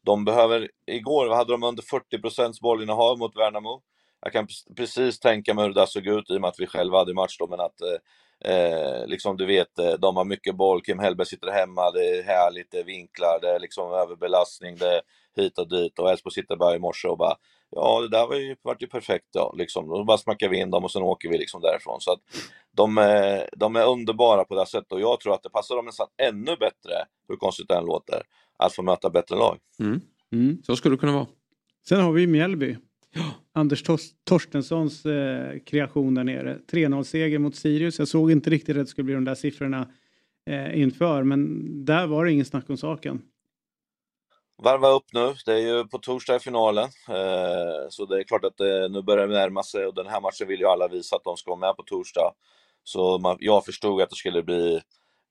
[0.03, 3.83] de behöver, igår hade de under 40% bollinnehav mot Värnamo.
[4.27, 4.47] Jag kan
[4.77, 7.15] precis tänka mig hur det där såg ut i och med att vi själva hade
[7.15, 10.99] match då, men att eh, eh, liksom du vet, eh, de har mycket boll, Kim
[10.99, 15.01] Hellberg sitter hemma, det är härligt, det är vinklar, det är liksom överbelastning, det är
[15.37, 17.37] hit och dit och Elfsborg sitter bara i morse och bara
[17.71, 19.27] Ja, det där var ju, vart ju perfekt.
[19.33, 19.89] Ja, liksom.
[19.89, 22.01] Då bara smackar vi in dem och sen åker vi liksom därifrån.
[22.01, 22.21] Så att
[22.77, 25.85] de, är, de är underbara på det sättet och jag tror att det passar dem
[25.85, 26.93] nästan ännu bättre,
[27.29, 28.23] hur konstigt det än låter,
[28.57, 29.59] att få möta bättre lag.
[29.81, 30.01] Mm.
[30.33, 30.63] Mm.
[30.63, 31.27] Så skulle det kunna vara.
[31.89, 32.77] Sen har vi Mjällby.
[33.15, 33.35] Ja.
[33.53, 33.83] Anders
[34.25, 36.59] Torstenssons eh, kreation där nere.
[36.73, 37.99] 3-0-seger mot Sirius.
[37.99, 39.89] Jag såg inte riktigt att det skulle bli de där siffrorna
[40.51, 43.23] eh, inför, men där var det ingen snack om saken
[44.63, 45.35] varva upp nu.
[45.47, 46.89] Det är ju på torsdag i finalen.
[47.09, 50.21] Eh, så det är klart att det, nu börjar det närma sig och den här
[50.21, 52.33] matchen vill ju alla visa att de ska vara med på torsdag.
[52.85, 54.81] Så man, jag förstod att det skulle bli,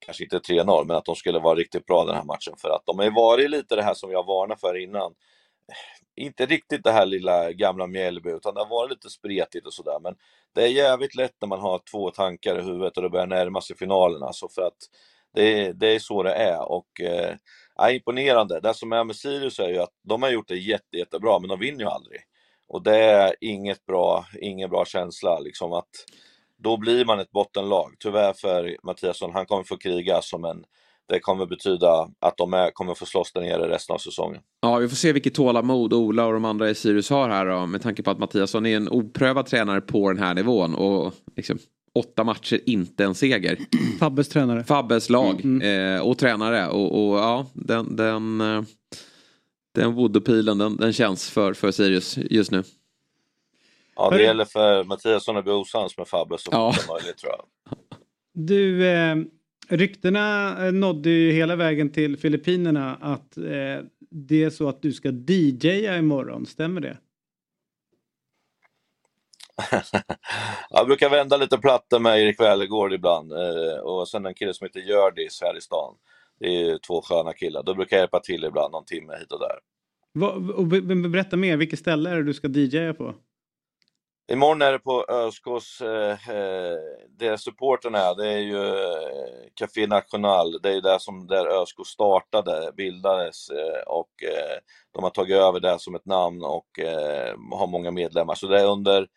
[0.06, 2.54] kanske inte 3-0, men att de skulle vara riktigt bra den här matchen.
[2.58, 5.14] För att de har ju varit lite det här som jag varnade för innan.
[6.16, 9.99] Inte riktigt det här lilla gamla Mjällby, utan det har varit lite spretigt och sådär.
[9.99, 10.16] Men
[10.55, 13.61] det är jävligt lätt när man har två tankar i huvudet och det börjar närma
[13.61, 14.24] sig finalen.
[14.24, 14.78] Alltså för att
[15.34, 16.72] det, det är så det är.
[16.72, 17.36] Och, eh,
[17.76, 18.59] ja, imponerande.
[18.59, 21.49] Det som är med Sirius är ju att de har gjort det jätte, jättebra, men
[21.49, 22.22] de vinner ju aldrig.
[22.68, 25.89] Och det är inget bra, ingen bra känsla liksom att
[26.57, 27.95] då blir man ett bottenlag.
[27.99, 30.66] Tyvärr för Mattiasson, han kommer få kriga som en
[31.08, 34.41] det kommer betyda att de är, kommer få slåss där nere resten av säsongen.
[34.62, 37.66] Ja, vi får se vilket tålamod Ola och de andra i Sirius har här då,
[37.66, 41.60] med tanke på att Mattiasson är en oprövad tränare på den här nivån och liksom,
[41.95, 43.58] åtta matcher, inte en seger.
[43.99, 44.64] Fabbes tränare.
[44.64, 45.95] Fabbes lag mm.
[45.95, 46.68] eh, och tränare.
[46.68, 48.64] Och, och, ja, den, den, eh,
[49.74, 52.64] den voodoo-pilen den, den känns för, för Sirius just nu.
[53.95, 56.74] Ja, det gäller för Mattiasson att bli osams med Fabbe så ja.
[56.74, 57.45] fort möjligt tror jag.
[58.34, 59.16] Du, eh,
[59.68, 64.93] ryktena eh, nådde ju hela vägen till Filippinerna att eh, det är så att du
[64.93, 66.97] ska DJa imorgon, stämmer det?
[70.70, 74.66] jag brukar vända lite plattor med Erik Välergård ibland eh, och sen en kille som
[74.66, 75.95] heter Gördis här i stan.
[76.39, 77.63] Det är två sköna killar.
[77.63, 79.59] Då brukar jag hjälpa till ibland någon timme hit och där.
[80.13, 83.16] Va, och berätta mer, vilket ställe är det du ska DJa på?
[84.28, 86.18] Imorgon är det på ÖSKs, eh,
[87.10, 91.28] det där supporten är, det är ju eh, Café National, det är ju där som
[91.28, 94.58] där ÖSK startade, bildades eh, och eh,
[94.94, 98.36] de har tagit över det som ett namn och eh, har många medlemmar.
[98.36, 99.08] Så det är under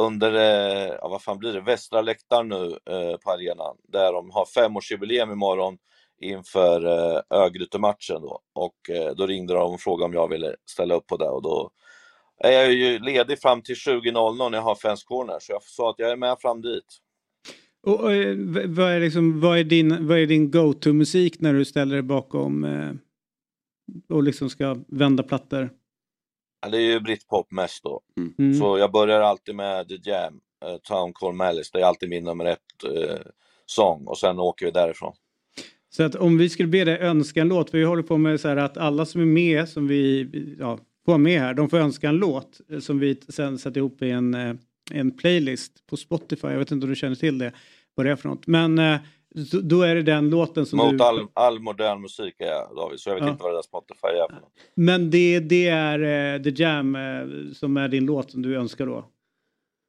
[0.00, 4.30] under, eh, ja, vad fan blir det, västra läktaren nu eh, på arenan, där de
[4.30, 5.78] har femårsjubileum imorgon
[6.20, 8.40] inför eh, Örgryte-matchen då.
[8.54, 11.42] Och eh, då ringde de och frågade om jag ville ställa upp på det och
[11.42, 11.70] då
[12.38, 15.90] är jag ju ledig fram till 20.00 när jag har Fans Corner, så jag sa
[15.90, 16.84] att jag är med fram dit.
[17.82, 21.64] Och, och eh, vad, är liksom, vad är din, vad är din go-to-musik när du
[21.64, 22.92] ställer dig bakom eh,
[24.08, 25.70] och liksom ska vända plattor?
[26.70, 28.00] det är ju britpop mest då.
[28.16, 28.34] Mm.
[28.38, 28.54] mm.
[28.54, 31.70] Så jag börjar alltid med The Jam, uh, Town Call Malice.
[31.72, 33.18] Det är alltid min nummer ett uh,
[33.66, 35.12] sång och sen åker vi därifrån.
[35.90, 38.40] Så att om vi skulle be dig önska en låt, för vi håller på med
[38.40, 40.28] så här att alla som är med, som vi
[40.58, 44.02] ja, får med här, de får önska en låt eh, som vi sen sätter ihop
[44.02, 44.58] i en,
[44.90, 46.46] en playlist på Spotify.
[46.48, 47.52] Jag vet inte om du känner till det,
[47.94, 48.46] vad det är för något.
[48.46, 48.80] Men
[49.62, 51.04] då är det den låten som Mot du...
[51.04, 53.30] all, all modern musik är jag David, så jag vet ja.
[53.30, 54.52] inte vad det där Spotify är för något.
[54.74, 56.96] Men det, det är The Jam
[57.54, 59.04] som är din låt som du önskar då?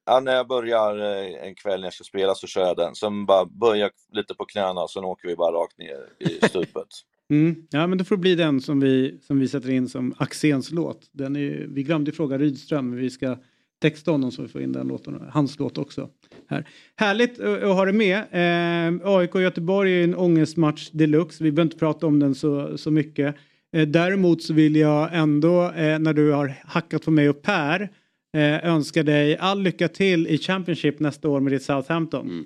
[0.10, 0.98] Ja, när jag börjar
[1.44, 2.96] en kväll när jag ska spela så kör jag den.
[2.96, 6.88] Sen bara börjar lite på knäna och sen åker vi bara rakt ner i stupet.
[7.32, 7.56] mm.
[7.70, 10.72] Ja, men då får det bli den som vi, som vi sätter in som Axéns
[10.72, 11.10] låt.
[11.12, 13.38] Den är, vi glömde fråga Rydström, men vi ska
[13.82, 16.10] texta honom så vi får in den låten, hans låt också.
[16.48, 16.68] Här.
[16.96, 18.18] Härligt att ha det med.
[18.18, 21.44] Eh, AIK Göteborg är en ångestmatch deluxe.
[21.44, 23.36] Vi behöver inte prata om den så, så mycket.
[23.76, 27.90] Eh, däremot så vill jag ändå, eh, när du har hackat på mig och Per,
[28.38, 32.28] eh, önska dig all lycka till i Championship nästa år med ditt Southampton.
[32.28, 32.46] Mm.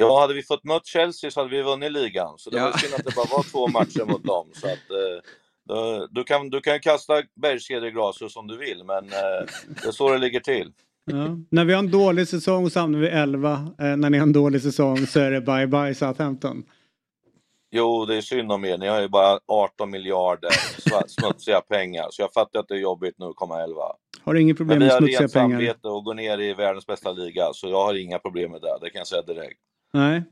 [0.00, 2.34] Ja, hade vi fått mött Chelsea så hade vi vunnit ligan.
[2.38, 2.64] Så det ja.
[2.64, 4.50] var synd att det bara var två matcher mot dem.
[4.54, 7.22] Så att, eh, du, kan, du kan kasta
[7.92, 9.46] glashus om du vill, men eh,
[9.82, 10.72] det är så det ligger till.
[11.04, 11.36] Ja.
[11.50, 13.52] När vi har en dålig säsong så hamnar vi 11.
[13.52, 16.64] Eh, när ni har en dålig säsong så är det bye bye Southampton.
[17.72, 18.78] Jo, det är synd om er.
[18.78, 20.50] Ni har ju bara 18 miljarder
[21.08, 22.06] smutsiga pengar.
[22.10, 23.82] Så jag fattar att det är jobbigt nu att komma 11.
[24.24, 25.48] Har du inget problem med smutsiga pengar?
[25.48, 27.52] Vi har rent samvete och går ner i världens bästa liga.
[27.52, 28.78] Så jag har inga problem med det.
[28.80, 29.60] Det kan jag säga direkt.
[29.92, 30.22] Nej.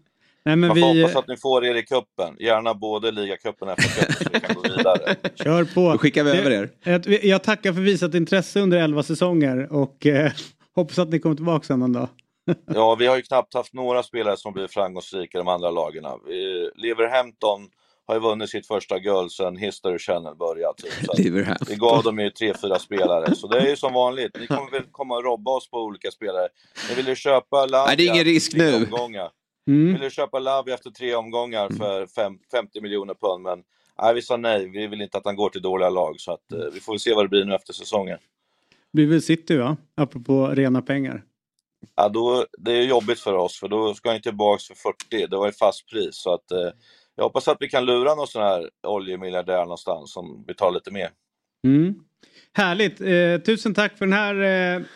[0.49, 1.03] Nej, men Man vi...
[1.03, 2.37] hoppas att ni får er i kuppen.
[2.39, 5.17] Gärna både ligacupen och FA-cupen så vi kan gå vidare.
[5.35, 5.93] Kör på.
[5.93, 6.71] Då skickar vi över er.
[7.27, 10.33] Jag tackar för visat intresse under 11 säsonger och eh,
[10.75, 12.09] hoppas att ni kommer tillbaka sen en dag.
[12.75, 16.05] ja, vi har ju knappt haft några spelare som blivit framgångsrika i de andra lagen.
[16.77, 17.69] Liverhampton
[18.07, 20.75] har ju vunnit sitt första guld sedan History Channel började.
[21.17, 21.69] Typ.
[21.69, 23.35] vi gav dem ju tre, fyra spelare.
[23.35, 24.37] Så det är ju som vanligt.
[24.41, 26.49] Ni kommer väl komma och robba oss på olika spelare.
[26.89, 28.77] Ni vill ju köpa Lavia Nej, det är ingen risk nu.
[28.77, 29.31] Omgångar.
[29.69, 29.93] Mm.
[29.93, 31.79] Vill ju köpa Lavia efter tre omgångar mm.
[31.79, 33.43] för fem, 50 miljoner pund.
[33.43, 33.63] Men
[34.03, 34.69] nej, vi sa nej.
[34.69, 36.21] Vi vill inte att han går till dåliga lag.
[36.21, 38.19] Så att, eh, vi får se vad det blir nu efter säsongen.
[38.71, 39.77] Det blir väl City va?
[39.95, 41.23] Apropå rena pengar.
[41.97, 45.27] Ja, då, det är jobbigt för oss för då ska han tillbaka för 40.
[45.27, 46.17] Det var ju fast pris.
[46.17, 46.71] Så att, eh,
[47.15, 51.11] jag hoppas att vi kan lura någon sån här oljemiljardär någonstans som betalar lite mer.
[51.65, 51.95] Mm.
[52.53, 53.01] Härligt!
[53.01, 54.35] Eh, tusen tack för den här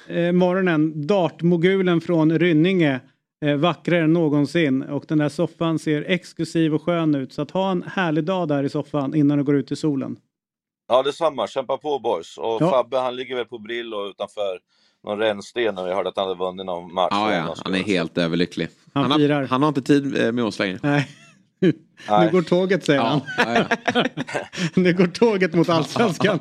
[0.09, 1.07] eh, eh, morgonen.
[1.07, 3.01] Dartmogulen från Rynninge.
[3.43, 7.33] Eh, vackrare än någonsin och den där soffan ser exklusiv och skön ut.
[7.33, 10.17] Så att ha en härlig dag där i soffan innan du går ut i solen.
[10.89, 12.39] Ja detsamma, kämpa på boys.
[12.39, 12.71] Och ja.
[12.71, 14.59] Fabbe han ligger väl på Brillo utanför
[15.05, 17.09] någon rännsten när vi hörde att han hade vunnit någon match.
[17.11, 17.55] Ja, ja.
[17.65, 18.69] han är helt överlycklig.
[18.95, 20.79] Han, han, har, han har inte tid eh, med oss längre.
[20.83, 21.09] Nej.
[22.21, 23.21] Nu går tåget säger han.
[23.39, 24.05] Ja, ja.
[24.75, 26.39] nu går tåget mot allsvenskan.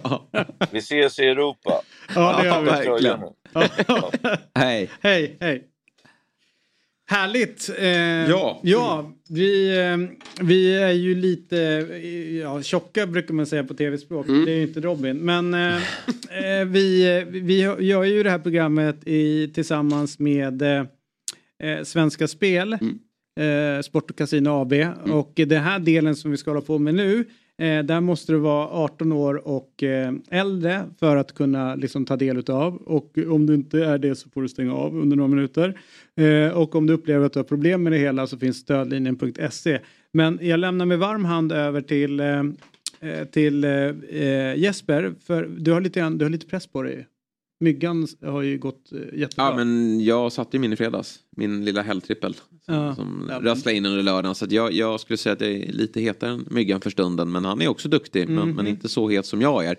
[0.72, 1.82] vi ses i Europa.
[2.16, 2.70] Ja det gör vi.
[2.70, 3.20] Verkligen.
[4.56, 4.90] hej.
[5.02, 5.71] Hej, hej.
[7.12, 7.70] Härligt!
[7.78, 7.90] Eh,
[8.30, 8.60] ja.
[8.64, 9.98] ja vi, eh,
[10.46, 11.56] vi är ju lite
[12.42, 14.28] ja, tjocka brukar man säga på tv-språk.
[14.28, 14.46] Mm.
[14.46, 15.18] Det är ju inte Robin.
[15.18, 20.86] Men eh, eh vi, vi gör ju det här programmet i, tillsammans med eh,
[21.64, 22.78] eh, Svenska Spel.
[22.82, 23.00] Mm.
[23.84, 24.74] Sport och Casino AB.
[24.74, 25.12] Mm.
[25.12, 27.26] Och den här delen som vi ska hålla på med nu
[27.58, 32.16] Eh, där måste du vara 18 år och eh, äldre för att kunna liksom, ta
[32.16, 32.76] del utav.
[32.76, 35.80] Och om du inte är det så får du stänga av under några minuter.
[36.16, 39.80] Eh, och om du upplever att du har problem med det hela så finns stödlinjen.se.
[40.14, 42.44] Men jag lämnar med varm hand över till, eh,
[43.00, 45.14] eh till eh, eh, Jesper.
[45.28, 47.08] För du har, lite, du har lite press på dig.
[47.62, 49.46] Myggan har ju gått jättebra.
[49.46, 51.20] Ja men jag satte ju min i fredags.
[51.30, 52.36] Min lilla helgtrippel.
[52.66, 52.96] Ja.
[52.96, 53.40] Som ja.
[53.42, 54.36] rasslade in under lördagen.
[54.36, 57.32] Så jag, jag, skulle säga att jag är lite hetare än Myggan för stunden.
[57.32, 58.24] Men han är också duktig.
[58.24, 58.46] Mm -hmm.
[58.46, 58.68] men, men, mhm.
[58.68, 59.78] inte så het som jag är.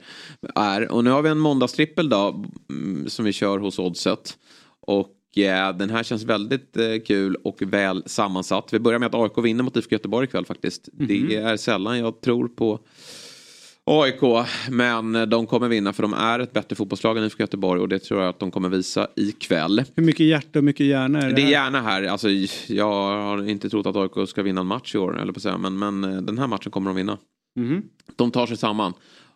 [0.55, 0.93] är.
[0.93, 2.45] Och nu har vi en måndagstrippel då.
[2.71, 4.39] Mm, som vi kör hos Oddset.
[4.81, 8.73] Och eh, den här känns väldigt eh, kul och väl sammansatt.
[8.73, 10.89] Vi börjar med att AIK vinner mot IFK Göteborg ikväll faktiskt.
[10.89, 11.29] Mm -hmm.
[11.29, 12.81] Det är sällan jag tror på
[13.91, 17.89] AIK, men de kommer vinna för de är ett bättre fotbollslag än IFK Göteborg och
[17.89, 19.85] det tror jag att de kommer visa ikväll.
[19.97, 21.35] Hur mycket hjärta och mycket hjärna är det?
[21.35, 22.03] Det är hjärna här.
[22.03, 22.29] Alltså,
[22.67, 25.59] jag har inte trott att AIK ska vinna en match i år, eller på säga,
[25.59, 27.19] men, men eh, den här matchen kommer de vinna.
[27.59, 27.83] Mm.
[28.17, 28.93] De tar sig samman.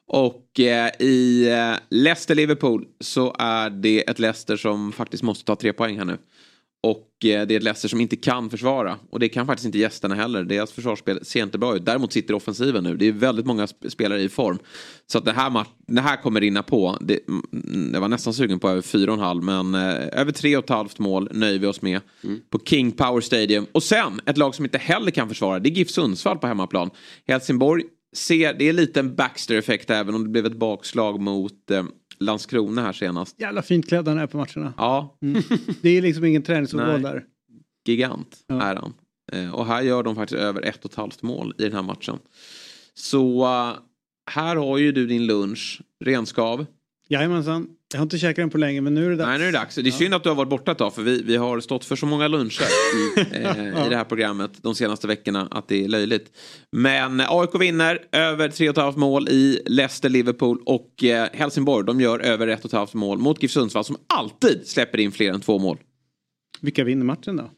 [0.09, 5.73] Och eh, i eh, Leicester-Liverpool så är det ett Leicester som faktiskt måste ta tre
[5.73, 6.19] poäng här nu.
[6.87, 8.99] Och eh, det är ett Leicester som inte kan försvara.
[9.11, 10.45] Och det kan faktiskt inte gästerna heller.
[10.45, 11.85] Deras försvarsspel ser inte bra ut.
[11.85, 12.97] Däremot sitter offensiven nu.
[12.97, 14.59] Det är väldigt många spelare i form.
[15.07, 16.99] Så att det här, det här kommer rinna på.
[17.01, 21.59] Det, mm, jag var nästan sugen på över 4,5 men eh, över 3,5 mål nöjer
[21.59, 22.01] vi oss med.
[22.25, 22.41] Mm.
[22.51, 23.67] På King Power Stadium.
[23.73, 25.59] Och sen ett lag som inte heller kan försvara.
[25.59, 26.91] Det är GIF Sundsvall på hemmaplan.
[27.29, 27.83] Helsingborg
[28.17, 31.85] ser, det är lite en Baxter-effekt även om det blev ett bakslag mot eh,
[32.19, 33.41] Landskrona här senast.
[33.41, 34.75] Jävla fint klädd han är på matcherna.
[34.77, 35.19] Ja.
[35.23, 35.43] Mm.
[35.83, 37.25] Det är liksom ingen träningsområde där.
[37.87, 38.63] Gigant ja.
[38.63, 38.95] är han.
[39.33, 41.83] Eh, och här gör de faktiskt över ett och ett halvt mål i den här
[41.83, 42.19] matchen.
[42.95, 43.79] Så uh,
[44.31, 45.81] här har ju du din lunch.
[46.05, 46.67] Renskav.
[47.09, 47.69] Jajamensan.
[47.97, 49.29] Jag har inte käkat den på länge men nu är det dags.
[49.29, 49.75] Nej nu är det dags.
[49.75, 51.85] Det är synd att du har varit borta ett tag för vi, vi har stått
[51.85, 52.65] för så många luncher
[52.97, 53.87] i, eh, ja.
[53.87, 56.37] i det här programmet de senaste veckorna att det är löjligt.
[56.73, 62.97] Men AIK vinner över 3,5 mål i Leicester-Liverpool och eh, Helsingborg de gör över 1,5
[62.97, 65.79] mål mot GIF Sundsvall som alltid släpper in fler än två mål.
[66.61, 67.51] Vilka vinner matchen då?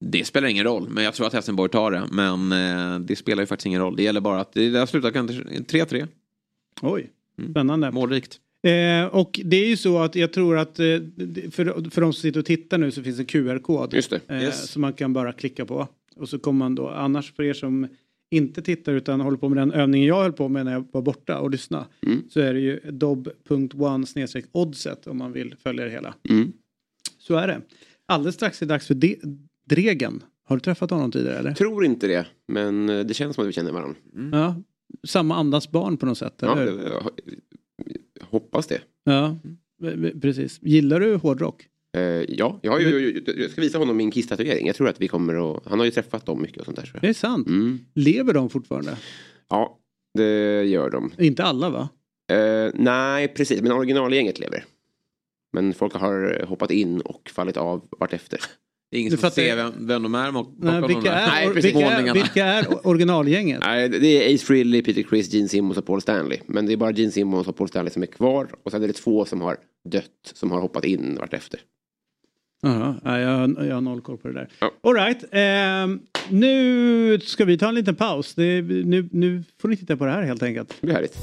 [0.00, 2.02] Det spelar ingen roll, men jag tror att Helsingborg tar det.
[2.10, 3.96] Men eh, det spelar ju faktiskt ingen roll.
[3.96, 6.08] Det gäller bara att det slutar kanske 3-3.
[6.82, 7.10] Oj,
[7.50, 7.86] spännande.
[7.86, 7.94] Mm.
[7.94, 8.38] Målrikt.
[8.62, 10.84] Eh, och det är ju så att jag tror att eh,
[11.50, 13.94] för, för de som sitter och tittar nu så finns en QR-kod.
[13.94, 14.20] Just det.
[14.28, 14.70] Eh, yes.
[14.70, 15.88] Som man kan bara klicka på.
[16.16, 17.88] Och så kommer man då, annars för er som
[18.30, 21.02] inte tittar utan håller på med den övningen jag höll på med när jag var
[21.02, 21.86] borta och lyssna.
[22.06, 22.22] Mm.
[22.28, 24.06] Så är det ju dob.one
[24.52, 26.14] oddset om man vill följa det hela.
[26.30, 26.52] Mm.
[27.18, 27.60] Så är det.
[28.06, 29.16] Alldeles strax är det dags för de
[29.68, 30.22] Dregen.
[30.44, 31.54] Har du träffat honom tidigare eller?
[31.54, 33.96] Tror inte det, men eh, det känns som att vi känner varandra.
[34.14, 34.38] Mm.
[34.38, 34.62] Ja,
[35.04, 37.02] samma andas barn på något sätt, Ja, eller?
[38.32, 38.80] Hoppas det.
[39.04, 39.36] Ja,
[40.20, 40.58] precis.
[40.62, 41.68] Gillar du hårdrock?
[41.96, 44.66] Eh, ja, jag, ju, jag ska visa honom min Kiss-tatuering.
[44.66, 45.66] Jag tror att vi kommer att...
[45.66, 46.90] Han har ju träffat dem mycket och sånt där.
[46.92, 47.02] jag.
[47.02, 47.48] Det är sant.
[47.48, 47.78] Mm.
[47.94, 48.98] Lever de fortfarande?
[49.48, 49.78] Ja,
[50.14, 51.12] det gör de.
[51.18, 51.88] Inte alla va?
[52.32, 53.60] Eh, nej, precis.
[53.62, 54.64] Men originalgänget lever.
[55.52, 58.40] Men folk har hoppat in och fallit av vartefter.
[58.92, 61.12] Det är ingen Du som får fattar- se vem, vem de är bakom Nej, vilka,
[61.12, 63.60] är, Nej, vilka, är, vilka är originalgänget?
[63.64, 66.38] Nej, det är Ace Frehley, Peter Criss, Gene Simmons och Paul Stanley.
[66.46, 68.48] Men det är bara Gene Simmons och Paul Stanley som är kvar.
[68.64, 69.56] Och sen är det två som har
[69.90, 70.04] dött,
[70.34, 71.60] som har hoppat in vartefter.
[72.62, 74.48] Nej, jag, jag har noll koll på det där.
[74.82, 75.24] All right.
[75.32, 78.34] ehm, nu ska vi ta en liten paus.
[78.34, 80.74] Det, nu, nu får ni titta på det här helt enkelt.
[80.80, 81.16] Det blir härligt.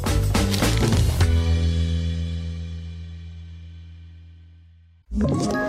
[5.12, 5.69] Ett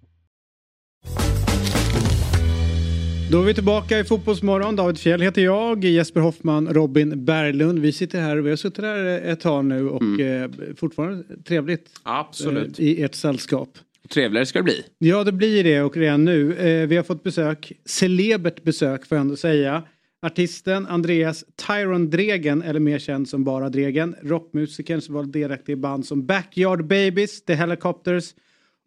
[3.31, 4.75] Då är vi tillbaka i Fotbollsmorgon.
[4.75, 7.79] David Fjell heter jag, Jesper Hoffman, Robin Berglund.
[7.79, 11.89] Vi sitter här, vi har suttit här ett tag nu och eh, fortfarande trevligt.
[12.03, 12.79] Absolut.
[12.79, 13.69] eh, I ert sällskap.
[14.13, 14.83] Trevligare ska det bli.
[14.97, 16.53] Ja, det blir det och redan nu.
[16.53, 19.83] Eh, vi har fått besök, celebert besök får jag ändå säga.
[20.21, 24.15] Artisten Andreas Tyron Dregen, eller mer känd som bara Dregen.
[24.23, 28.33] Rockmusikern som var delaktig i band som Backyard Babies, The Helicopters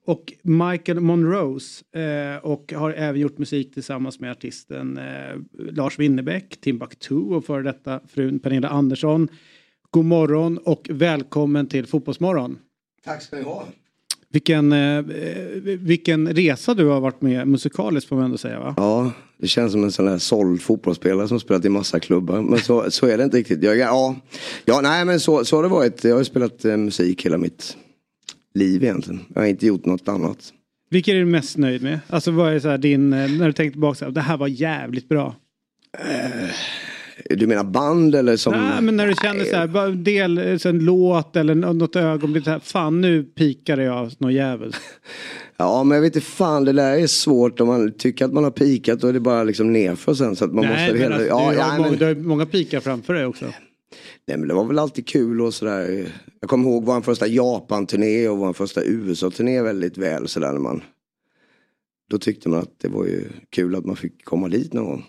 [0.07, 1.85] och Michael Monrose.
[1.93, 7.63] Eh, och har även gjort musik tillsammans med artisten eh, Lars Winnerbäck, Timbuktu och före
[7.63, 9.29] detta frun Pernilla Andersson.
[9.91, 12.59] God morgon och välkommen till Fotbollsmorgon.
[13.05, 13.65] Tack ska ni ha.
[14.29, 15.03] Vilken, eh,
[15.79, 18.75] vilken resa du har varit med musikaliskt får man ändå säga va?
[18.77, 22.43] Ja, det känns som en sån här såld fotbollsspelare som spelat i massa klubbar.
[22.43, 23.63] Men så, så är det inte riktigt.
[23.63, 24.17] Jag, ja,
[24.65, 26.05] ja, nej men så, så har det varit.
[26.05, 27.77] Jag har ju spelat eh, musik hela mitt
[28.55, 29.21] liv egentligen.
[29.35, 30.53] Jag har inte gjort något annat.
[30.91, 32.01] Vilken är du mest nöjd med?
[32.09, 34.37] Alltså vad är så här din, eh, när du tänker tillbaka, så här, det här
[34.37, 35.37] var jävligt bra.
[37.31, 38.53] Du menar band eller som...
[38.53, 41.97] Nej men när du känner så här, del, eh, så en låt eller nå- något
[41.97, 44.77] ögonblick, så här, fan nu pikade jag något jävligt.
[45.57, 48.45] Ja men jag vet inte fan det där är svårt om man tycker att man
[48.45, 51.15] har pikat är det bara liksom nerför sen så att man Nej måste men hela...
[51.15, 51.99] alltså, ja, du, ja, har många, men...
[51.99, 53.45] du har många pikar framför dig också.
[54.27, 56.13] Nej men det var väl alltid kul och sådär.
[56.41, 60.83] Jag kommer ihåg vår första Japan-turné och vår första USA-turné väldigt väl sådär när man.
[62.11, 65.05] Då tyckte man att det var ju kul att man fick komma dit någon gång.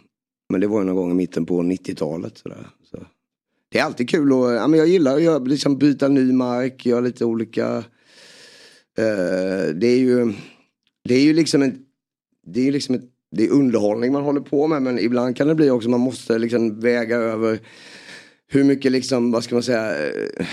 [0.50, 2.68] Men det var ju någon gång i mitten på 90-talet sådär.
[2.92, 3.06] Så.
[3.70, 6.86] Det är alltid kul och ja, men jag gillar att göra, liksom byta ny mark,
[6.86, 7.78] göra lite olika.
[8.98, 10.34] eh, det är ju,
[11.04, 11.86] det är ju liksom en,
[12.48, 15.56] det är liksom ett, det är underhållning man håller på med men ibland kan det
[15.56, 17.60] bli också man måste liksom väga över
[18.48, 20.48] hur mycket liksom, vad ska man säga, eh,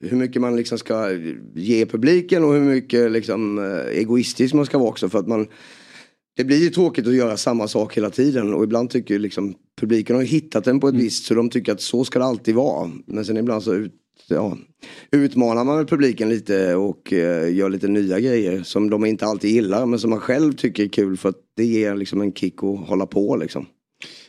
[0.00, 1.10] hur mycket man liksom ska
[1.54, 5.46] ge publiken och hur mycket liksom eh, egoistisk man ska vara också för att man
[6.36, 10.16] det blir ju tråkigt att göra samma sak hela tiden och ibland tycker liksom publiken
[10.16, 12.90] har hittat den på ett visst så de tycker att så ska det alltid vara.
[13.06, 13.92] Men sen ibland så ut,
[14.28, 14.58] ja,
[15.10, 19.86] utmanar man publiken lite och eh, gör lite nya grejer som de inte alltid gillar
[19.86, 22.88] men som man själv tycker är kul för att det ger liksom en kick att
[22.88, 23.66] hålla på liksom.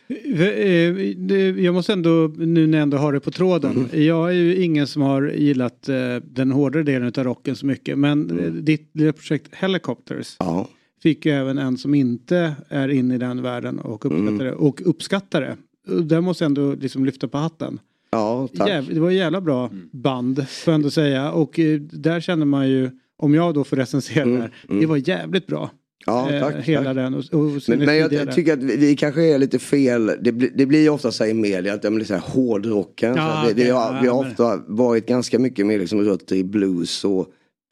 [0.09, 3.71] Eh, Jag måste ändå, nu när jag ändå har det på tråden.
[3.91, 4.05] Mm.
[4.05, 7.97] Jag är ju ingen som har gillat eh, den hårdare delen av rocken så mycket.
[7.97, 8.45] Men Mm.
[8.45, 10.67] eh, ditt lilla projekt Helicopters Ja.
[11.03, 14.37] fick ju även en som inte är inne i den världen och uppskattar Mm.
[14.37, 14.53] det.
[14.53, 15.57] Och uppskattar det.
[16.01, 17.79] Där måste jag ändå liksom lyfta på hatten.
[18.11, 18.69] Ja, tack.
[18.69, 21.31] Jäv, det var jävla bra band får jag ändå säga.
[21.31, 21.59] Och
[21.91, 25.71] där känner man ju, om jag då får recensera det här, det var jävligt bra.
[26.07, 26.95] Ja, Eh, tack, hela tack.
[26.95, 28.33] den och, och Men, men jag tidigare.
[28.33, 30.11] tycker att vi, vi kanske är lite fel.
[30.21, 32.21] Det, blir- det blir ju ofta så här i media att det blir så här
[32.25, 33.13] hårdrocken.
[33.13, 35.65] så Ja, att det, det okej, har, vi har ja, men- ofta varit ganska mycket
[35.65, 37.27] mer liksom rötter i blues och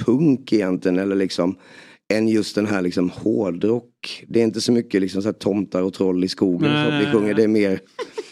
[0.06, 1.00] punk egentligen.
[1.00, 1.56] Eller liksom
[2.14, 4.24] än just den här liksom hårdrock.
[4.28, 6.90] Det är inte så mycket liksom så här tomtar och troll i skogen och så
[6.92, 7.06] Nej.
[7.06, 7.34] vi sjunger.
[7.34, 7.80] Det är mer,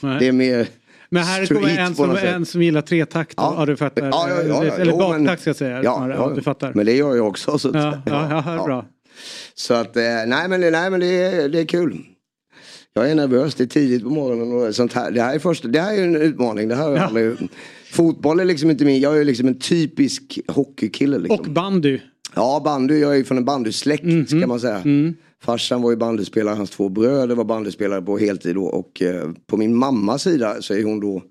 [0.02, 0.20] Nej.
[0.20, 0.68] det är mer
[1.10, 3.34] Men här kommer en som, en som gillar tretakt.
[3.38, 3.56] Ja.
[3.58, 4.06] ja, du fattar.
[4.06, 4.74] Ja, ja, ja, ja.
[4.74, 5.84] Eller baktakt ska jag säga.
[5.84, 6.72] Ja, ja, ja, du fattar.
[6.76, 7.58] Men det gör jag också.
[7.60, 8.86] Så Ja, ja, ja, bra.
[9.56, 11.98] Så att, eh, nej men, nej, men det, är, det är kul.
[12.94, 15.12] Jag är nervös, det är tidigt på morgonen och sånt här.
[15.12, 16.68] Det här är, första, det här är en utmaning.
[16.68, 17.36] Det här jag aldrig,
[17.92, 21.18] fotboll är liksom inte min, jag är liksom en typisk hockeykille.
[21.18, 21.40] Liksom.
[21.40, 22.00] Och bandy.
[22.36, 24.26] Ja bandy, jag är från en bandysläkt Mhm.
[24.26, 24.78] kan man säga.
[24.78, 25.14] Mm.
[25.44, 29.58] Farsan var ju bandyspelare, hans två bröder var bandyspelare på heltid då och eh, på
[29.58, 31.24] min mammas sida så är hon då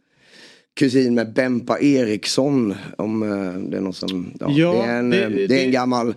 [0.76, 2.74] kusin med Bempa Eriksson.
[2.98, 3.28] Om eh,
[3.70, 4.32] det är någon som...
[4.40, 6.14] Ja, Ja, det, är en, det- eh, det, är det- en gammal...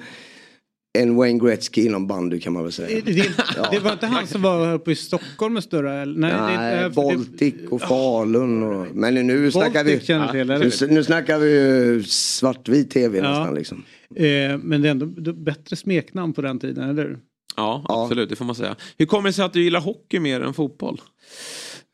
[0.96, 3.02] En Wayne Gretzky inom bandy kan man väl säga.
[3.06, 3.30] Det, det,
[3.72, 6.02] det var inte han som var uppe i Stockholm med större?
[6.02, 6.20] eller?
[6.20, 8.64] Nej, Nej, det, Baltic och Falun.
[8.64, 10.00] Och, men nu snackar vi...
[10.00, 13.30] Till, eller nu, nu snackar vi svartvit tv Ja.
[13.30, 13.84] nästan liksom.
[14.16, 17.20] Eh, men det är ändå bättre smeknamn på den tiden, eller hur?
[17.58, 18.76] Ja, absolut, det får man säga.
[18.98, 21.02] Hur kommer det sig att du gillar hockey mer än fotboll?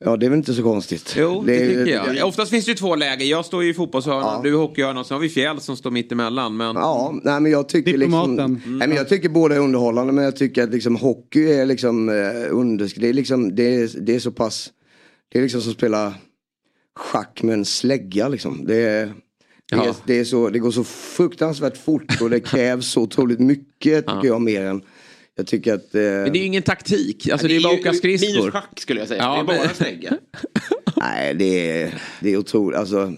[0.06, 1.16] Ja, det är väl inte så konstigt.
[1.18, 2.28] Jo, det, ju- tycker jag.
[2.28, 3.26] Oftast finns det ju två läger.
[3.26, 5.92] Jag står ju i fotbollshörnan, du i hockeyhörnan och så har vi Fjäll som står
[5.92, 6.58] mitt emellan.
[6.58, 6.76] Men...
[6.76, 8.62] Ja, nej men jag tycker liksom, Diplomaten.
[8.66, 12.10] nej, men jag tycker båda är underhållande men jag tycker att liksom hockey är liksom
[12.10, 12.16] eh,
[12.50, 14.70] under, det är liksom, det är, det är så pass,
[15.32, 16.14] det är liksom som att spela
[17.00, 18.66] schack med en slägga liksom.
[18.66, 19.06] Det är,
[19.72, 19.96] det, är, Ja.
[20.06, 24.28] det, är så, det går så fruktansvärt fort och det krävs så otroligt mycket tycker
[24.28, 24.82] jag mer än
[25.38, 25.96] jag tycker att...
[25.96, 27.30] Eh, Men det är ju ingen taktik.
[27.30, 28.34] Alltså det är ju bara att åka skridskor.
[28.40, 29.22] Minus schack skulle jag säga.
[29.24, 30.18] Ja, det är bara men- slägga.
[30.98, 32.78] Nej, det är, det är otroligt.
[32.80, 33.14] Alltså,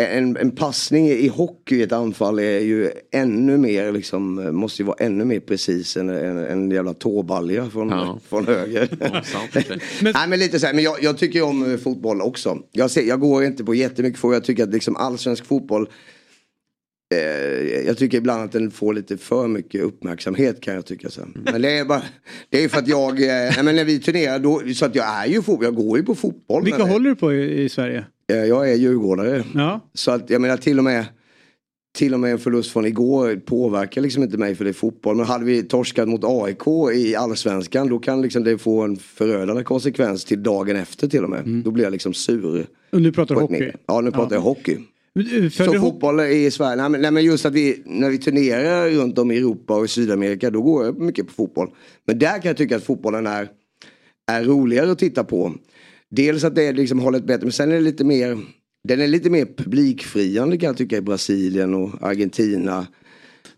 [0.00, 4.86] en, en passning i hockey i ett anfall är ju ännu mer, liksom, måste ju
[4.86, 8.18] vara ännu mer precis än en, en jävla tåbalja från, Ja.
[8.28, 8.88] från höger.
[9.24, 9.66] sant.
[10.02, 12.58] Nej men lite så här, men jag, jag tycker om eh, fotboll också.
[12.72, 15.88] Jag, ser, jag går inte på jättemycket fotboll, jag tycker att liksom allsvensk fotboll
[17.86, 21.10] jag tycker ibland att den får lite för mycket uppmärksamhet kan jag tycka.
[21.10, 21.20] Så.
[21.52, 22.02] Men det är bara,
[22.50, 25.06] det är för att jag, eh, nej, men när vi turnerar då, så att jag
[25.06, 26.64] är ju fotboll, jag går ju på fotboll.
[26.64, 28.04] Vilka håller du på i, i Sverige?
[28.32, 29.44] Eh, Jag är djurgårdare.
[29.54, 29.80] Ja.
[29.94, 31.04] Så att jag menar till och med
[31.98, 35.16] till och med en förlust från igår påverkar liksom inte mig för det är fotboll.
[35.16, 36.62] Men hade vi torskat mot AIK
[36.94, 41.30] i allsvenskan då kan liksom det få en förödande konsekvens till dagen efter till och
[41.30, 41.44] med.
[41.64, 42.66] Då blir jag liksom sur.
[42.92, 43.72] Och nu pratar du hockey?
[43.86, 44.76] Ja nu pratar jag hockey.
[45.18, 48.18] Eh, Så hockey- fotboll i Sverige, nej men, nej men just att vi, när vi
[48.18, 51.68] turnerar runt om i Europa och i Sydamerika då går jag mycket på fotboll.
[52.06, 53.48] Men där kan jag tycka att fotbollen är,
[54.30, 55.54] är roligare att titta på.
[56.10, 58.38] Dels att det är liksom hållet bättre men sen är det lite mer,
[58.88, 62.86] den är lite mer publikfriande kan jag tycka i Brasilien och Argentina.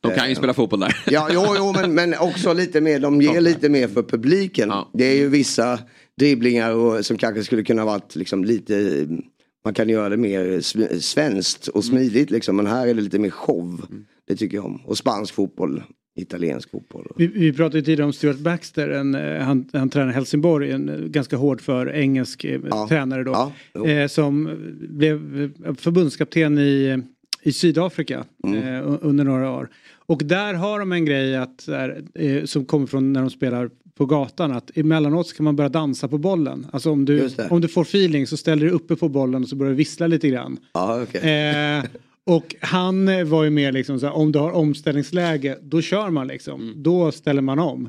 [0.01, 0.97] De kan ju spela fotboll där.
[1.11, 4.73] Ja, jo, jo men, men också lite mer, de ger lite mer för publiken.
[4.95, 5.79] Det är ju vissa
[6.21, 9.07] dribblingar och, som kanske skulle kunna varit liksom lite,
[9.65, 12.57] man kan göra det mer sv- svenskt och smidigt liksom.
[12.57, 13.87] Men här är det lite mer show.
[14.29, 14.81] Det tycker jag om.
[14.85, 15.83] Och spansk fotboll,
[16.17, 17.07] italiensk fotboll.
[17.17, 20.97] Vi, vi pratade tidigare om Stuart Baxter, en, eh, han, han tränar Helsingborg, en eh,
[20.99, 23.53] ganska hård för engelsk eh, tränare då.
[23.73, 24.51] Ja, eh, som
[24.89, 27.03] blev förbundskapten i,
[27.43, 28.63] i Sydafrika Mm.
[28.63, 29.69] eh, under några år.
[30.07, 33.71] Och där har de en grej att, här, eh, som kommer från när de spelar
[34.01, 36.67] på gatan att emellanåt så kan man börja dansa på bollen.
[36.73, 39.57] Alltså om du, om du får feeling så ställer du uppe på bollen och så
[39.57, 40.59] börjar du vissla lite grann.
[40.73, 41.21] Ja, okej.
[41.21, 41.85] Eh,
[42.37, 46.27] och han var ju mer liksom så här, om du har omställningsläge då kör man
[46.27, 46.61] liksom.
[46.61, 46.83] Mm.
[46.83, 47.89] Då ställer man om.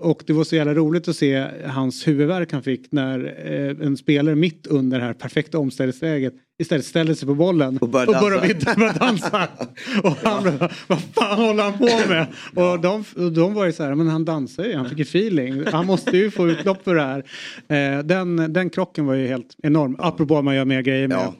[0.00, 3.96] Och det var så jävla roligt att se hans huvudvärk han fick när eh, en
[3.96, 8.40] spelare mitt under det här perfekta omställningsläget istället ställer sig på bollen och börjar börjar,
[8.40, 8.46] dansa.
[8.46, 9.48] vid- börjar dansa.
[10.02, 12.26] och han bara, vad fan håller han på med?
[12.54, 15.02] Och de, och de var ju så här, men han dansar ju, han fick ju
[15.02, 15.64] feeling.
[15.72, 17.24] Han måste ju få utlopp för det här.
[17.68, 19.96] Eh, den, den krocken var ju helt enorm.
[19.98, 21.16] Apropå att man gör mer grejer med.
[21.16, 21.34] Ja.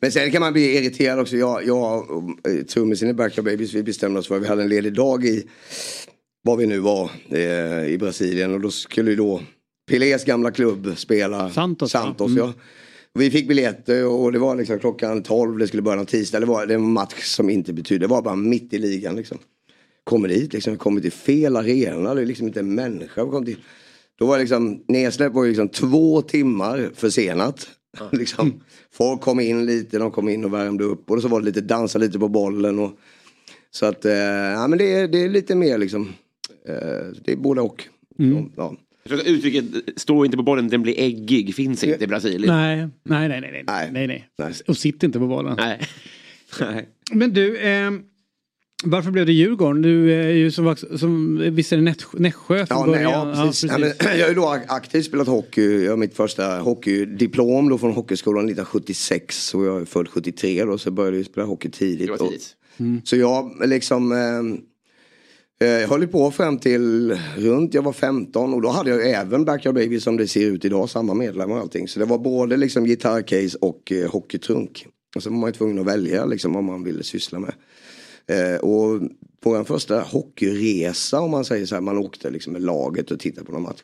[0.00, 1.36] Men sen kan man bli irriterad också.
[1.36, 4.62] Jag, jag och eh, trummisen i Backyard Babies, vi bestämde oss för att vi hade
[4.62, 5.44] en ledig dag i,
[6.42, 8.54] var vi nu var, eh, i Brasilien.
[8.54, 9.40] Och då skulle ju då
[9.90, 12.44] Pelés gamla klubb spela Santos, Santos ja.
[12.44, 12.56] Mm.
[13.14, 16.40] Vi fick biljetter och det var liksom klockan 12, det skulle börja någon tisdag.
[16.40, 19.16] Det var, det var en match som inte betydde, det var bara mitt i ligan
[19.16, 19.38] liksom.
[20.04, 23.30] Kommer dit liksom, kommer till fel arena, det är liksom inte en människa.
[23.30, 23.58] Kom till.
[24.18, 27.68] Då var liksom, nedsläpp var liksom två timmar försenat.
[28.12, 28.60] liksom,
[28.90, 31.60] folk kom in lite, de kom in och värmde upp och så var det lite
[31.60, 32.78] dansa lite på bollen.
[32.78, 32.98] Och,
[33.70, 36.08] så att, eh, ja men det är, det är lite mer liksom,
[36.68, 36.74] eh,
[37.24, 37.84] det är både och.
[38.18, 38.52] Mm.
[38.56, 38.76] Ja.
[39.04, 39.64] Uttrycket
[39.96, 42.56] stå inte på bollen, den blir äggig finns inte i Brasilien.
[42.56, 44.54] Nej, nej, nej, nej, nej, nej, nej.
[44.66, 45.56] Och sitt inte på bollen.
[45.58, 45.80] Nej.
[46.60, 46.88] Nej.
[47.12, 48.02] Men du, ehm,
[48.84, 49.82] varför blev det Djurgården?
[49.82, 53.28] Du är ju som, som visst är det Nässjö- från Ja, nej, början?
[53.28, 53.70] ja, precis.
[53.70, 55.84] Ja, men, jag har ju då aktivt spelat hockey.
[55.84, 59.54] Jag har mitt första hockeydiplom då från Hockeyskolan 1976.
[59.54, 62.06] Och jag är född 73 då så jag började ju spela hockey tidigt.
[62.06, 62.56] Det var tidigt.
[63.02, 68.62] Och, så jag liksom eh, eh, höll på fram till runt jag var 15 och
[68.62, 71.88] då hade jag även Backyard Baby som det ser ut idag, samma medlemmar och allting.
[71.88, 74.86] Så det var både liksom gitarrcase och eh, hockeytrunk.
[75.16, 77.52] Och så var man ju tvungen att välja liksom vad man ville syssla med.
[78.26, 79.00] Eh, och
[79.40, 83.20] på en första hockeyresa om man säger så här, man åkte liksom med laget och
[83.20, 83.82] tittade på någon match.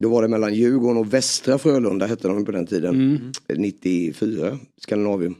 [0.00, 3.32] Då var det mellan Djurgården och Västra Frölunda hette de på den tiden.
[3.56, 5.34] 94, Skandinavium.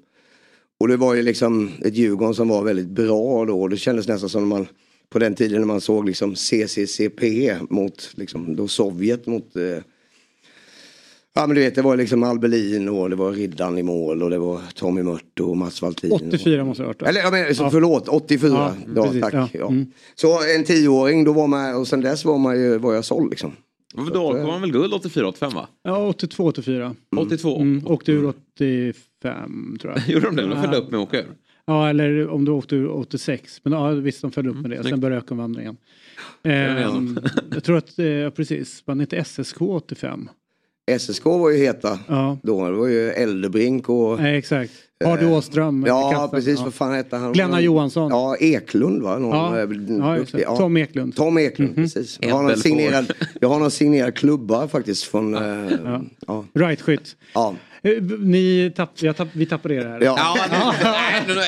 [0.80, 3.68] Och det var ju liksom ett Djurgården som var väldigt bra då.
[3.68, 4.66] Det kändes nästan som man
[5.10, 9.82] på den tiden när man såg liksom CCCP mot liksom, då Sovjet mot eh,
[11.40, 14.30] Ja men du vet det var liksom Albelin och det var Riddan i mål och
[14.30, 16.12] det var Tommy Mört och Mats Valtin.
[16.12, 16.98] 84 måste det ha varit.
[17.00, 17.06] då.
[17.06, 17.70] Eller ja, men, så, Ja.
[17.70, 18.50] förlåt, 84.
[18.52, 19.34] Ja, Ja, precis, tack.
[19.34, 19.48] ja.
[19.52, 19.68] Ja.
[19.68, 19.86] Mm.
[20.14, 23.30] Så en tioåring då var man och sen dess var man ju, var jag såld
[23.30, 23.52] liksom.
[23.96, 25.68] Men Då kom han väl guld 84-85 va?
[25.82, 26.94] Ja, 82, 84.
[27.16, 27.60] 82?
[27.60, 30.08] Mm, åkte ur 85 tror jag.
[30.14, 30.42] Gjorde de det?
[30.42, 30.82] De följde Ja.
[30.82, 31.26] upp med att åka ur?
[31.66, 33.60] Ja, eller om du åkte ur 86.
[33.62, 34.76] Men ja, visst de följde upp med det.
[34.76, 34.98] Sen snyggt.
[34.98, 35.76] började ökenvandringen.
[36.42, 36.96] menar.
[36.96, 37.18] Ehm,
[37.54, 40.28] jag tror att, eh, precis, var det inte SSK 85?
[40.98, 42.38] SSK var ju heta Ja.
[42.42, 42.64] då.
[42.70, 44.20] Det var ju Eldebrink och...
[44.20, 44.72] Nej, exakt.
[45.04, 45.84] Hardy Eh, Åström.
[45.86, 46.64] Ja precis, Ja.
[46.64, 47.32] vad fan hette han?
[47.32, 48.10] Glenna Johansson.
[48.10, 49.18] Ja, Eklund va?
[49.18, 49.58] Någon, Ja.
[49.60, 50.44] eh, Ja, det.
[50.56, 51.16] Tom Eklund.
[51.16, 52.18] Tom Eklund, precis.
[52.20, 55.34] Jag har, någon signerad, jag har någon signerad klubba faktiskt från...
[55.34, 56.02] eh, Ja.
[56.26, 56.44] ja.
[56.54, 57.16] Right-skytt.
[57.34, 57.54] Ja.
[58.20, 60.00] Ni tapp, jag tapp, vi tappade er här.
[60.02, 60.36] Ja.
[60.82, 60.96] Ja,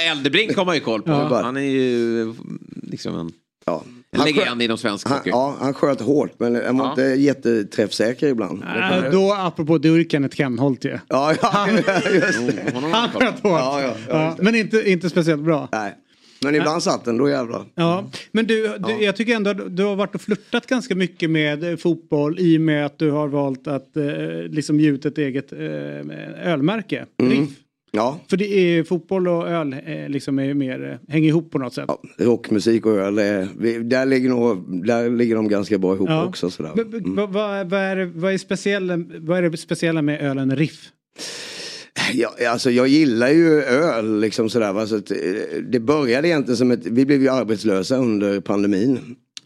[0.12, 1.10] Eldebrink har man ju koll på.
[1.10, 1.40] Ja.
[1.42, 2.34] Han är ju
[2.82, 3.32] liksom en,
[3.66, 3.82] Ja.
[4.12, 5.30] En Han legend inom svensk Han, hockey.
[5.30, 6.90] ja, han sköt hårt men han var Ja.
[6.90, 8.62] inte jätteträffsäker ibland.
[8.62, 10.98] Äh, då apropå Durkan ett Kenholt ju.
[11.08, 11.68] Ja, ja,
[12.14, 12.74] just det.
[12.74, 13.42] Har Han sköt hårt.
[13.60, 15.68] Ja, ja, ja, men inte, inte speciellt bra.
[15.72, 15.94] Nej.
[16.44, 17.64] Men ibland satt den, då jävlar.
[17.74, 21.30] Ja, men du, du jag tycker ändå att du har varit och flörtat ganska mycket
[21.30, 24.04] med fotboll i och med att du har valt att eh,
[24.50, 25.58] liksom ge ut ett eget eh,
[26.52, 27.06] ölmärke.
[27.22, 27.48] Riff.
[27.92, 31.58] Ja, För det är fotboll och öl eh, liksom är mer, eh, hänger ihop på
[31.58, 31.84] något sätt.
[31.88, 36.08] ja, rockmusik och öl, är- vi- där, ligger nog, där ligger de ganska bra ihop
[36.08, 36.24] Ja.
[36.26, 36.50] också.
[36.50, 36.70] Sådär.
[36.74, 40.88] Men Vad, vad, vad, är, vad, är speciella, vad är det speciella med ölen Riff?
[42.14, 44.72] Ja, alltså jag gillar ju öl liksom sådär.
[44.72, 44.86] Va?
[44.86, 45.02] Så eh,
[45.68, 48.98] det började egentligen som ett, vi blev ju arbetslösa under pandemin.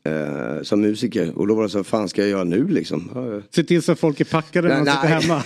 [0.08, 3.10] Eh, som musiker och då var det så, vad fan ska jag göra nu liksom?
[3.54, 5.42] Se till så att folk är packade när de sitter hemma.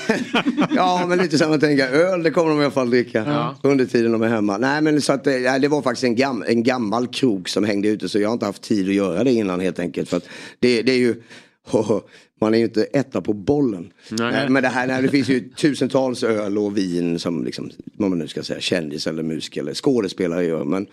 [0.74, 3.56] ja men lite så man tänker, öl det kommer de i alla fall dricka Ja.
[3.62, 4.58] under tiden de är hemma.
[4.58, 7.64] Nej men så att det, ja, det var faktiskt en, gam, en gammal krog som
[7.64, 10.08] hängde ute så jag har inte haft tid att göra det innan helt enkelt.
[10.08, 10.20] För
[10.58, 11.22] det, det är ju,
[12.40, 13.92] man är ju inte etta på bollen.
[14.10, 14.32] Nej.
[14.32, 18.10] Nej, men det här, nej, det finns ju tusentals öl och vin som liksom, vad
[18.10, 20.64] man nu ska säga, kändis eller musiker eller skådespelare gör.
[20.64, 20.86] Men,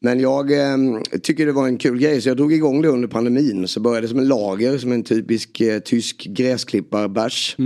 [0.00, 0.76] men jag eh,
[1.22, 3.68] tycker det var en kul grej så jag drog igång det under pandemin.
[3.68, 7.56] Så började det som en lager, som en typisk eh, tysk gräsklipparbärs.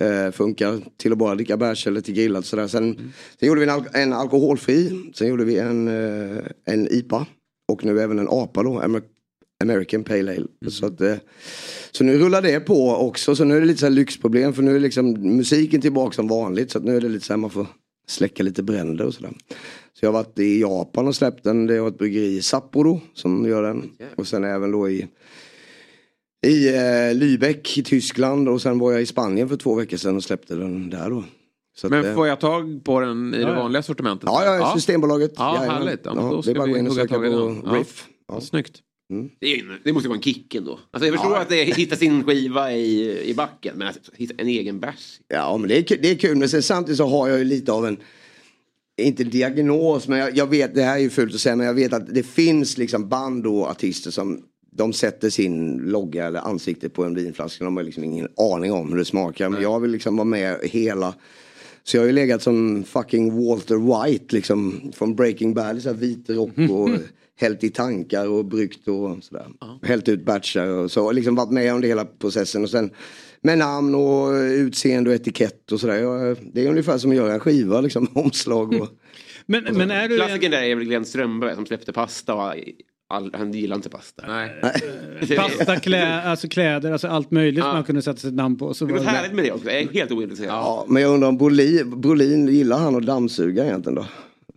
[0.00, 2.66] Eh, funkar till att bara dricka bärs eller till grillat sådär.
[2.68, 4.92] Sen, sen gjorde vi en, al- en alkoholfri.
[5.14, 7.26] Sen gjorde vi en, eh, en IPA.
[7.68, 8.80] Och nu även en APA då.
[9.64, 10.46] Amer- American Pale Ale.
[10.70, 11.14] Så, att, eh,
[11.92, 13.36] så nu rullar det på också.
[13.36, 14.52] Så nu är det lite så lyxproblem.
[14.52, 16.70] För nu är liksom musiken tillbaka som vanligt.
[16.70, 17.66] Så nu är det lite så här man får
[18.08, 19.32] släcka lite bränder och sådär.
[19.92, 21.66] Så jag har varit i Japan och släppt den.
[21.66, 23.90] Det har ett bryggeri i Sapporo som gör den.
[24.16, 25.06] Och sen även då i
[26.46, 30.16] i eh, Lübeck i Tyskland och sen var jag i Spanien för två veckor sedan
[30.16, 31.24] och släppte den där då.
[31.84, 33.60] Att, Men eh, får jag tag på den i Ja, det ja.
[33.62, 34.24] vanliga sortimentet?
[34.32, 35.32] Ja, ja, Systembolaget.
[35.36, 35.82] Ja, Jajamän.
[35.82, 36.00] härligt.
[36.04, 37.32] Ja, Ja, det är bara att gå in och söka på den.
[37.66, 37.72] Ja.
[37.72, 38.06] Riff.
[38.28, 38.80] Ja, snyggt.
[39.38, 40.78] Det, är, det måste vara en kicken då.
[40.90, 41.40] Alltså jag förstår Ja.
[41.40, 43.74] att det hitta sin skiva i, i backen.
[43.78, 45.20] Men att hitta en egen bärs.
[45.28, 46.36] Ja, men det är, det är kul.
[46.36, 47.96] Men sen samtidigt så har jag ju lite av en,
[49.00, 51.74] inte diagnos, men jag, jag vet, det här är ju fult att säga, men jag
[51.74, 56.88] vet att det finns liksom band och artister som de sätter sin logga eller ansikte
[56.88, 57.64] på en vinflaska.
[57.64, 59.48] De har liksom ingen aning om hur det smakar.
[59.48, 61.14] Men jag vill liksom vara med hela.
[61.84, 64.90] Så jag har ju legat som fucking Walter White liksom.
[64.94, 65.82] Från Breaking Bad.
[65.82, 66.90] Så vit rock och
[67.40, 69.46] hällt i tankar och bryggt och sådär.
[69.82, 71.12] Hällt ut batchar och så.
[71.12, 72.62] Liksom varit med under hela processen.
[72.62, 72.90] Och sen
[73.40, 75.96] med namn och utseende och etikett och sådär.
[75.96, 78.08] Jag, det är ungefär som att göra en skiva liksom.
[78.14, 78.88] Omslag och...
[79.50, 82.54] Men, men är du Klassikern där är väl Glenn Strömberg som släppte pasta och
[83.08, 84.24] all, han gillar inte pasta.
[84.26, 84.50] Nej.
[85.36, 88.74] pasta, klä, alltså kläder, alltså allt möjligt man kunde sätta sitt namn på.
[88.74, 89.70] Så Det var härligt med det också.
[89.70, 90.50] Jag är helt ointresserad.
[90.50, 94.06] Ja, men jag undrar om Brolin, Brolin gillar han att dammsuga egentligen då?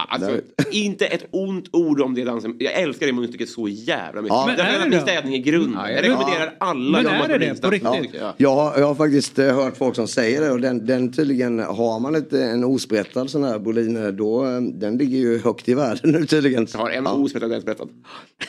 [0.09, 0.39] Alltså,
[0.71, 2.55] inte ett ont ord om det dansen.
[2.59, 4.35] Jag älskar det munstycket så jävla mycket.
[4.35, 4.43] Ja.
[4.47, 5.05] Men Därför är är det min då?
[5.05, 5.73] städning i grunden.
[5.75, 7.61] Ja, jag det- rekommenderar alla Men är det det?
[7.61, 7.89] På riktigt?
[7.93, 8.55] Ja, tycker jag.
[8.55, 12.33] Har, faktiskt eh, hört folk som säger det och den, den tydligen har man ett,
[12.33, 16.67] en osprättad sån här Bolin då eh, den ligger ju högt i världen nu tydligen.
[16.73, 17.89] Jag har en osprättad och en sprättad.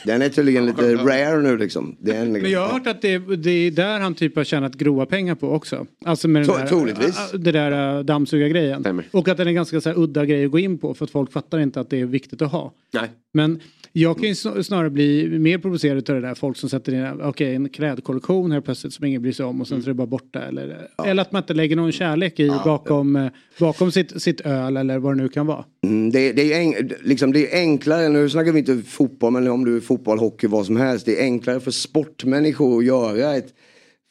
[0.05, 1.95] Den är tydligen lite rare nu liksom.
[1.99, 4.43] Det är en, Men jag har hört att det, det är där han typ har
[4.43, 5.85] tjänat grova pengar på också.
[6.05, 7.31] Alltså med den där, troligtvis.
[7.33, 9.01] det där dammsugargrejen.
[9.11, 11.11] Och att den är ganska så här, udda grej att gå in på för att
[11.11, 12.73] folk fattar inte att det är viktigt att ha.
[12.93, 13.09] Nej.
[13.33, 13.59] Men
[13.91, 17.21] jag kan ju sn- snarare bli mer provocerad av det där folk som sätter in
[17.21, 19.97] okej, en klädkollektion här plötsligt som ingen bryr sig om och sen så är det
[19.97, 20.41] bara borta.
[20.41, 23.27] Eller, eller att man inte lägger någon kärlek i bakom, eh,
[23.59, 25.65] bakom sitt, sitt öl eller vad det nu kan vara.
[25.83, 29.47] Mm, det, det, är en, liksom, det är enklare, nu snackar vi inte fotboll men
[29.47, 31.05] om du är fotboll, hockey, vad som helst.
[31.05, 33.53] Det är enklare för sportmänniskor att göra ett...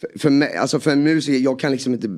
[0.01, 2.09] För, för, mig, alltså för en musiker, jag kan liksom inte...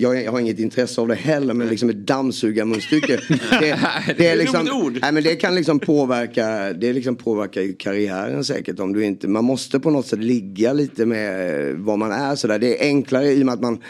[0.00, 3.20] jag, jag har inget intresse av det heller men liksom ett dammsugarmunstycke.
[3.60, 3.78] det,
[4.16, 8.92] det, är liksom, nej, men det kan liksom påverka, det liksom påverkar karriären säkert om
[8.92, 12.58] du inte, man måste på något sätt ligga lite med vad man är sådär.
[12.58, 13.82] Det är enklare i och med att man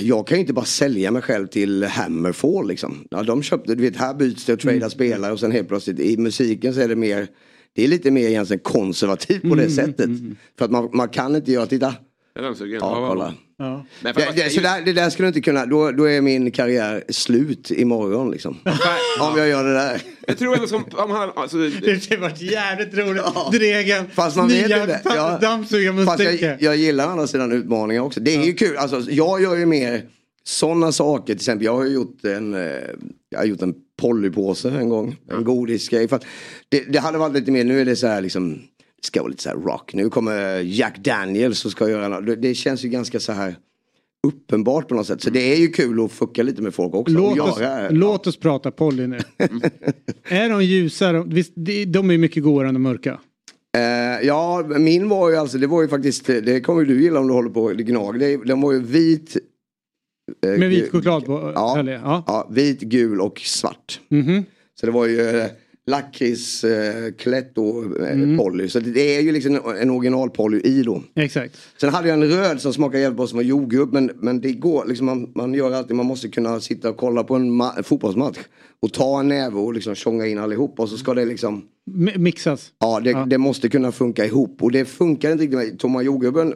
[0.00, 3.04] jag kan ju inte bara sälja mig själv till Hammerfall liksom.
[3.10, 4.90] Ja, de köpte, du vet här byts det och tradar mm.
[4.90, 7.28] spelare och sen helt plötsligt i musiken så är det mer
[7.74, 10.06] Det är lite mer egentligen konservativt på det mm, sättet.
[10.06, 10.36] Mm, mm.
[10.58, 11.94] För att man, man kan inte göra, titta.
[12.34, 13.34] Ja, kolla.
[13.58, 13.86] Ja.
[14.02, 17.70] Det, det, så där, det där skulle inte kunna, då, då är min karriär slut
[17.70, 18.58] imorgon liksom.
[19.20, 20.02] om jag gör det där.
[20.26, 23.22] Jag tror ändå som, om han, alltså, det hade varit jävligt roligt.
[23.34, 23.48] Ja.
[23.52, 25.38] Dregen, Fast man vet nya ja.
[25.40, 26.42] dammsugarmusik.
[26.42, 28.20] Jag, jag gillar andra sidan utmaningar också.
[28.20, 28.44] Det är ja.
[28.44, 30.02] ju kul, alltså jag gör ju mer
[30.44, 31.26] sådana saker.
[31.26, 32.60] Till exempel jag har gjort en, eh,
[33.28, 35.16] jag har gjort en Pollypåse en gång.
[35.30, 36.08] En godisgrej.
[36.08, 36.20] För
[36.68, 38.62] det, det hade varit lite mer, nu är det så här liksom
[39.04, 39.94] ska vara lite så rock.
[39.94, 42.42] Nu kommer Jack Daniels och ska göra något.
[42.42, 43.56] Det känns ju ganska så här
[44.26, 45.22] uppenbart på något sätt.
[45.22, 47.14] Så det är ju kul att fucka lite med folk också.
[47.14, 47.88] Låt, oss, ja.
[47.90, 49.18] låt oss prata Polly nu.
[50.28, 51.22] är de ljusa?
[51.22, 51.52] Visst,
[51.86, 53.20] de är mycket godare än de mörka.
[53.76, 57.26] Uh, ja, min var ju alltså, det var ju faktiskt, det kommer du gilla om
[57.26, 58.20] du håller på det gnag.
[58.46, 59.36] Den var ju vit.
[60.46, 61.52] Uh, med vit choklad på?
[61.54, 62.24] Ja, ja.
[62.26, 64.00] ja, vit, gul och svart.
[64.10, 64.44] Mm -hmm.
[64.80, 65.44] Så det var ju uh,
[65.86, 68.38] lakritsklätt eh, mm.
[68.38, 68.68] Polly.
[68.68, 71.02] Så det är ju liksom en original Polly i då.
[71.14, 71.58] Exakt.
[71.80, 73.92] Sen hade jag en röd som smakade jävligt bra som var jordgubb.
[73.92, 77.24] Men, men det går, liksom man, man gör alltid, man måste kunna sitta och kolla
[77.24, 78.38] på en fotbollsmatch.
[78.80, 81.64] Och ta en näve och liksom tjonga in allihop och så ska det liksom
[82.16, 82.72] Mixas.
[82.80, 83.26] Ja det, ja.
[83.26, 84.62] det måste kunna funka ihop.
[84.62, 86.54] Och det funkar inte riktigt med Tomma jordgubben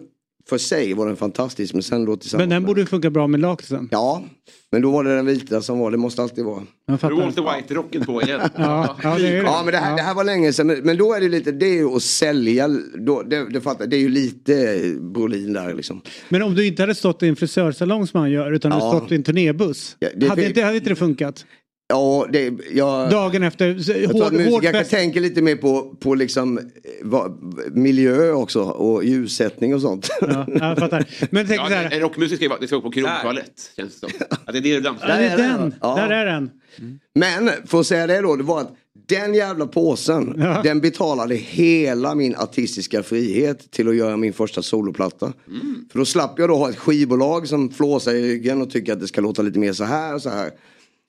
[0.48, 3.40] för sig var den fantastisk men sen då tillsammans Men den borde funka bra med
[3.40, 3.88] lakritsen.
[3.90, 4.24] Ja,
[4.72, 6.62] men då var det den vita som var, det måste alltid vara.
[6.86, 8.40] Du Walter White-rocken på igen.
[8.56, 10.66] ja, ja, det, ja, men det här, det här var länge sedan.
[10.66, 12.68] Men, men, då är det lite, det är ju att sälja,
[12.98, 16.00] då, det, det, fattar, det är ju lite Brolin där liksom.
[16.28, 18.78] Men om du inte hade stått i en frisörsalong som han gör utan ja.
[18.78, 19.96] hade stått i en turnébuss.
[19.98, 21.46] Ja, det, hade, det, hade inte det funkat?
[21.90, 23.74] Ja, det, jag, Dagen efter,
[24.06, 26.60] hård, jag, hård jag tänker lite mer på, på liksom,
[27.02, 27.36] va,
[27.72, 30.08] miljö också och ljussättning och sånt.
[30.20, 31.06] Ja, jag fattar.
[31.30, 31.90] Men tänk ja, så här.
[31.90, 33.72] En rockmusik ska ska vara på krogtoalett.
[33.76, 34.26] Känns det som.
[34.44, 35.06] Att det är det du dansar.
[35.06, 35.74] Där är den.
[35.80, 35.96] Ja.
[35.96, 36.50] Där är den.
[36.78, 36.98] Mm.
[37.14, 38.76] Men för att säga det då, det var att
[39.08, 40.62] den jävla påsen, ja.
[40.62, 45.32] den betalade hela min artistiska frihet till att göra min första soloplatta.
[45.46, 45.88] Mm.
[45.92, 49.00] För då slapp jag då ha ett skivbolag som flåsar i ryggen och tycker att
[49.00, 50.50] det ska låta lite mer så här och så här.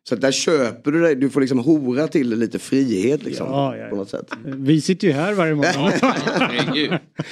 [0.10, 3.48] Så där köper du dig, du får liksom hora till lite frihet liksom.
[3.48, 3.90] Ja, ja, ja.
[3.90, 4.32] På något sätt.
[4.44, 5.76] Vi sitter ju här varje månad.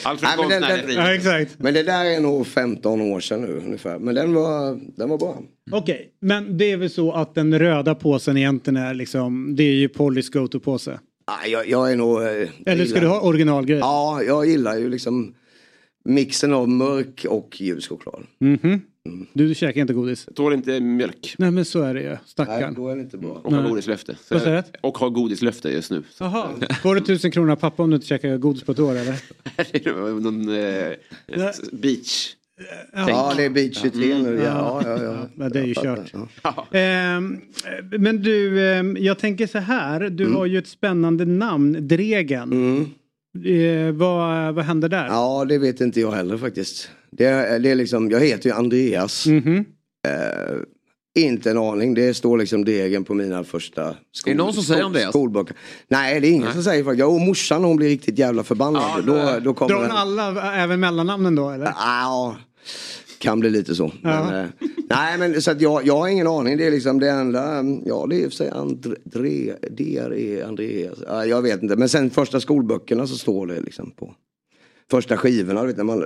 [0.04, 1.56] Allt för den, ja, exakt.
[1.60, 4.00] men det där är nog 15 år sedan nu ungefär.
[4.00, 5.42] Men den var, den var bra.
[5.72, 6.06] Okej, okay.
[6.20, 9.90] men det är väl så att den röda påsen egentligen är liksom, det är ju
[9.90, 11.00] Pollys go-to-påse.
[11.26, 12.22] Ah, jag, jag är nog...
[12.22, 13.80] Eh, Eller ska du ha originalgrej?
[13.80, 15.34] Ja, jag gillar ju liksom
[16.06, 18.24] mixen av mörk och ljus choklad.
[18.42, 18.80] Mm -hmm.
[19.08, 19.28] Mm.
[19.34, 20.24] Du käkar inte godis?
[20.28, 21.36] Jag tål inte mjölk.
[21.38, 22.18] Nej men så är det ju.
[22.26, 22.62] Stackarn.
[22.62, 23.42] Nej, då är det inte bra.
[23.44, 24.18] Och har godislöfte.
[24.30, 24.80] Vad säger du?
[24.82, 26.04] Och har godislöfte just nu.
[26.20, 26.50] Jaha.
[26.82, 30.20] Får du tusen kronor av pappa om du inte käkar godis på ett år eller?
[30.22, 30.94] Någon eh,
[31.72, 32.34] beach.
[32.94, 34.42] Ja, det är beach 23 nu.
[34.44, 35.28] Ja, ja, ja.
[35.36, 35.50] ja.
[35.50, 36.14] det är ju kört.
[36.44, 36.68] Ja.
[36.72, 37.42] Ehm,
[37.98, 40.10] men du, ehm, jag tänker så här.
[40.10, 40.36] Du mm.
[40.36, 42.52] har ju ett spännande namn, Dregen.
[42.52, 42.90] Mm.
[43.46, 45.08] Eh, vad, vad händer där?
[45.08, 46.90] Ja, det vet inte jag heller faktiskt.
[47.12, 49.26] Det är, det är liksom, jag heter ju Andreas.
[49.26, 49.66] Mm -hmm.
[50.08, 50.58] eh,
[51.18, 51.94] inte en aning.
[51.94, 55.10] Det står liksom degen på mina första skol, är det någon som säger Andreas?
[55.10, 55.56] skolböcker.
[55.88, 56.54] Nej det är ingen Nej.
[56.54, 57.00] som säger faktiskt.
[57.00, 58.84] Jag och morsan hon blir riktigt jävla förbannad.
[58.96, 61.66] Ja, då, då kommer Drar hon alla, även mellannamnen då eller?
[61.66, 62.36] Ja,
[63.20, 63.92] kan bli lite så.
[64.02, 64.30] Ja.
[64.30, 64.50] Men, eh,
[64.90, 66.58] nej men så att jag, jag har ingen aning.
[66.58, 67.64] Det är liksom det enda.
[67.86, 69.54] Ja det är i och för sig André.
[69.70, 71.00] DRE Andreas.
[71.08, 71.76] Ja, jag vet inte.
[71.76, 74.14] Men sen första skolböckerna så står det liksom på
[74.92, 75.64] första skivorna.
[75.64, 76.00] Vet, när man,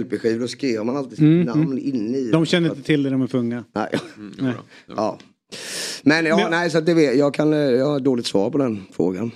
[0.00, 1.78] LP-skivor då skrev man alltid sitt mm, namn mm.
[1.78, 2.30] inne i.
[2.30, 3.64] De känner inte till det, de är för unga.
[3.74, 3.88] Nej.
[4.16, 4.54] Mm.
[4.86, 5.18] Ja.
[6.02, 8.82] Men, ja, Men nej, så det vet, jag, kan, jag har dåligt svar på den
[8.92, 9.30] frågan.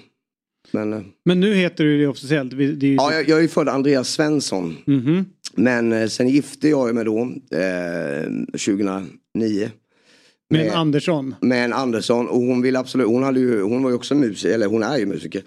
[0.70, 2.50] Men, eh, Men nu heter du det officiellt?
[2.50, 4.76] Det är ja, jag, jag är född Andreas Svensson.
[4.86, 5.24] Mm -hmm.
[5.54, 7.20] Men eh, sen gifte jag mig då
[7.56, 9.70] eh, 2009.
[10.50, 11.34] Med en Andersson?
[11.40, 14.54] Med en Andersson och hon vill absolut, hon, hade ju, hon var ju också musiker,
[14.54, 15.42] eller hon är ju musiker.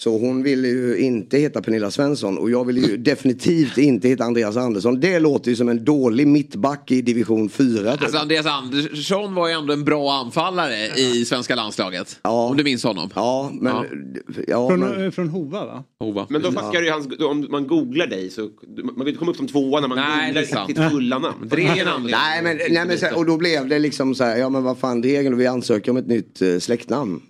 [0.00, 4.24] Så hon ville ju inte heta Pernilla Svensson och jag vill ju definitivt inte heta
[4.24, 5.00] Andreas Andersson.
[5.00, 7.92] Det låter ju som en dålig mittback i division 4.
[7.92, 8.02] Typ.
[8.02, 12.20] Alltså Andreas Andersson var ju ändå en bra anfallare i svenska landslaget.
[12.22, 12.48] Ja.
[12.48, 13.10] Om du minns honom.
[13.14, 13.74] Ja, men...
[13.74, 14.42] Ja.
[14.48, 15.12] ja från, men...
[15.12, 15.84] från Hova va?
[16.00, 16.26] Hova.
[16.30, 19.36] Men då fuckar ju hans, om man googlar dig så man vill inte komma upp
[19.36, 21.48] som tvåa när man nej, googlar ditt fulla namn.
[21.50, 25.04] nej men, nej, men och då blev det liksom så här, ja men vad fan
[25.04, 27.20] är vi ansöker om ett nytt uh, släktnamn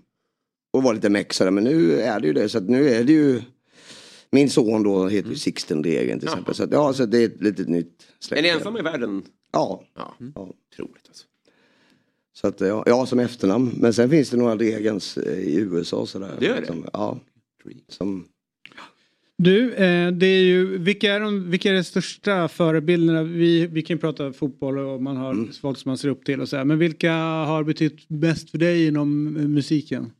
[0.73, 1.51] och var lite mexare.
[1.51, 2.49] Men nu är det ju det.
[2.49, 3.43] Så att nu är det ju
[4.31, 5.37] min son då heter ju mm.
[5.37, 6.55] Sixten Degen till exempel.
[6.55, 8.39] Så, att, ja, så det är ett litet nytt släkt.
[8.39, 9.23] Är ni ensamma i världen?
[9.53, 9.85] Ja.
[9.97, 10.41] Ja, ja.
[10.73, 11.25] otroligt alltså.
[12.33, 13.73] Så att, ja, ja, som efternamn.
[13.77, 16.37] Men sen finns det några Dregens eh, i USA sådär.
[16.39, 16.67] Det gör det?
[16.67, 17.19] Som, ja.
[17.89, 18.25] Som,
[19.39, 23.23] Du, eh, det är ju, vilka är de, vilka är de största förebilderna?
[23.23, 25.53] Vi, vi kan ju prata fotboll och man har Mm.
[25.63, 26.65] folk som man ser upp till och så här.
[26.65, 30.11] Men vilka har betytt mest för dig inom eh, musiken?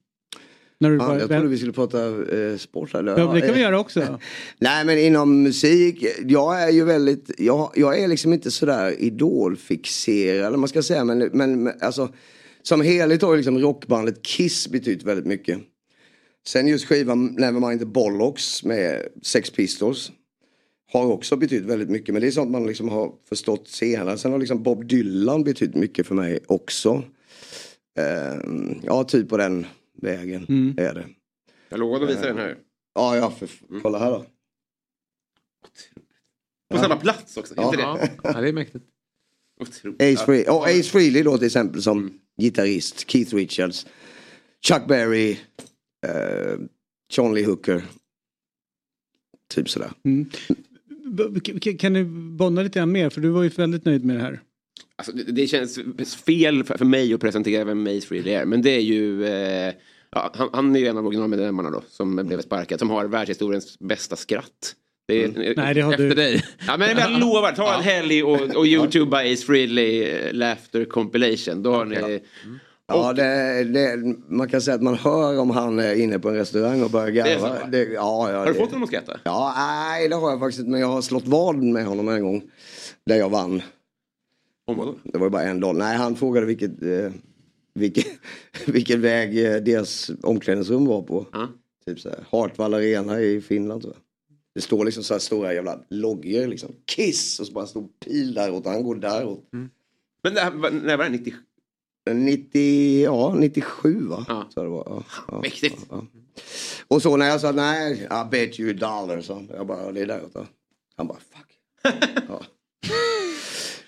[0.81, 2.95] När du ja, var- jag trodde vi skulle prata eh, sport.
[2.95, 3.19] Eller?
[3.19, 4.19] Ja, det kan vi göra också.
[4.59, 10.59] Nej men inom musik, jag är ju väldigt, jag, jag är liksom inte sådär idolfixerad
[10.59, 12.09] man ska säga men, men alltså
[12.63, 15.59] som helhet har ju liksom rockbandet Kiss betytt väldigt mycket.
[16.47, 20.13] Sen just skivan Nevermind the Bollocks med Sex Pistols
[20.93, 24.19] har också betytt väldigt mycket men det är sånt man liksom har förstått senare.
[24.19, 27.03] Sen har liksom Bob Dylan betytt mycket för mig också.
[27.99, 29.67] Ehm, ja, typ på den
[30.03, 31.09] vägen är det.
[31.69, 32.59] Jag lovade att visa den här.
[32.95, 33.49] Ja, ja, för,
[33.83, 34.27] kolla här då.
[36.71, 37.65] På samma plats också, Ja.
[37.65, 38.11] inte det?
[38.23, 38.85] Ja, det är mäktigt.
[40.01, 43.11] Ace, Free och Ace Frehley då till exempel som gitarrist.
[43.11, 43.87] Keith Richards.
[44.69, 45.33] Chuck Berry.
[46.07, 46.67] Uh,
[47.13, 47.85] John Lee Hooker.
[49.55, 49.93] Typ sådär.
[50.05, 50.31] Mm.
[51.79, 52.05] Kan du
[52.37, 53.11] bonda lite grann mer?
[53.11, 54.41] För du var ju väldigt nöjd med det här.
[54.97, 55.79] Alltså, det, det känns
[56.27, 58.45] fel för, för mig att presentera vem Mace Frehley är.
[58.45, 59.25] Men det är ju...
[59.27, 59.75] Eh,
[60.11, 62.79] ja, han, han är ju en av originalmedlemmarna då som blev sparkad.
[62.79, 64.75] Som har världshistoriens bästa skratt.
[65.09, 65.53] Det är, Mm.
[65.57, 66.15] Nej, det har Efter du.
[66.15, 66.45] dig.
[66.67, 71.63] Ja men jag lovar, ta en helg och, och youtuba Ace Frehley eh, Laughter Compilation.
[71.63, 72.21] Då har ni...
[72.93, 73.97] Ja, det, det,
[74.29, 77.09] man kan säga att man hör om han är inne på en restaurang och börjar
[77.11, 77.49] garva.
[77.49, 77.57] va?
[77.73, 79.21] Det, ja, ja, Har du det, fått honom att skratta?
[79.25, 80.71] Ja, nej det har jag faktiskt inte.
[80.71, 82.43] Men jag har slått vad med honom en gång.
[83.07, 83.63] Där jag vann.
[85.03, 85.79] Det var ju bara en dollar.
[85.79, 87.13] Nej, han frågade vilket, eh,
[87.75, 88.07] vilket,
[88.67, 91.27] vilken väg eh, deras omklädningsrum var på.
[91.33, 91.49] Ja.
[91.87, 94.03] Typ så här, Hartwall Arena i Finland tror jag.
[94.55, 96.73] Det står liksom så här stora jävla loggor liksom.
[96.97, 97.41] Kiss!
[97.41, 99.49] Och så bara en stor pil däråt och han går däråt.
[100.23, 101.11] Men det här, när var det?
[101.11, 101.35] 90?
[102.15, 104.25] 90, ja 97 va?
[104.29, 104.47] Ja.
[104.55, 105.87] Så det var, ja, ja, Mäktigt.
[105.91, 106.07] ja.
[106.89, 109.21] Och så när jag sa nej, I bet you a dollar.
[109.21, 110.47] Så jag bara, det är däråt då.
[110.97, 111.59] Han bara, fuck.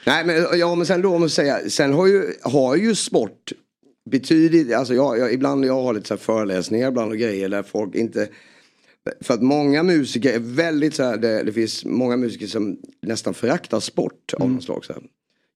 [0.06, 3.52] Nej men, ja, men sen då om man säga, sen har ju, har ju sport
[4.10, 7.94] betydligt, alltså jag, jag, ibland jag har lite så föreläsningar ibland och grejer där folk
[7.94, 8.28] inte
[9.20, 13.34] för att många musiker är väldigt så här, det, det finns många musiker som nästan
[13.34, 14.84] föraktar sport av något slag.
[14.84, 15.02] Så här.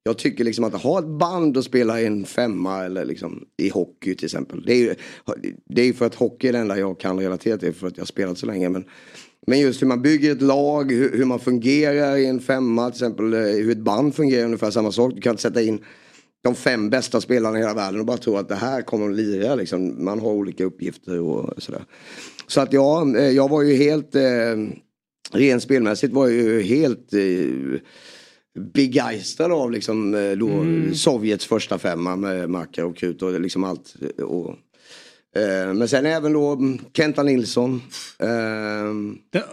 [0.03, 3.69] Jag tycker liksom att ha ett band och spela i en femma eller liksom i
[3.69, 4.63] hockey till exempel.
[4.67, 4.95] Det är ju
[5.65, 8.03] det är för att hockey är det enda jag kan relatera till för att jag
[8.03, 8.69] har spelat så länge.
[8.69, 8.85] Men,
[9.47, 12.97] men just hur man bygger ett lag, hur, hur man fungerar i en femma till
[12.97, 13.35] exempel.
[13.35, 15.13] eh, Hur ett band fungerar ungefär samma sak.
[15.15, 15.85] Du kan inte sätta in
[16.45, 19.17] de fem bästa spelarna i hela världen och bara tro att det här kommer att
[19.17, 19.55] lira.
[19.55, 20.05] Liksom.
[20.05, 21.85] Man har olika uppgifter och sådär.
[22.47, 24.23] Så att ja, eh, jag var ju helt, eh,
[25.33, 27.81] rent spelmässigt var jag ju helt eh,
[28.75, 30.65] begeistrad av liksom eh, då
[30.95, 33.95] Sovjets första femma med Makarov, Krut och liksom allt.
[34.19, 34.55] Och,
[35.75, 37.83] men sen även då mm, Kenta Nilsson.
[38.19, 38.29] Eh,
[39.31, 39.45] Det,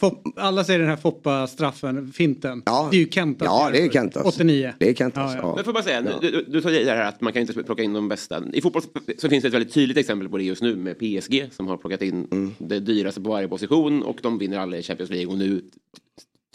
[0.00, 2.62] Fop, alla säger den här Foppa-straffen, finten.
[2.66, 2.88] Ja.
[2.90, 3.46] Det är ju Kentas.
[3.46, 4.26] Ja, det är Kentas.
[4.26, 4.72] 89.
[4.78, 5.32] det är Kentas.
[5.34, 5.48] Ja, ja.
[5.48, 7.62] Ja, Men får bara säga, du, du, du sa det här att man kan inte
[7.62, 8.42] plocka in de bästa.
[8.52, 8.82] I fotboll
[9.18, 11.76] så finns det ett väldigt tydligt exempel på det just nu med PSG som har
[11.76, 12.54] plockat in Mm.
[12.58, 15.62] det dyraste på varje position och de vinner alla i Champions League och nu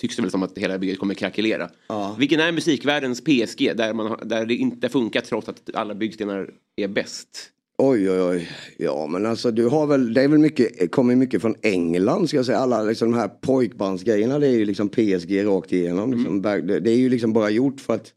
[0.02, 1.70] tycks det väl som att hela bygget kommer krackelera.
[1.88, 2.16] Ja.
[2.20, 6.88] Vilken är musikvärldens PSG där, man där det inte funkar trots att alla byggstenar är
[6.88, 7.50] bäst?
[7.86, 8.50] Oj, oj, oj.
[8.78, 12.38] Ja, men alltså du har väl, det är väl mycket, kommer mycket från England ska
[12.38, 12.58] jag säga.
[12.58, 16.14] Alla liksom de här pojkbandsgrejerna det är ju liksom PSG rakt igenom.
[16.14, 16.42] Liksom.
[16.42, 18.14] Det, det är ju liksom bara gjort för att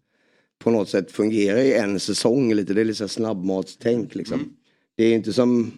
[0.58, 2.74] på något sätt fungera i en säsong lite.
[2.74, 4.56] Det är lite snabbmatstänk liksom.
[4.96, 5.72] Det är inte som,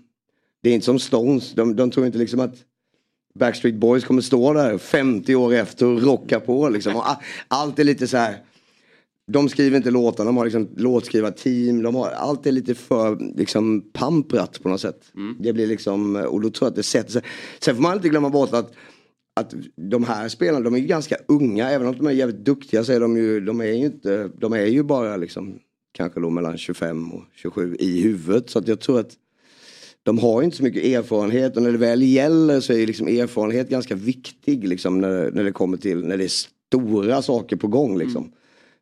[0.62, 1.52] det är inte som Stones.
[1.52, 2.56] De, de tror inte liksom att
[3.34, 6.96] Backstreet Boys kommer stå där 50 år efter och rocka på liksom.
[6.96, 7.04] Och
[7.48, 8.36] allt är lite så här.
[9.28, 11.82] De skriver inte låtar, de har liksom låtskrivarteam.
[11.82, 15.12] De har, allt är lite för liksom pamprat på något sätt.
[15.40, 17.22] Det blir liksom, och då tror jag att det sätter sig.
[17.60, 18.72] Sen får man inte glömma bort att,
[19.36, 21.70] att de här spelarna, de är ju ganska unga.
[21.70, 24.52] Även om de är jävligt duktiga så är de ju, de är ju inte, de
[24.52, 25.58] är ju bara liksom
[25.92, 28.50] kanske då mellan 25 och 27 i huvudet.
[28.50, 29.12] Så att jag tror att
[30.02, 33.68] de har inte så mycket erfarenhet och när det väl gäller så är liksom erfarenhet
[33.68, 36.32] ganska viktig liksom när, när det kommer till när det är
[36.68, 38.32] stora saker på gång liksom.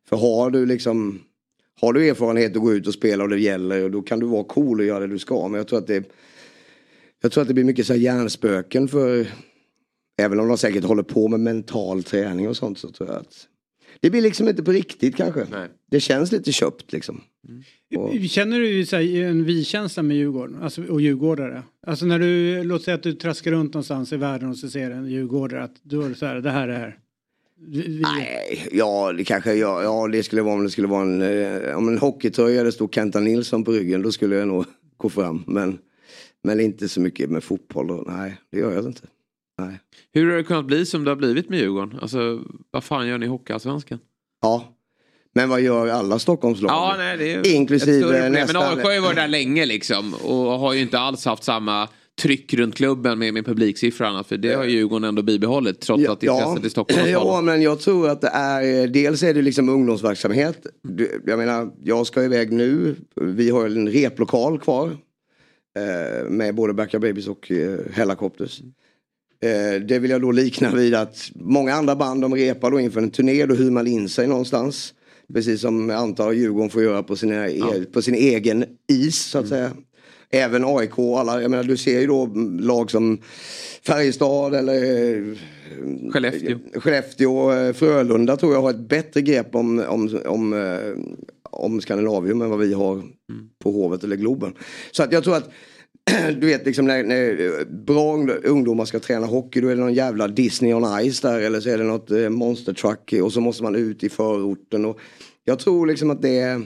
[0.09, 1.19] För har du liksom
[1.81, 4.25] har du erfarenhet att gå ut och spela och det gäller och då kan du
[4.25, 5.47] vara cool och göra det du ska.
[5.47, 6.03] Men jag tror att det
[7.21, 9.27] Jag tror att det blir mycket så här hjärnspöken för
[10.19, 13.47] Även om de säkert håller på med mental träning och sånt så tror jag att
[13.99, 15.47] Det blir liksom inte på riktigt kanske.
[15.51, 15.67] Nej.
[15.91, 17.21] Det känns lite köpt liksom.
[17.95, 21.63] Och- Känner du så här, en vi-känsla med Djurgården alltså, och djurgårdare?
[21.87, 24.91] Alltså när du, låt säga att du traskar runt någonstans i världen och så ser
[24.91, 26.97] en djurgårdare att du är så här, det här är här.
[27.59, 31.21] Vi, Nej, ja det kanske ja, ja det skulle vara om det skulle vara en,
[31.21, 34.65] eh, om en hockeytröja det stod Kenta Nilsson på ryggen då skulle jag nog
[34.97, 35.43] gå fram.
[35.47, 35.79] Men,
[36.43, 37.87] men inte så mycket med fotboll.
[37.87, 38.03] Då.
[38.07, 39.07] Nej, det gör jag inte.
[39.61, 39.79] Nej.
[40.13, 41.99] Hur har det kunnat bli som det har blivit med Djurgården?
[42.01, 43.99] Alltså, vad fan gör ni i Hockeyallsvenskan?
[44.41, 44.77] Ja,
[45.35, 46.71] men vad gör alla Stockholmslag?
[46.71, 48.63] Ja, nej, det är Inklusive nästan...
[48.63, 50.13] Men AIK har ju varit där länge liksom.
[50.13, 51.89] Och har ju inte alls haft samma
[52.21, 54.27] tryck runt klubben med, med publiksiffror och annat.
[54.27, 57.61] För det har ju Djurgården ändå bibehållit trots att intresset i Stockholm har Ja, men
[57.61, 60.65] jag tror att det är, dels är det liksom ungdomsverksamhet.
[61.25, 62.95] Jag menar, jag ska iväg nu.
[63.21, 64.97] Vi har en replokal kvar.
[65.77, 68.61] Eh, med både Backyard Babies och eh, Hellacopters.
[69.43, 73.01] Eh, det vill jag då likna vid att många andra band de repar då inför
[73.01, 73.45] en turné.
[73.45, 74.93] Då hyr man in sig någonstans.
[75.33, 79.37] Precis som jag antar Djurgården får göra på, sina, e- på sin egen is så
[79.37, 79.71] att säga.
[80.31, 82.25] Även AIK och alla, jag menar du ser ju då
[82.59, 83.17] lag som
[83.83, 85.37] Färjestad eller eh,
[86.11, 86.57] Skellefteå.
[86.73, 90.79] Skellefteå, eh, Frölunda tror jag har ett bättre grepp om, om, om, eh,
[91.49, 93.01] om Skandinavium än vad vi har
[93.63, 94.53] på Hovet eller Globen.
[94.91, 95.49] Så att jag tror att
[96.39, 99.93] du vet liksom när, när bra ung- ungdomar ska träna hockey då är det någon
[99.93, 103.41] jävla Disney on Ice där eller så är det något eh, monster truck och så
[103.41, 104.85] måste man ut i förorten.
[104.85, 104.99] Och
[105.45, 106.61] jag tror liksom att det är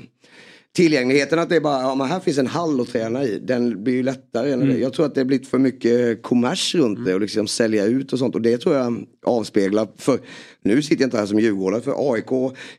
[0.75, 3.39] tillgängligheten att det är bara, ja men här finns en hall att träna i.
[3.39, 4.53] Den blir ju lättare.
[4.53, 4.81] Mm.
[4.81, 8.13] Jag tror att det har blivit för mycket kommers runt det och liksom sälja ut
[8.13, 8.35] och sånt.
[8.35, 10.19] Och det tror jag avspeglar, för
[10.63, 12.31] nu sitter jag inte här som djurgårdare för AIK,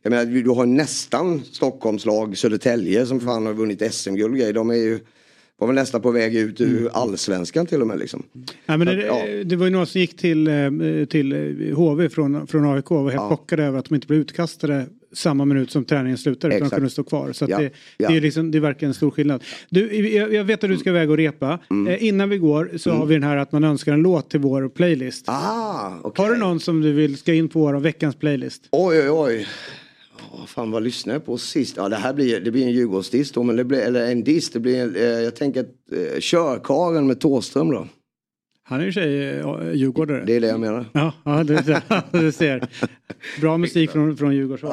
[0.02, 4.55] jag menar du har nästan Stockholmslag, Södertälje som fan har vunnit SM-guld.
[4.55, 5.01] De är ju
[5.59, 8.23] var väl nästan på väg ut ur allsvenskan till och med liksom.
[8.66, 9.44] Ja, men det, Ja.
[9.44, 10.70] det var ju några som gick till, eh,
[11.10, 14.20] till eh, HV från, från AIK och var helt chockade över att de inte blev
[14.20, 16.56] utkastade samma minut som träningen slutade.
[16.56, 17.32] Utan de kunde stå kvar.
[17.32, 18.09] Så Ja, det, ja.
[18.09, 19.44] det, är liksom, det verkar en stor skillnad.
[19.70, 21.59] Du, jag, jag vet att du ska iväg och repa.
[21.70, 21.94] Mm.
[21.94, 24.40] Eh, innan vi går så har vi den här att man önskar en låt till
[24.40, 25.24] vår playlist.
[25.28, 28.68] Ah, Har du någon som du vill ska in på vår veckans playlist?
[28.70, 29.47] Oj oj oj.
[30.32, 31.76] Oh, fan vad lyssnade jag på sist?
[31.76, 34.51] Ja det här blir, det blir en Djurgårdsdiss då men det blir, eller en diss.
[34.51, 37.86] Det blir, en, eh, jag tänker att eh, Körkaren med Thåström då.
[38.64, 40.24] Han är ju tjej eh, djurgårdare.
[40.26, 40.84] Det är det jag menar.
[40.93, 41.44] Ja, ja
[42.12, 42.68] du, ser.
[43.40, 44.70] Bra musik från, från Djurgårdshåll.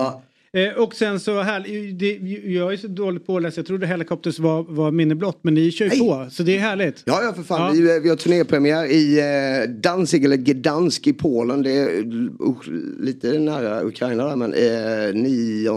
[0.53, 1.59] Eh, och sen så här,
[1.93, 2.17] det,
[2.53, 5.53] jag är så dålig på att läsa, jag trodde Helicopters var, var minne blott men
[5.53, 7.03] ni kör ju på så det är härligt.
[7.05, 7.73] Ja, ja för fan.
[7.73, 11.63] Vi, vi har turnépremiär i eh, Danzig eller Gdansk i Polen.
[11.63, 12.55] Det är uh,
[12.99, 15.69] lite nära Ukraina där men eh, 9,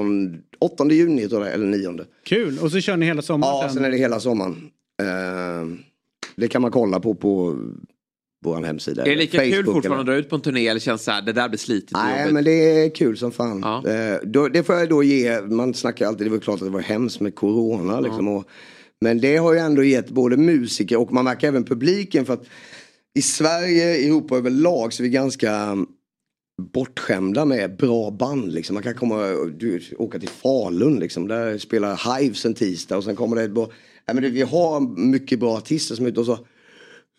[0.58, 2.04] 8 juni tror jag, eller 9.
[2.24, 4.70] Kul, och så kör ni hela sommaren Ja, sen är det hela sommaren.
[5.02, 5.68] Eh,
[6.36, 7.58] det kan man kolla på på
[8.42, 9.02] vår hemsida.
[9.02, 11.04] Är det lika kul Facebook fortfarande eller- att dra ut på en turné eller känns
[11.04, 12.34] det här, det där blir slitigt Nej jobbigt?
[12.34, 13.64] men det är kul som fan.
[13.64, 16.70] Eh, då, det får jag då ge, man snackar alltid, det var klart att det
[16.70, 18.28] var hemskt med corona liksom.
[18.28, 18.44] Och,
[19.00, 22.44] men det har ju ändå gett både musiker och man märker även publiken för att
[23.14, 25.76] i Sverige, Europa överlag så är vi ganska
[26.72, 28.52] bortskämda med bra band.
[28.52, 28.74] Liksom.
[28.74, 29.26] Man kan komma
[29.58, 31.28] du, åka till Falun liksom.
[31.28, 33.68] Där spelar Hives en tisdag och sen kommer det ett bra...
[34.06, 36.38] Nej, men det, vi har mycket bra artister som är ute och så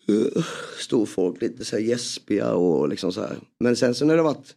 [0.08, 0.44] uh,
[0.78, 3.36] står folk lite så här gäspiga och liksom så här.
[3.60, 4.54] Men sen så när det varit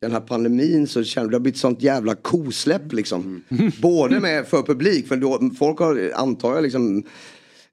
[0.00, 3.42] den här pandemin så känner det har blivit sånt jävla kosläpp liksom.
[3.82, 7.04] Både med för publik, för då, folk har antar jag liksom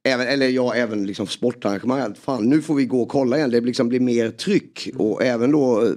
[0.05, 2.15] Även, eller ja, även liksom sportarrangemang.
[2.15, 3.51] Fan, nu får vi gå och kolla igen.
[3.51, 4.89] Det liksom blir mer tryck.
[4.95, 5.91] Och även då eh,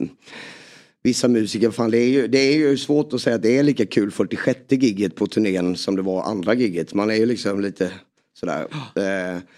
[1.03, 1.71] vissa musiker.
[1.71, 4.11] Fan, det, är ju, det är ju svårt att säga att det är lika kul
[4.11, 6.95] 46 gigget på turnén som det var andra gigget.
[6.95, 7.93] Man är ju liksom lite
[8.41, 8.67] sådär.
[8.97, 9.03] Eh,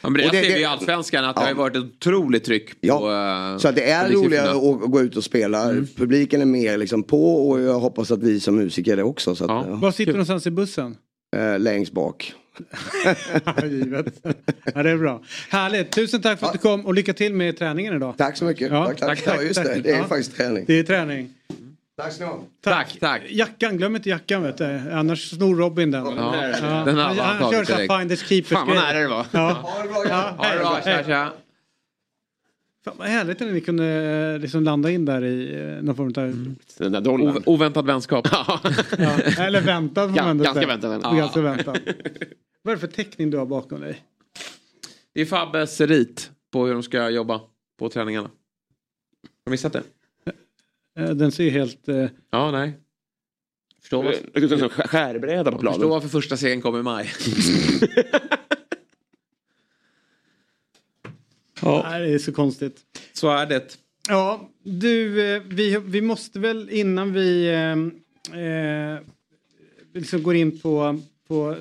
[0.00, 2.80] Ja, men det, och ser vi i Allsvenskan att det har varit ett otroligt tryck
[2.80, 2.86] på...
[2.86, 4.26] eh, så att det är publiksiffrorna.
[4.52, 5.62] roligare att, gå ut och spela.
[5.70, 5.86] Mm.
[5.96, 9.34] Publiken är mer liksom på och jag hoppas att vi som musiker är det också.
[9.34, 9.74] Så att, ja.
[9.76, 10.96] Var sitter du någonstans i bussen?
[11.36, 12.34] Eh, längst bak.
[13.62, 14.20] Givet.
[14.74, 15.22] Ja, det är bra.
[15.50, 15.90] Härligt.
[15.92, 18.14] Tusen tack för att du kom och lycka till med träningen idag.
[18.18, 18.70] Tack så mycket.
[18.72, 19.22] Ja, Tack, tack.
[19.26, 19.80] Ja, just det.
[19.84, 20.64] Det är faktiskt träning.
[20.66, 21.34] Det är träning.
[21.98, 22.40] Tack ska ni ha.
[22.60, 23.22] Tack, tack.
[23.30, 24.64] Jackan, glöm inte jackan vet du.
[24.92, 26.04] Annars snor Robin den.
[26.04, 26.12] Ja,
[26.46, 26.84] Ja.
[26.84, 27.98] den har han, han kör så här direkt.
[27.98, 29.26] finders keepers Fan vad nära det var.
[29.32, 29.50] Ja.
[29.52, 30.04] Ha det bra.
[30.08, 31.32] Ja, Ha det bra, tja tja.
[32.84, 33.84] Fan, vad härligt när ni kunde
[34.34, 36.54] eh, liksom landa in där i eh, någon form av...
[36.78, 37.42] Den där dollarn.
[37.46, 38.28] Oväntad vänskap.
[38.32, 38.60] Ja,
[39.38, 41.00] eller väntad får man ändå ganska väntad.
[41.02, 41.12] Ja.
[41.12, 41.76] Ganska väntad.
[42.62, 44.02] Vad är det för teckning du har bakom dig?
[45.14, 47.40] Det är Fabbes rit på hur de ska jobba
[47.78, 48.28] på träningarna.
[48.28, 49.82] Har du missat det?
[50.98, 51.88] Eh, Den ser helt...
[51.88, 52.72] eh, Ja, nej.
[53.80, 54.04] Förstår
[54.62, 55.88] en skärbräda på Förstår planen.
[55.88, 57.10] varför första serien kom i maj.
[61.62, 62.80] ja, Nej, det är så konstigt.
[63.12, 63.78] så är det.
[64.08, 67.76] Ja, du, eh, vi, vi måste väl innan vi eh,
[69.94, 71.56] liksom går in på, på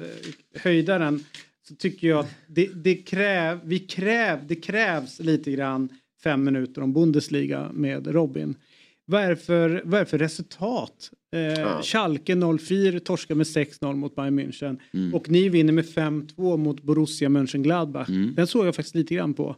[0.55, 1.25] höjdaren
[1.67, 5.89] så tycker jag att det, det, kräv, vi kräv, det krävs lite grann
[6.23, 8.55] fem minuter om Bundesliga med Robin.
[9.07, 11.11] Vad är det för, vad är för resultat?
[11.33, 11.81] Eh, Ja.
[11.83, 14.79] Schalke 04 torskar med 6-0 mot Bayern München.
[14.93, 15.13] Mm.
[15.15, 18.07] Och ni vinner med 5-2 mot Borussia Mönchengladbach.
[18.35, 19.55] Den såg jag faktiskt lite grann på.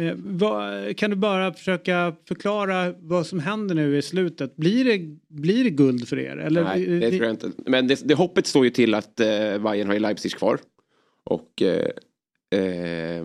[0.00, 4.56] Eh, vad, kan du bara försöka förklara vad som händer nu i slutet?
[4.56, 6.36] Blir det, blir det guld för er?
[6.36, 7.50] Eller, Nej, det eh, tror jag inte.
[7.66, 9.26] Men det, det hoppet står ju till att eh,
[9.58, 10.58] Bayern har ju Leipzig kvar.
[11.24, 11.62] Och...
[11.62, 11.88] Eh,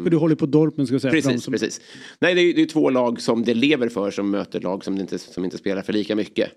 [0.04, 1.12] För du håller på Dortmund ska jag säga.
[1.12, 1.82] Precis, som- precis.
[2.20, 4.98] Nej, det är, det är två lag som det lever för som möter lag som
[4.98, 6.52] inte, som inte spelar för lika mycket.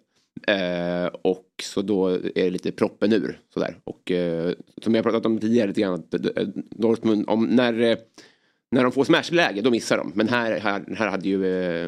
[0.47, 3.39] Eh, och så då är det lite proppen ur.
[3.55, 3.77] Sådär.
[3.85, 4.53] Och eh,
[4.83, 7.97] som jag pratat om tidigare lite grann, att eh, Dortmund, om, när, eh,
[8.71, 10.13] när de får smashläge då missar de.
[10.15, 11.87] Men här, här, här hade ju eh,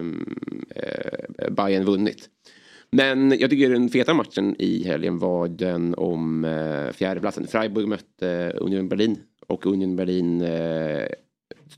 [0.76, 2.28] eh, Bayern vunnit.
[2.90, 7.46] Men jag tycker den feta matchen i helgen var den om eh, fjärdeplatsen.
[7.46, 9.18] Freiburg mötte Union Berlin
[9.52, 11.06] och Union Berlin eh,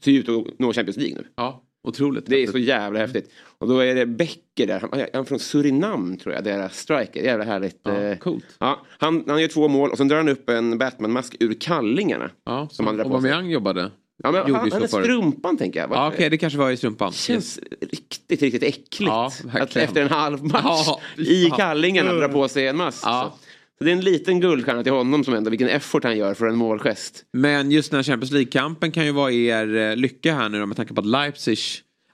[0.01, 1.27] ser ut att nå Champions League nu.
[1.37, 2.27] Ja, otroligt.
[2.27, 3.31] Det är så jävla häftigt.
[3.59, 7.23] Och då är det Becker där, han är från Surinam tror jag, deras striker.
[7.23, 7.81] Jävla härligt.
[7.83, 8.45] Ja, coolt.
[8.59, 12.31] Ja, han, han gör två mål och sen drar han upp en Batman-mask ur kallingarna.
[12.45, 13.11] Ja, som han drar på.
[13.11, 13.91] Aubameyang jobbade.
[14.23, 15.91] Ja, men han, han är strumpan tänker jag.
[15.91, 17.13] Ja, okej, det kanske var i strumpan.
[17.13, 19.13] Känns riktigt, riktigt äckligt.
[19.13, 22.99] Ja, att efter en halv match Ja, i kallingarna dra på sig en mask.
[22.99, 23.33] Så.
[23.79, 26.47] Så det är en liten guldstjärna till honom som ändå, vilken effort han gör för
[26.47, 27.25] en målgest.
[27.33, 30.67] Men just den här Champions League-kampen kan ju vara er eh, lycka här nu då,
[30.67, 31.59] med tanke på att Leipzig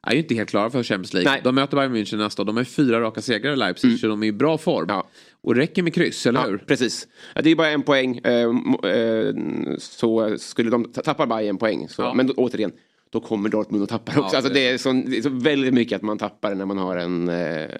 [0.07, 1.41] är ju inte helt klara för Champions League.
[1.45, 2.47] De möter Bayern München nästa år.
[2.47, 5.03] De har fyra raka segrar i Leipzig så de är i bra form.
[5.43, 6.59] Och det räcker med kryss, eller Ja, hur?
[6.59, 7.09] precis.
[7.35, 8.19] Ja, Det är bara en poäng.
[8.24, 9.35] eh, mo- eh,
[9.78, 11.89] Så skulle de ta- tappa Bayern poäng.
[11.89, 12.73] Så, Men då, återigen,
[13.12, 14.37] då kommer Dortmund att tappa Ja, också.
[14.37, 16.78] Alltså, det- det, är så, det är så väldigt mycket att man tappar när man
[16.78, 17.70] har en eh,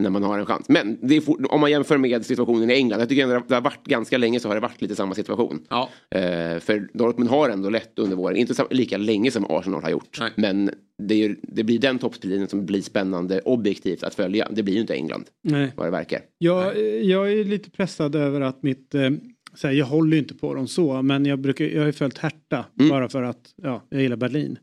[0.00, 0.68] när man har en chans.
[0.68, 3.00] Men det är for, om man jämför med situationen i England.
[3.00, 5.62] Jag tycker ändå det har varit ganska länge så har det varit lite samma situation.
[5.70, 5.88] Ja.
[6.10, 8.36] Eh, för Dortmund har ändå lätt under våren.
[8.36, 10.18] Inte lika länge som Arsenal har gjort.
[10.36, 10.70] Men
[11.02, 14.48] det, är, ju- det blir den toppstriden som blir spännande objektivt att följa.
[14.50, 15.24] Det blir ju inte England.
[15.42, 15.72] Nej.
[15.76, 16.20] Vad det verkar.
[16.38, 18.94] Jag, jag är lite pressad över att mitt...
[18.94, 19.10] Eh,
[19.54, 21.92] så här, jag håller ju inte på dem så, men jag, brukar, jag har ju
[21.92, 24.58] följt Hertha bara för att ja, jag gillar Berlin.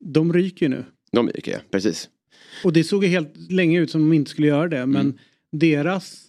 [0.00, 0.84] De ryker ju nu.
[1.12, 1.58] De ryker, ja.
[1.70, 2.08] Precis.
[2.64, 5.18] Och det såg ju helt länge ut som de inte skulle göra det, men
[5.52, 6.20] deras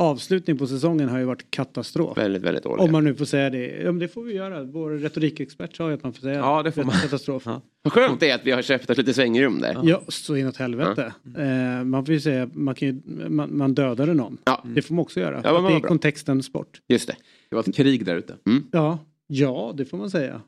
[0.00, 2.18] avslutning på säsongen har ju varit katastrof.
[2.18, 2.84] Väldigt, väldigt dålig.
[2.84, 3.66] Om man nu får säga det.
[3.66, 4.62] Ja, men det får vi göra.
[4.64, 6.94] Vår retorikexpert sa ju att man får säga Ja, det får man.
[7.02, 7.46] katastrof.
[7.82, 9.80] Vad skönt det är att vi har köpt lite svängrum där.
[9.82, 11.12] Ja, så inåt helvete.
[11.38, 14.38] Eh, man får ju säga man, kan ju, man, man dödade någon.
[14.74, 15.40] Det får man också göra.
[15.44, 16.80] Ja, det är kontexten sport.
[16.88, 17.16] Just det.
[17.50, 18.34] Det var ett krig där ute.
[18.72, 18.98] Ja,
[19.30, 20.40] ja, det får man säga.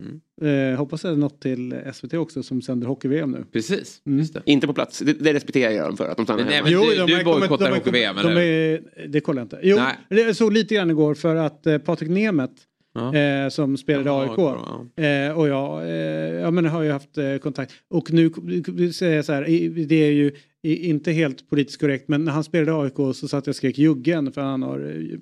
[0.42, 3.44] Eh, hoppas det är något till SVT också som sänder hockey-VM nu.
[3.52, 4.02] Precis.
[4.04, 4.42] Just det.
[4.44, 4.98] Inte på plats.
[4.98, 6.08] Det, det respekterar jag dem för.
[6.08, 6.50] Att de stannar hemma.
[6.50, 9.58] nej, men du- de du bojkottar de hockey-VM, eller de är, Det kollar jag inte.
[9.62, 9.96] Jo, Nej.
[10.08, 12.54] det jag såg lite grann igår för att eh, Patrik Nemeth
[13.14, 14.38] eh, som spelade i Ja, AIK
[14.96, 15.04] ja.
[15.04, 15.90] eh, och jag, eh,
[16.40, 17.72] ja, men har ju haft eh, kontakt.
[17.90, 18.30] Och nu
[18.92, 19.42] säger jag så här,
[19.86, 20.32] det är ju
[20.62, 24.32] inte helt politiskt korrekt men när han spelade AIK så satt jag och skrek juggen
[24.32, 24.78] för han har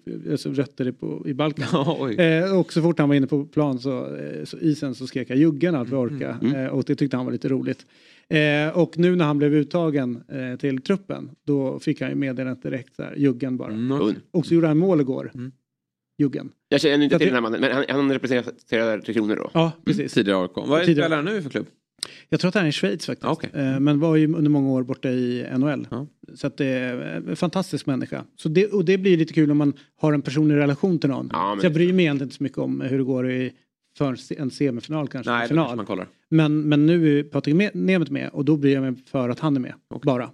[0.06, 1.66] eh, alltså, rötter i, på, i Balkan.
[2.00, 2.14] Oj.
[2.14, 5.30] Eh, och så fort han var inne på plan så, eh, så isen så skrek
[5.30, 6.38] jag juggen allt vad jag orkade.
[6.42, 6.64] Mm.
[6.64, 7.86] Eh, och det tyckte han var lite roligt.
[8.28, 10.22] Eh, och nu när han blev uttagen
[10.60, 13.72] till truppen då fick han ju meddelandet direkt så här, juggen bara.
[13.72, 14.14] Mm.
[14.30, 15.30] Och så gjorde han mål igår.
[15.34, 15.52] Mm.
[16.18, 16.50] Juggen.
[16.68, 17.60] Jag känner inte till den här mannen.
[17.60, 19.50] Men han, han representerar Tre Kronor då?
[19.54, 20.14] Ja, precis.
[20.14, 20.50] Tidigare AIK.
[20.54, 21.66] Vad spelar han nu för klubb?
[22.28, 23.26] Jag tror att han är i Schweiz faktiskt.
[23.28, 23.50] Okej.
[23.54, 25.86] Eh, men var ju under många år borta i NHL.
[26.34, 26.96] Så att det är
[27.28, 28.24] en fantastisk människa.
[28.36, 31.30] Så det, och det blir lite kul om man har en personlig relation till någon.
[31.32, 33.52] Ja, men- så jag bryr mig egentligen inte så mycket om hur det går i
[33.98, 35.32] för en semifinal kanske.
[35.32, 35.68] Nej, en final.
[36.28, 39.40] Men, men nu är Patrik Me- Nemeth med och då bryr jag mig för att
[39.40, 39.74] han är med.
[40.02, 40.30] Bara.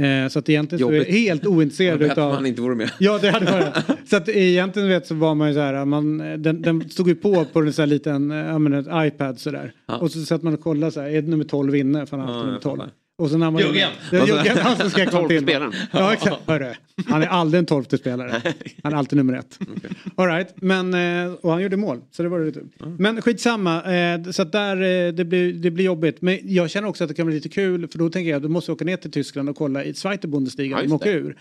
[0.00, 1.08] Eh, så att egentligen så är Jobbigt.
[1.08, 2.28] jag helt ointresserad utav...
[2.30, 2.90] att man inte vore med.
[2.98, 4.08] Ja det hade varit.
[4.10, 7.14] så att egentligen vet så var man ju så här, man, den, den stod ju
[7.14, 9.72] på på en sån här liten, eh, ja men ett iPad sådär.
[10.00, 12.06] Och så satt man och kollade så här, är det nummer 12 inne?
[12.06, 12.80] För har Ja, nummer jag 12.
[13.20, 13.62] Och så när man...
[13.62, 13.90] Juggen!
[14.12, 15.46] Ja, Juggen, han som ska komma till.
[15.46, 16.74] Tolvte Ja exakt, hörru.
[17.06, 18.42] Han är aldrig en tolfte spelare.
[18.82, 19.58] Han är alltid nummer ett.
[20.16, 20.54] All right.
[20.56, 22.00] men eh, och han gjorde mål.
[22.10, 22.60] Så det var lite.
[22.98, 23.94] Men skitsamma.
[23.94, 26.22] Eh, så att där, eh, det, blir, det blir jobbigt.
[26.22, 27.88] Men jag känner också att det kan bli lite kul.
[27.88, 30.28] För då tänker jag att du måste åka ner till Tyskland och kolla i Zweite
[30.28, 30.76] Bundesliga.
[30.76, 31.18] Ja, de åker det.
[31.18, 31.36] ur.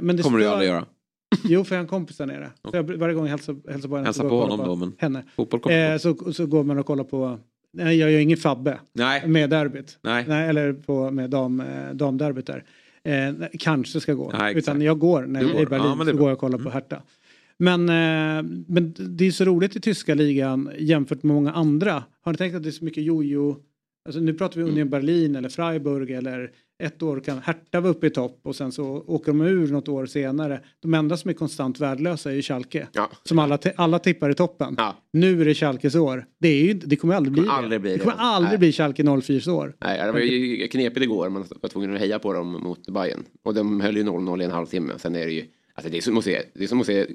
[0.00, 0.86] Men det kommer du aldrig göra.
[1.44, 2.50] Jo, för jag har en kompis där nere.
[2.70, 4.76] Så jag, varje gång jag hälsar, hälsar på henne Hälsa så på honom kollar då,
[4.76, 5.24] men henne.
[5.36, 7.38] fotboll kommer Eh, så, så går man och kollar på,
[7.76, 9.28] nej jag gör ingen Fabbe Nej.
[9.28, 9.98] med derbyt.
[10.02, 10.24] Nej.
[10.28, 12.64] eller på, med dam, eh, damderbyt där.
[13.02, 14.32] Eh, kanske ska gå.
[14.38, 14.58] Nej.
[14.58, 15.66] Utan jag går när jag är i.
[15.66, 17.02] Berlin Ja, så går jag och kollar på Hertha.
[17.58, 22.04] Men, eh, men det är så roligt i tyska ligan jämfört med många andra.
[22.22, 23.56] Har ni tänkt att det är så mycket jojo
[24.06, 24.74] Alltså nu pratar vi Mm.
[24.74, 26.50] Union Berlin eller Freiburg eller
[26.82, 29.88] ett år kan Hertha vara uppe i topp och sen så åker de ur något
[29.88, 30.60] år senare.
[30.82, 32.88] De enda som är konstant värdelösa är ju Schalke.
[32.92, 33.10] Ja.
[33.24, 34.76] Som alla, alla tippar i toppen.
[35.12, 36.24] Nu är det Schalkes år.
[36.38, 37.82] Det, är ju, det kommer aldrig bli kommer aldrig det.
[37.82, 38.02] bli det det.
[38.02, 38.58] kommer aldrig Nej.
[38.58, 39.76] bli Schalke 04 år.
[39.84, 41.28] Nej, det var ju knepigt igår.
[41.28, 43.24] Man var tvungen att heja på dem mot Bayern.
[43.44, 44.92] Och de höll ju 0-0 i en halvtimme.
[44.98, 45.44] Sen är det ju...
[45.74, 47.06] Alltså det är som att se, det är som att se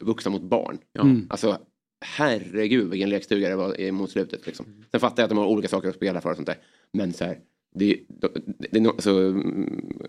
[0.00, 0.78] vuxna mot barn.
[0.98, 1.26] Mm.
[1.30, 1.58] Alltså
[2.00, 4.46] herregud vilken lekstuga det var mot slutet.
[4.46, 4.66] Liksom.
[4.90, 6.58] Sen fattar jag att de har olika saker att spela för och sånt där.
[6.92, 7.38] Men så här,
[7.74, 8.28] det, det,
[8.58, 10.02] det är no, alltså, mm,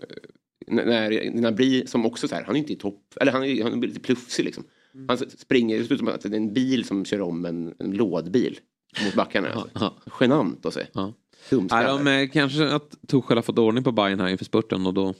[0.66, 3.72] när, blir som också så här, han är inte i topp, eller han är, han
[3.72, 4.64] är lite plufsig liksom.
[5.08, 7.74] Han springer, det ser ut som att det är en bil som kör om en,
[7.78, 8.58] en lådbil
[9.04, 9.48] mot backarna.
[9.48, 9.94] Alltså.
[10.20, 10.86] Genant att se.
[11.50, 14.86] Dumt Nej, de, eh, kanske att Tuchel har fått ordning på Bayern här inför spurten
[14.86, 15.14] och då...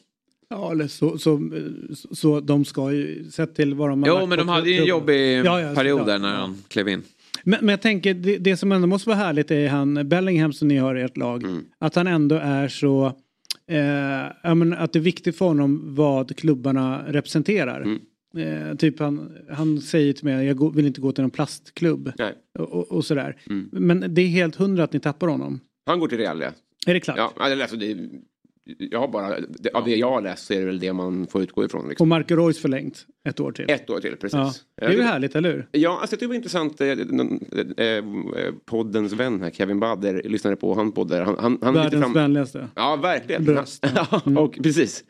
[0.51, 1.51] Ja, eller så, så,
[1.95, 4.81] så, så de ska ju, sett till vad de har Jo men de hade ju
[4.81, 7.03] en jobbig Ja, ja, period där när han klev in.
[7.45, 10.69] Men, men jag tänker, det, det som ändå måste vara härligt är han Bellingham som
[10.69, 11.43] ni har i ert lag.
[11.43, 11.65] Mm.
[11.79, 13.07] Att han ändå är så,
[13.66, 13.79] eh,
[14.43, 17.81] ja, men att det är viktigt för honom vad klubbarna representerar.
[17.81, 18.70] Mm.
[18.70, 22.12] Eh, typ han, han säger till mig, jag vill inte gå till någon plastklubb.
[22.59, 23.37] Och, och, sådär.
[23.51, 23.69] Mm.
[23.73, 25.61] Men det är helt hundra att ni tappar honom.
[25.87, 26.51] Han går till Real ja.
[26.87, 27.16] Är det klart?
[27.16, 27.97] Ja, alltså det,
[28.78, 31.27] jag har bara, det, av det jag har läst så är det väl det man
[31.27, 31.89] får utgå ifrån.
[31.89, 32.05] Liksom.
[32.05, 33.70] Och Marco Reus förlängt ett år till.
[33.70, 34.35] Ett år till, precis.
[34.35, 34.53] Ja.
[34.74, 35.69] Det är ju härligt, eller hur?
[35.73, 36.81] Ja, alltså det var intressant.
[36.81, 36.97] Eh, eh,
[37.77, 38.03] eh,
[38.65, 41.23] poddens vän här, Kevin Badder, lyssnade på han poddar.
[41.23, 42.12] Han, han, han Världens fram...
[42.12, 42.69] vänligaste.
[42.74, 43.45] Ja, verkligen.
[43.45, 43.86] Bröst.
[43.95, 45.05] Ja, och precis.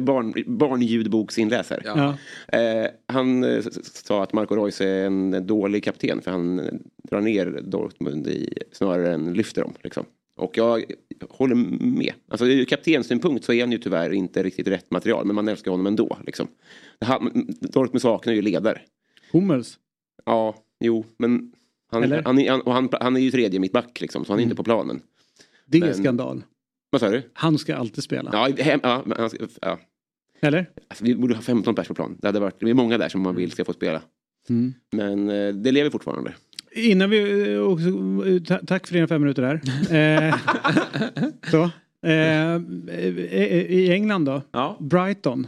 [0.00, 1.82] Barn, barnljudboksinläsare.
[1.84, 2.16] Ja.
[2.58, 6.56] Eh, han sa att Marco Reus är en dålig kapten för han
[7.10, 9.72] drar ner Dortmund i, snarare än lyfter dem.
[9.82, 10.04] Liksom.
[10.36, 10.84] Och jag
[11.30, 11.54] håller
[11.84, 12.12] med.
[12.28, 15.26] Alltså ur kaptensynpunkt så är han ju tyvärr inte riktigt rätt material.
[15.26, 16.18] Men man älskar honom ändå.
[16.26, 16.48] Liksom.
[17.60, 18.80] Dortmund saknar ju ledare.
[19.32, 19.78] Hummels.
[20.24, 21.52] Ja, jo, men
[21.90, 22.22] han, Eller?
[22.22, 24.56] han, är, han, och han, han är ju tredje mittback liksom, så han är inte
[24.56, 25.00] på planen.
[25.66, 26.42] Det är Men- skandal.
[26.90, 27.22] Vad sa du?
[27.32, 28.30] Han ska alltid spela.
[28.32, 29.78] Ja, hem, ja, han, ska- ja.
[30.40, 30.70] Eller?
[30.88, 32.16] Alltså, vi borde ha 15 pers på plan.
[32.20, 34.02] Det hade varit, det är många där som man vill ska få spela.
[34.48, 34.74] Mm.
[34.92, 36.34] Men eh, det lever fortfarande.
[36.74, 39.60] Innan vi eh, också, eh, ta, tack för dina fem minuter där.
[39.94, 40.34] Eh,
[41.50, 41.70] så.
[42.08, 42.60] Eh,
[43.70, 44.42] I England då?
[44.52, 44.76] Ja.
[44.80, 45.46] Brighton.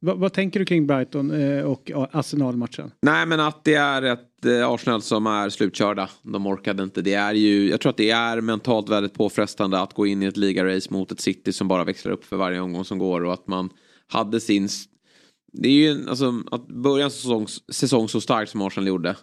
[0.00, 1.32] Va, vad tänker du kring Brighton
[1.64, 2.90] och Arsenal-matchen?
[3.02, 6.08] Nej men att det är ett Arsenal som är slutkörda.
[6.22, 7.02] De orkade inte.
[7.02, 10.26] Det är ju, jag tror att det är mentalt väldigt påfrestande att gå in i
[10.26, 13.32] ett ligarace mot ett City som bara växlar upp för varje omgång som går och
[13.32, 13.70] att man
[14.06, 14.68] hade sin...
[15.52, 19.16] Det är ju alltså att börja en säsong, säsong så starkt som Arsenal gjorde.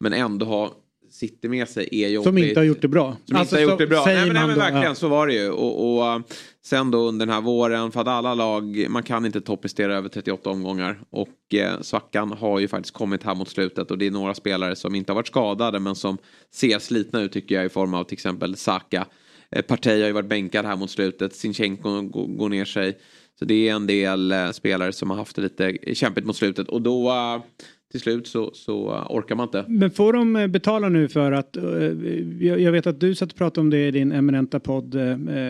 [0.00, 0.72] Men ändå ha
[1.20, 2.26] City med sig är jobbigt.
[2.26, 3.16] Som inte har gjort det bra.
[3.26, 4.02] Som Alltså, inte har så gjort det bra.
[4.06, 4.94] Nej men, nej, men verkligen ja.
[4.94, 5.50] så var det ju.
[5.50, 6.22] Och, och uh,
[6.64, 10.08] sen då under den här våren för att alla lag, man kan inte topprestera över
[10.08, 11.00] 38 omgångar.
[11.10, 14.76] Och eh, svackan har ju faktiskt kommit här mot slutet och det är några spelare
[14.76, 16.18] som inte har varit skadade men som
[16.54, 19.06] ser slitna ut tycker jag i form av till exempel Saka.
[19.50, 22.98] Eh, Partey har ju varit bänkad här mot slutet, Sinchenko går, går ner sig.
[23.38, 26.68] Så det är en del eh, spelare som har haft det lite kämpigt mot slutet
[26.68, 27.42] och då eh,
[27.90, 29.64] till slut så, så eh, orkar man inte.
[29.68, 31.64] Men får de eh, betala nu för att, eh,
[32.62, 34.96] jag vet att du satt och pratade om det i din eminenta podd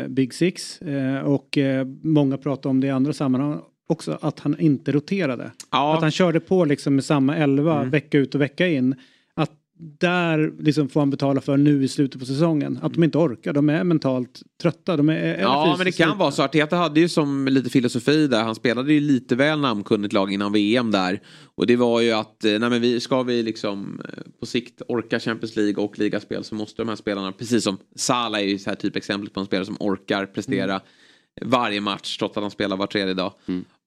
[0.09, 0.81] Big Six
[1.25, 1.59] och
[2.03, 5.51] många pratar om det i andra sammanhang också, att han inte roterade.
[5.71, 7.91] Att han körde på liksom med samma elva Mm.
[7.91, 8.95] vecka ut och vecka in.
[9.81, 12.79] Där liksom får han betala för nu i slutet på säsongen.
[12.83, 14.97] Att de inte orkar, de är mentalt trötta.
[14.97, 16.43] De är, Ja, men det kan vara så.
[16.43, 18.43] Arteta hade ju som lite filosofi där.
[18.43, 21.21] Han spelade ju lite väl namnkunnigt lag innan VM där.
[21.55, 24.83] Och det var ju att, eh, nej men vi, ska vi liksom eh, på sikt
[24.89, 28.59] orka Champions League och ligaspel så måste de här spelarna, precis som Salah är ju
[28.59, 30.81] så här typ exempel på en spelare som orkar prestera
[31.43, 33.33] varje match trots att han spelar var tredje dag.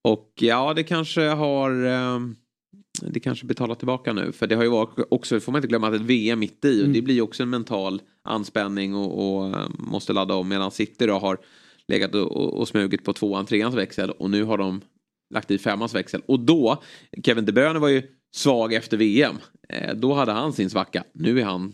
[0.02, 2.20] Och ja, det kanske har eh,
[3.12, 4.32] det kanske betalar tillbaka nu.
[4.32, 6.76] För det har ju varit också, får man inte glömma att ett VM mitt i.
[6.78, 6.94] Och Mm.
[6.94, 10.48] det blir ju också en mental anspänning och, och eh, måste ladda om.
[10.50, 11.38] Medan City då har
[11.88, 14.12] legat och, och, och smugit på tvåan, treans växel.
[14.12, 14.82] Och nu har de
[15.34, 16.22] lagt i femmans växel.
[16.26, 16.82] Och då,
[17.24, 18.02] Kevin De Bruyne var ju
[18.36, 19.36] svag efter VM.
[19.70, 21.04] Eh, då hade han sin svacka.
[21.14, 21.74] Nu är han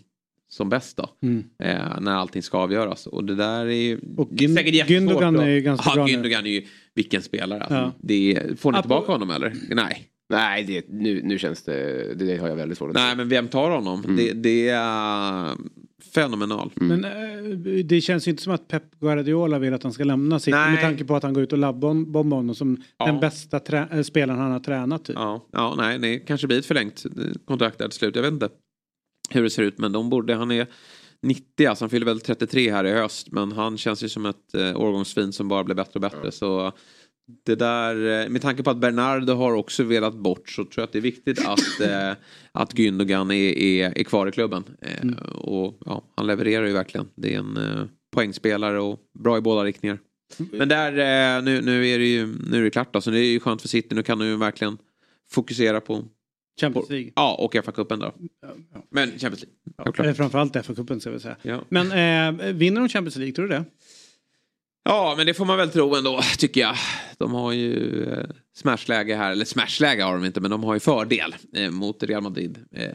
[0.51, 1.09] som bäst då.
[1.21, 1.43] Mm.
[1.63, 3.07] Eh, när allting ska avgöras.
[3.07, 5.21] Och det där är ju Och är säkert jättesvårt.
[5.21, 6.11] Gündogan är ju ganska ja, bra nu.
[6.11, 6.65] Gündogan är ju
[6.95, 7.59] vilken spelare.
[7.61, 7.75] Alltså.
[7.75, 7.91] Ja.
[8.01, 9.53] Det, får ni Apropå- tillbaka honom eller?
[9.69, 10.05] Nej.
[10.29, 13.47] Nej, det, nu, nu känns det, det har jag väldigt svårt att Nej men vem
[13.47, 14.03] tar honom?
[14.03, 14.15] Mm.
[14.15, 15.55] Det, det är
[16.13, 16.71] fenomenal.
[16.75, 20.39] Men eh, det känns ju inte som att Pep Guardiola vill att han ska lämna
[20.39, 20.71] City Nej.
[20.71, 23.05] med tanke på att han går ut och labbombar honom som Ja.
[23.05, 25.15] den bästa eh, spelaren han har tränat typ.
[25.15, 27.11] Ja, ja nej, det kanske blir ett förlängt eh,
[27.45, 28.15] kontrakt där till slut.
[28.15, 28.49] Jag vet inte
[29.29, 30.67] hur det ser ut men de borde, han är
[31.21, 34.53] 90, alltså han fyller väl 33 här i höst men han känns ju som ett
[34.53, 36.31] eh, årgångsvin som bara blir bättre och bättre.
[36.31, 36.71] Så
[37.45, 40.83] det där, eh, med tanke på att Bernardo har också velat bort så tror jag
[40.83, 42.11] att det är viktigt att, eh,
[42.51, 44.63] att Gündogan är, är, är kvar i klubben.
[44.81, 47.07] Eh, Och ja, han levererar ju verkligen.
[47.15, 49.99] Det är en, eh, poängspelare och bra i båda riktningar.
[50.51, 50.91] Men där,
[51.37, 53.39] eh, nu, nu är det ju nu är det klart då, så det är ju
[53.39, 53.95] skönt för City.
[53.95, 54.77] Nu kan de ju verkligen
[55.31, 56.03] fokusera på
[56.61, 57.11] Champions League.
[57.15, 58.13] Ja, och FA-cupen då.
[58.89, 59.43] Men Champions
[59.75, 60.03] League.
[60.07, 61.35] Ja, framförallt FA-cupen ska vi säga.
[61.41, 61.61] Ja.
[61.69, 61.85] Men
[62.45, 63.65] eh, vinner de Champions League, tror du det?
[64.83, 66.75] Ja, men det får man väl tro ändå, tycker jag.
[67.17, 68.25] De har ju eh,
[68.55, 72.23] smashläge här, eller smashläge har de inte, men de har ju fördel eh, mot Real
[72.23, 72.85] Madrid eh,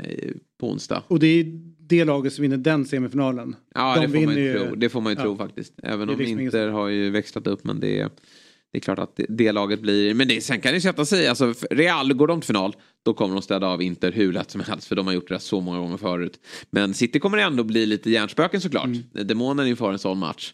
[0.60, 1.02] på onsdag.
[1.08, 1.44] Och det är
[1.78, 3.56] det laget som vinner den semifinalen.
[3.74, 4.74] Ja, de det får, man ju tro.
[4.74, 5.22] det får man ju ja.
[5.22, 5.72] tro faktiskt.
[5.82, 8.10] Även om liksom Inter har ju växlat upp, men det är,
[8.72, 10.14] det är klart att det, det laget blir...
[10.14, 13.34] Men det, sen kan det sätta sig, alltså Real, går de till final, då kommer
[13.34, 15.78] de städa av Inter hur lätt som helst, för de har gjort det så många
[15.78, 16.40] gånger förut.
[16.70, 18.84] Men City kommer ändå bli lite hjärnspöken såklart.
[18.84, 19.02] Mm.
[19.12, 20.52] Demonen inför en sån match.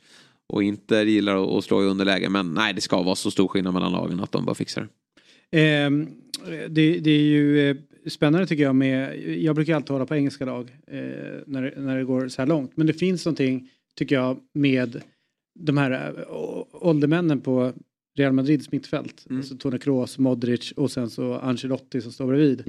[0.50, 3.74] Och Inter gillar att- slå i underläge, men nej, det ska vara så stor skillnad
[3.74, 4.88] mellan lagen att de bara fixar
[5.50, 5.60] det.
[5.60, 6.06] Ehm,
[6.68, 10.44] det, det är ju eh, spännande tycker jag med, jag brukar alltid hålla på engelska
[10.44, 10.98] lag eh,
[11.46, 12.72] när, när det går så här långt.
[12.76, 15.02] Men det finns någonting, tycker jag, med
[15.60, 16.36] de här eh,
[16.72, 17.72] åldermännen på
[18.18, 19.26] Real Madrids mittfält.
[19.30, 22.64] Alltså Toni Kroos, Modric och sen så Ancelotti som står bredvid.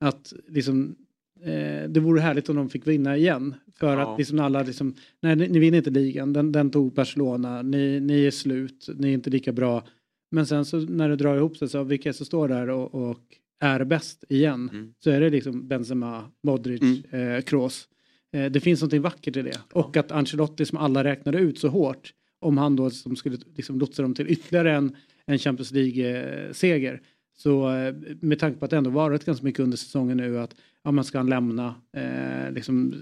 [0.00, 0.96] Att liksom,
[1.42, 3.54] eh, det vore härligt om de fick vinna igen.
[3.78, 4.12] För Ja.
[4.12, 8.00] att liksom alla liksom, nej ni, ni vinner inte ligan, den, den tog Barcelona, ni,
[8.00, 9.86] ni är slut, ni är inte lika bra.
[10.30, 13.20] Men sen så när det drar ihop sig så vilka som står där och, och
[13.60, 14.92] är bäst igen Mm.
[14.98, 17.88] så är det liksom Benzema, Modric, eh, Kroos.
[18.32, 19.58] Eh, det finns någonting vackert i det.
[19.72, 23.78] Och att Ancelotti som alla räknade ut så hårt om han då som skulle liksom
[23.78, 24.96] lotsa dem till ytterligare en,
[25.26, 27.00] en Champions League-seger.
[27.36, 30.54] Så eh, med tanke på att det ändå varit ganska mycket under säsongen nu att
[30.86, 32.94] ja, man ska han lämna, eh, liksom,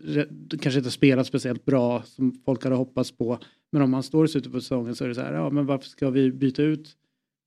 [0.60, 3.38] kanske inte spelat speciellt bra som folk hade hoppats på.
[3.72, 5.66] Men om han står i slutet på säsongen så är det så här, ja men
[5.66, 6.96] varför ska vi byta ut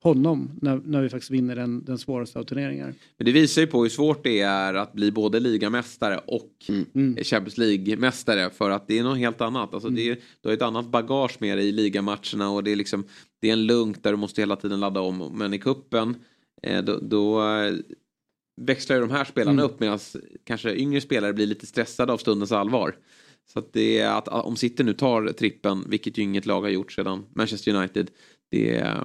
[0.03, 2.93] honom när, när vi faktiskt vinner den, den svåraste av turneringar.
[3.17, 7.15] Men det visar ju på hur svårt det är att bli både ligamästare och Mm.
[7.23, 8.49] Champions League-mästare.
[8.49, 9.73] För att det är något helt annat.
[9.73, 12.75] Alltså det är, du har ett annat bagage med dig i ligamatcherna och det är
[12.75, 13.03] liksom
[13.39, 15.31] det är en lugn där du måste hela tiden ladda om.
[15.37, 16.15] Men i kuppen
[16.63, 17.41] eh, då, då
[18.61, 19.65] växlar ju de här spelarna Mm.
[19.65, 19.99] upp medan
[20.43, 22.95] kanske yngre spelare blir lite stressade av stundens allvar.
[23.53, 26.69] Så att det är att om City nu tar trippen, vilket ju inget lag har
[26.69, 28.11] gjort sedan Manchester United.
[28.51, 29.03] Det är eh,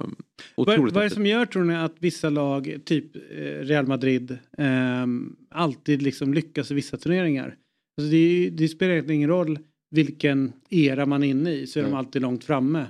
[0.55, 3.87] Vad, otroligt vad är det som gör tror ni att vissa lag, typ eh, Real
[3.87, 7.55] Madrid, ehm, alltid liksom lyckas i vissa turneringar?
[7.97, 9.59] Alltså det, det spelar egentligen ingen roll
[9.91, 11.99] vilken era man är inne i så är de Mm.
[11.99, 12.85] alltid långt framme.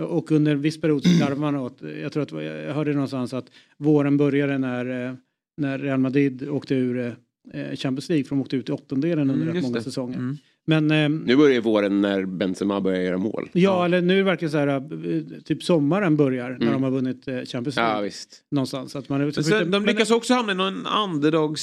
[0.00, 3.50] Och under en viss period så man åt, jag tror att jag hörde någonstans att
[3.76, 5.14] våren började när, eh,
[5.58, 6.98] när Real Madrid åkte ur
[7.52, 9.82] eh, Champions League för de åkte ut i åttondelen under Mm, rätt många det.
[9.82, 10.16] säsonger.
[10.18, 10.36] Mm.
[10.68, 13.48] Men ehm, Nu börjar ju våren när Benzema börjar göra mål.
[13.52, 16.72] Ja, eller nu är det verkligen så här, eh, typ sommaren börjar när Mm.
[16.72, 17.94] de har vunnit eh, Champions League.
[17.94, 18.28] Ja, visst.
[18.50, 18.96] Någonstans.
[18.96, 20.86] Att man, Men sen, de lyckas också hamna i någon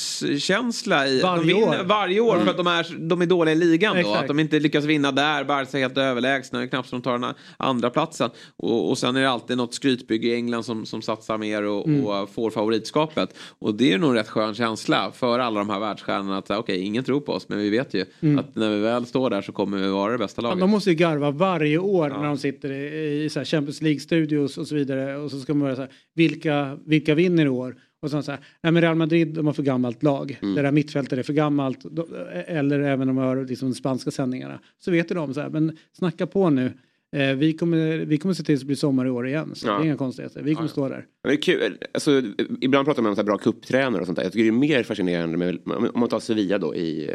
[0.04, 1.84] underdogskänsla i, Varje år.
[1.86, 2.44] varje år Ja.
[2.44, 4.00] för att de är, de är dåliga i ligan då.
[4.00, 4.22] Exakt.
[4.22, 7.04] Att de inte lyckas vinna där, Barca är helt överlägsna, det är knappt som de
[7.04, 8.30] tar den andra platsen.
[8.58, 11.86] Och, och sen är det alltid något skrytbygge i England som, som satsar mer och,
[11.88, 12.06] Mm.
[12.06, 13.36] och får favoritskapet.
[13.60, 16.80] Och det är nog en rätt skön känsla för alla de här världsstjärnorna att okej,
[16.82, 18.40] ingen tror på oss men vi vet ju Mm.
[18.40, 20.60] att när vi väl står där så kommer vi vara det bästa Ja, laget.
[20.60, 24.58] de måste ju garva varje år när de sitter i, i så här Champions League-studios
[24.58, 25.18] och så vidare.
[25.18, 27.76] Och så ska man vara så här, vilka, vilka vinner i år?
[28.02, 30.40] Och sen så här, nej men Real Madrid de har för gammalt lag.
[30.42, 30.56] Mm.
[30.56, 31.80] Det där mittfältet är för gammalt.
[31.92, 32.08] De-
[32.48, 34.60] Eller även om man hör liksom de spanska sändningarna.
[34.80, 36.72] Så vet ju de så här, men snacka på nu.
[37.16, 39.52] Eh, vi, kommer, vi kommer se till att det blir sommar i år igen.
[39.56, 39.72] Så Ja.
[39.74, 40.42] det är inga konstigheter.
[40.42, 40.72] Vi kommer Ja.
[40.72, 41.06] stå där.
[41.24, 41.78] Men det är kul.
[41.94, 42.22] Alltså,
[42.62, 44.24] ibland pratar man om så här bra kupptränare och sånt där.
[44.24, 47.12] Jag tycker det är mer fascinerande med, om man tar Sevilla då i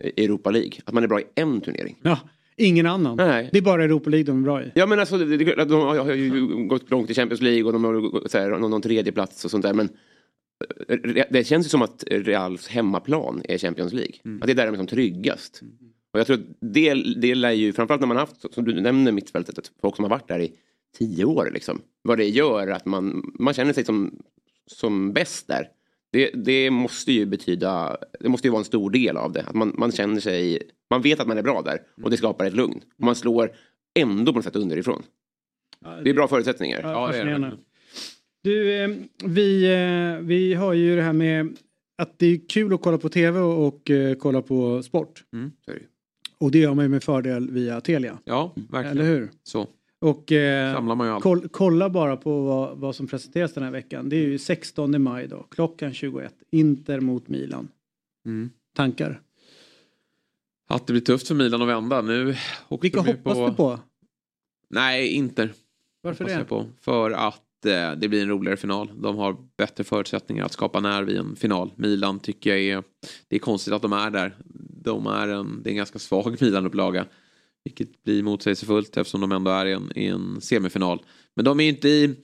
[0.00, 0.72] Europa League.
[0.84, 2.00] Att man är bra i en turnering.
[2.02, 2.18] Ja,
[2.56, 3.16] ingen annan.
[3.16, 3.48] Nej.
[3.52, 4.72] Det är bara Europa League de är bra i.
[4.74, 7.84] Ja men alltså det, det, de har ju gått långt i Champions League och de
[7.84, 9.74] har så här, någon, någon tredje plats och sånt där.
[9.74, 9.88] Men
[10.88, 14.14] eh, det känns ju som att Reals hemmaplan är Champions League.
[14.40, 15.62] Att det är där de är som tryggast.
[16.12, 19.12] Och jag tror att det, det lär ju, framförallt när man haft, som du nämner
[19.12, 20.52] mittfältet, folk som har varit där i
[20.98, 21.80] tio år liksom.
[22.02, 24.22] Vad det gör att man, man känner sig som,
[24.66, 25.68] som bäst där.
[26.14, 29.42] Det, det måste ju betyda, det måste ju vara en stor del av det.
[29.42, 32.44] Att man, man känner sig, man vet att man är bra där och det skapar
[32.44, 32.80] ett lugn.
[32.98, 33.52] Och man slår
[33.94, 35.02] ändå på något sätt underifrån.
[36.04, 36.80] Det är bra förutsättningar.
[36.82, 37.52] Ja, fascinerande.
[38.42, 38.90] Du, eh,
[39.24, 41.56] vi, eh, vi har ju det här med
[41.98, 45.24] att det är kul att kolla på tv och, och eh, kolla på sport.
[45.32, 45.52] Mm.
[46.38, 48.18] Och det gör man ju med fördel via Telia.
[48.24, 48.98] Ja, verkligen.
[48.98, 49.30] Eller hur?
[49.42, 49.66] Så.
[50.04, 54.08] Och eh, koll, kolla bara på vad, vad som presenteras den här veckan.
[54.08, 56.34] Det är ju 16 maj då, klockan 21.
[56.50, 57.68] Inter mot Milan.
[58.26, 58.50] Mm.
[58.76, 59.20] Tankar?
[60.68, 62.02] Att det blir tufft för Milan att vända.
[62.02, 62.36] Nu
[62.80, 63.80] Vilka hoppas du på?
[64.70, 65.52] Nej, Inter.
[66.02, 66.44] Varför hoppas det?
[66.44, 66.66] På.
[66.80, 68.90] För att eh, det blir en roligare final.
[68.96, 71.72] De har bättre förutsättningar att skapa nerv i en final.
[71.76, 72.84] Milan tycker jag är...
[73.28, 74.36] Det är konstigt att de är där.
[74.84, 77.06] De är en, det är en ganska svag Milan-upplaga.
[77.64, 81.02] Vilket blir motsägelsefullt eftersom de ändå är i en, i en semifinal.
[81.34, 82.16] Men de är inte i...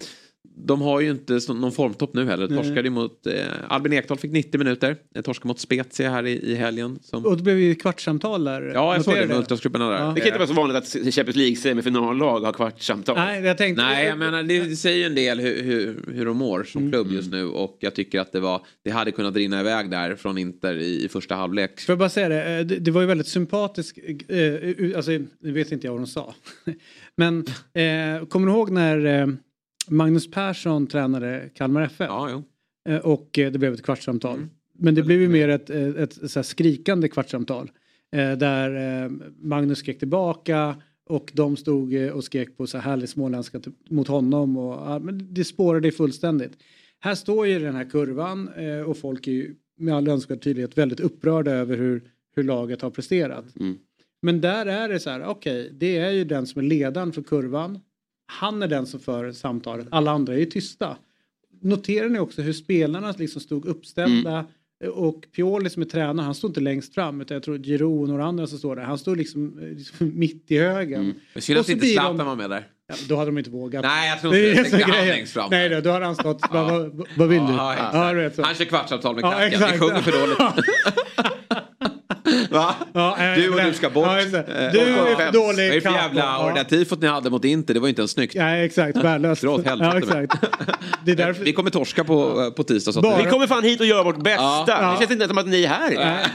[0.66, 2.48] De har ju inte någon formtopp nu heller.
[2.48, 3.26] Torskade ju mot...
[3.26, 3.32] Eh,
[3.68, 4.96] Albin Ekdal fick 90 minuter.
[5.24, 6.98] Torskade mot Spezia här i, i helgen.
[7.02, 7.26] Som...
[7.26, 8.62] Och det blev ju kvartssamtal där.
[8.74, 9.20] Ja, jag såg det.
[9.20, 9.98] Noterade Multitalsgrupperna där.
[9.98, 10.12] Ja.
[10.14, 13.16] Det kan inte vara så vanligt att Champions League semifinallag har kvartssamtal.
[13.16, 13.82] Nej, jag tänkte...
[13.82, 16.92] Nej, jag menar det säger ju en del hur, hur, hur de mår som Mm.
[16.92, 20.14] klubb just nu och jag tycker att det var det hade kunnat rinna iväg där
[20.14, 21.80] från Inter i, i första halvlek.
[21.80, 23.98] Får jag bara säga det, eh, det, det var ju väldigt sympatiskt,
[24.28, 25.10] eh, eh, alltså
[25.40, 26.34] nu vet inte jag vad de sa.
[27.16, 27.38] Men
[27.74, 29.26] eh, kommer du ihåg när eh,
[29.90, 32.06] Magnus Persson tränade Kalmar FF?
[32.08, 32.42] Ja.
[32.88, 34.46] Eh, och eh, det blev ett kvartssamtal.
[34.78, 37.70] Men det blev ju mer ett, ett, ett här skrikande kvartssamtal.
[38.12, 40.76] Eh, där eh, Magnus skrek tillbaka
[41.06, 43.60] och de stod eh, och skrek på så här härlig småländska
[43.90, 44.56] mot honom.
[44.56, 46.52] Och, men det spårade fullständigt.
[47.00, 50.78] Här står ju den här kurvan eh, och folk är ju med all önskvärd tydlighet
[50.78, 52.02] väldigt upprörda över hur,
[52.36, 53.44] hur laget har presterat.
[54.22, 57.22] Men där är det så här, okej, det är ju den som är ledaren för
[57.22, 57.78] kurvan.
[58.30, 60.96] Han är den som för samtalet, alla andra är ju tysta.
[61.62, 64.44] Noterar ni också hur spelarna liksom stod uppställda
[64.94, 68.08] och Pioli som är tränare, han stod inte längst fram utan jag tror Giroud och
[68.08, 68.82] några andra som står där.
[68.82, 71.14] Han stod liksom, liksom mitt i högen.
[71.32, 72.66] Men synd att inte de- Zlatan var med där.
[72.88, 73.82] Ja, då hade de inte vågat.
[73.82, 74.58] Nej, jag tror inte det.
[74.68, 75.48] är Tänkte han längst fram.
[75.50, 77.52] Nej, då, då hade han stått, vad, vad vill du?
[77.52, 77.74] Ja.
[77.92, 78.42] Ja.
[78.44, 79.72] Han kör kvartsavtal med Ja, klacken.
[79.72, 80.38] Vi sjunger för dåligt.
[82.50, 82.74] Va?
[82.92, 84.06] Ja, Du och du ska bort.
[84.06, 84.38] Ja, det.
[84.38, 86.20] Eh, Du är dålig Vad är det för jävla...
[86.20, 86.64] Ja.
[86.68, 88.34] Det ni hade mot Inter, det var inte ens snyggt.
[88.34, 88.96] Ja, exakt.
[88.96, 89.42] Värdelöst.
[89.42, 90.24] Dra åt helvete Ja, med.
[90.24, 90.44] exakt.
[91.04, 91.44] Det är därför...
[91.44, 92.92] Vi kommer torska på, eh, på tisdag.
[92.92, 94.42] Så att Bara- Vi kommer fan hit och gör vårt bästa.
[94.66, 94.90] Ja.
[94.92, 96.26] Det känns inte som att ni är här.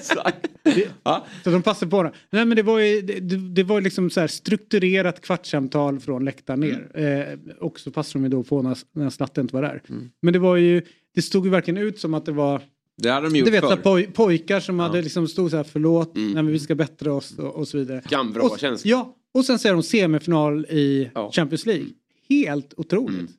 [1.44, 2.12] Så de passar på det.
[2.30, 6.24] Nej men det var ju, det, det det var liksom så här strukturerat kvartssamtal från
[6.24, 6.88] läktaren ner.
[6.94, 7.20] Mm.
[7.20, 7.26] Eh,
[7.60, 9.82] och så passade de ju då på när, när Slatte inte var där.
[10.22, 10.82] Men det var ju,
[11.14, 12.60] det stod ju verkligen ut som att det var
[13.02, 13.76] Det hade de gjort du vet, så förr.
[13.76, 17.38] poj, pojkar som hade liksom stod så här förlåt, nej, men vi ska bättra oss
[17.38, 18.02] och, och så vidare.
[18.08, 18.90] Gambra och, känsla.
[18.90, 21.86] Ja, och sen ser de semifinal i Champions League.
[22.28, 23.30] Helt otroligt.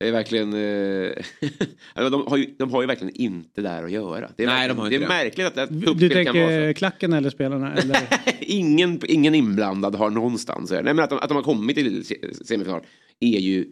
[0.00, 0.54] Det är verkligen...
[0.54, 1.10] Eh,
[1.94, 4.30] alltså, de, har ju, de har ju verkligen inte där att göra.
[4.36, 5.14] Det är, Nej, de har det inte är det.
[5.24, 6.14] märkligt att, att Du så.
[6.14, 7.74] tänker klacken eller spelarna?
[7.76, 8.00] Eller?
[8.40, 10.70] ingen, ingen inblandad har någonstans.
[10.70, 12.80] Nej, men att, de, att de har kommit till se- semifinal
[13.20, 13.66] är ju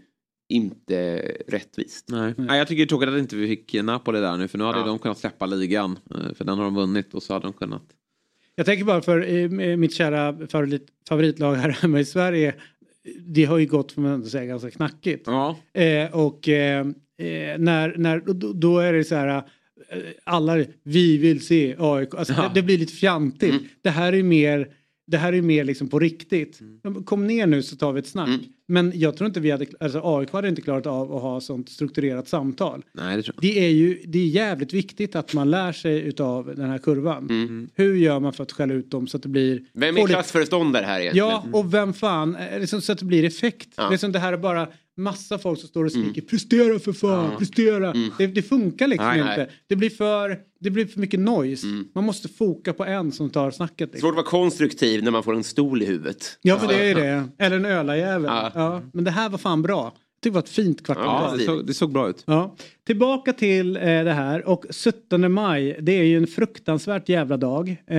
[0.48, 1.18] inte
[1.48, 2.04] rättvist.
[2.08, 2.34] Nej.
[2.36, 4.64] Nej, jag tycker det är tråkigt att inte vi fick Napoli där nu för nu
[4.64, 4.86] hade Ja.
[4.86, 5.98] de kunnat släppa ligan.
[6.10, 7.82] eh, För den har de vunnit och så hade de kunnat.
[8.54, 9.28] Jag tänker bara för
[9.60, 12.54] eh, mitt kära favorit, favoritlag här hemma i Sverige.
[13.26, 15.22] Det har ju gått, får man ändå säga, ganska knackigt.
[15.26, 15.56] Ja.
[15.74, 16.80] Eh, och eh,
[17.18, 19.28] eh, när, när, då, då är det så här.
[19.88, 22.14] eh, Alla, vi vill se AIK.
[22.14, 22.42] Alltså, Ja.
[22.42, 23.50] det, det blir lite fjantigt.
[23.52, 23.64] Mm.
[23.82, 24.68] Det här är mer,
[25.06, 26.60] det här är mer liksom på riktigt.
[27.04, 28.28] Kom ner nu så tar vi ett snack.
[28.28, 28.40] Mm.
[28.70, 31.68] Men jag tror inte vi hade, alltså AIK hade inte klarat av att ha sånt
[31.68, 32.84] strukturerat samtal.
[32.92, 33.42] Nej, det tror jag.
[33.42, 37.68] Det är ju det är jävligt viktigt att man lär sig utav den här kurvan.
[37.74, 39.52] Hur gör man för att skälla ut dem så att det blir...
[39.52, 39.66] Mm.
[39.72, 41.28] Vem är klassföreståndare här egentligen?
[41.28, 43.68] Ja, och vem fan, eh, liksom, så att det blir effekt.
[43.76, 43.90] Ja.
[43.90, 47.38] Liksom, det här är bara massa folk som står och skriker prestera för fan, Ja.
[47.38, 47.90] prestera.
[47.90, 48.10] Mm.
[48.18, 49.36] Det, det funkar liksom Nej, inte.
[49.36, 49.48] nej.
[49.66, 51.66] Det blir, för, det blir för mycket noise.
[51.94, 53.78] Man måste foka på en som tar snacket.
[53.92, 54.00] Liksom.
[54.00, 56.38] Svårt att vara konstruktiv när man får en stol i huvudet.
[56.42, 57.28] Ja, men det är det.
[57.38, 58.24] Eller en ölajävel.
[58.24, 58.50] Ja.
[58.59, 58.82] Ja.
[58.93, 59.85] Men det här var fan bra.
[60.18, 61.39] Jag tycker det var ett fint Ja, kvartal.
[61.39, 62.22] det, såg, det såg bra ut.
[62.26, 62.56] Ja.
[62.86, 67.68] Tillbaka till eh, det här och 17 maj det är ju en fruktansvärt jävla dag.
[67.86, 67.97] Eh,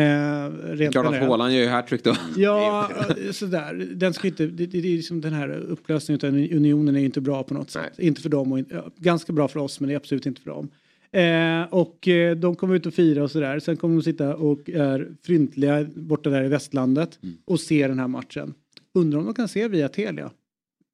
[0.61, 1.19] rent Klart att.
[1.19, 2.15] Haaland gör ju hattrick då.
[2.35, 3.87] Ja, eh, sådär.
[3.91, 7.21] Den ska inte, det, det, är liksom den här upplösningen av unionen är ju inte
[7.21, 7.99] bra på något sätt.
[7.99, 10.41] Inte för dem och inte, ja, ganska bra för oss men det är absolut inte
[10.41, 10.69] för dem.
[11.11, 13.59] Eh, och eh, de kommer ut och fira och sådär.
[13.59, 18.07] Sen kommer de sitta och är fryntliga borta där i västlandet och se den här
[18.07, 18.53] matchen.
[18.93, 20.31] Undrar om de kan se via Telia.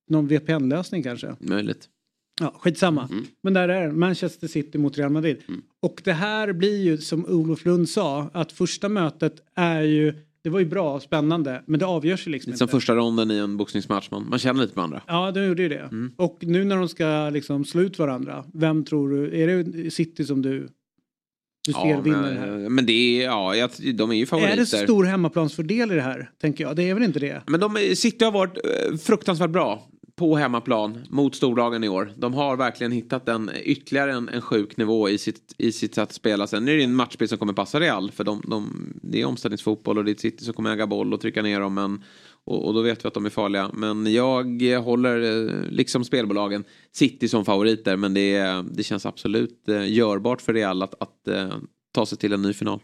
[0.10, 1.36] Någon VPN-lösning kanske.
[1.40, 1.90] Möjligt.
[2.42, 3.10] Ja, skitsamma.
[3.44, 3.92] Men där är.
[3.92, 5.38] Manchester City mot Real Madrid.
[5.82, 10.14] Och det här blir ju som Olof Lund sa att första mötet är ju
[10.44, 12.72] det var ju bra och spännande men det avgörs ju liksom Lite som inte.
[12.72, 14.12] första ronden i en boxningsmatch.
[14.12, 15.02] Man, man känner lite på andra.
[15.08, 15.90] Ja, de gjorde ju det.
[16.18, 20.26] Och nu när de ska liksom slå ut varandra, vem tror du, är det City
[20.26, 20.68] som du,
[21.68, 22.70] du ser Ja, vinner det här?
[22.70, 24.54] men, det är, ja, jag, de är ju favoriter.
[24.54, 26.30] Är det så stor hemmaplansfördel i det här?
[26.42, 26.76] Tänker jag.
[26.76, 27.42] Det är väl inte det?
[27.48, 32.14] Men de, City har varit eh, fruktansvärt bra på hemmaplan mot storlagen i år.
[32.18, 36.04] De har verkligen hittat en, ytterligare en, en sjuk nivå i sitt, i sitt sätt
[36.04, 36.48] att spela.
[36.48, 38.12] Sen är det en matchbild som kommer passa Real.
[38.12, 41.22] För de, de, det är omställningsfotboll och det är City som kommer äga boll och
[41.22, 41.74] trycka ner dem.
[41.74, 42.04] Men,
[42.46, 43.70] och, och då vet vi att de är farliga.
[43.74, 47.98] Men jag håller, eh, liksom spelbolagen, City som favoriter.
[47.98, 51.58] Men det, det känns absolut eh, görbart för Real att, att eh,
[51.94, 52.80] ta sig till en ny final.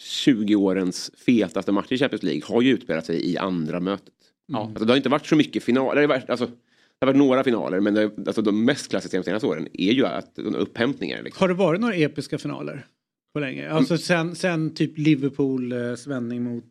[0.00, 4.14] 20 årens fetaste match i Champions League har ju utspelat sig i andra mötet.
[4.46, 4.58] Ja.
[4.68, 5.94] Alltså, det har inte varit så mycket finaler.
[5.94, 9.16] Det har varit, alltså, det har varit några finaler men det, alltså, de mest klassiska
[9.18, 11.22] de senaste åren är ju att de upphämtningar.
[11.22, 11.40] Liksom.
[11.40, 12.86] Har det varit några episka finaler?
[13.34, 13.70] på länge.
[13.70, 16.64] Alltså sen, sen typ Liverpools vändning mot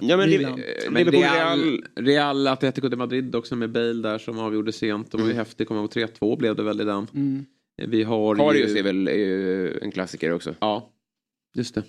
[0.00, 0.56] Ja, men Milan.
[0.56, 2.46] Liv- Men Liverpool, Real, Real.
[2.46, 5.12] Atletico de Madrid också med Bale där som avgjorde sent.
[5.12, 7.06] Det var ju häftigt, kommer jag ihåg 3-2 blev det väl i den.
[7.14, 7.44] Mm.
[7.88, 8.78] Vi har Karius ju...
[8.78, 10.54] är väl eh, en klassiker också.
[10.60, 10.90] Ja,
[11.54, 11.82] just det.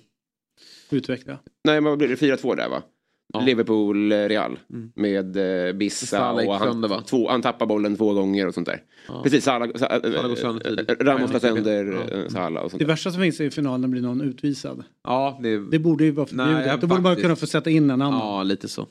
[0.92, 1.40] Utveckla.
[1.64, 2.16] Nej, men vad blir det?
[2.16, 2.84] 4-2 där va?
[3.34, 3.40] Ja.
[3.42, 4.60] Liverpool, eh, Real.
[4.74, 4.92] Mm.
[4.96, 7.02] Med eh, Bissa Salah och han, sönder, va?
[7.02, 8.82] två, han tappar bollen två gånger och sånt där.
[9.08, 9.22] Ja.
[9.24, 10.90] Precis, Salah, Sa- eh, Salah går sönder tidigt.
[11.02, 12.18] eh, Ramos tar sönder ja.
[12.18, 14.84] eh, Salah och sånt Det värsta som finns i finalen blir någon utvisad.
[15.04, 16.82] Ja, det, Det borde ju vara förbjudet.
[16.82, 17.24] Då borde man faktiskt.
[17.26, 18.20] kunna få sätta in en annan.
[18.20, 18.88] ja lite så.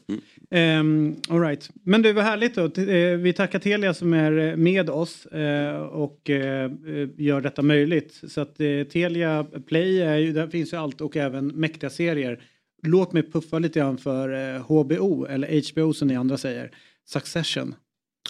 [0.50, 1.70] Um, all right.
[1.84, 2.64] Men det var härligt då.
[2.82, 6.70] Eh, Vi tackar Telia som är eh, med oss eh, och eh, eh,
[7.16, 8.20] gör detta möjligt.
[8.28, 12.40] Så att eh, Telia Play, är ju, där finns ju allt och även mäktiga serier.
[12.86, 16.70] Låt mig puffa lite grann för eh, HBO, eller HBO som ni andra säger.
[17.09, 17.74] Succession.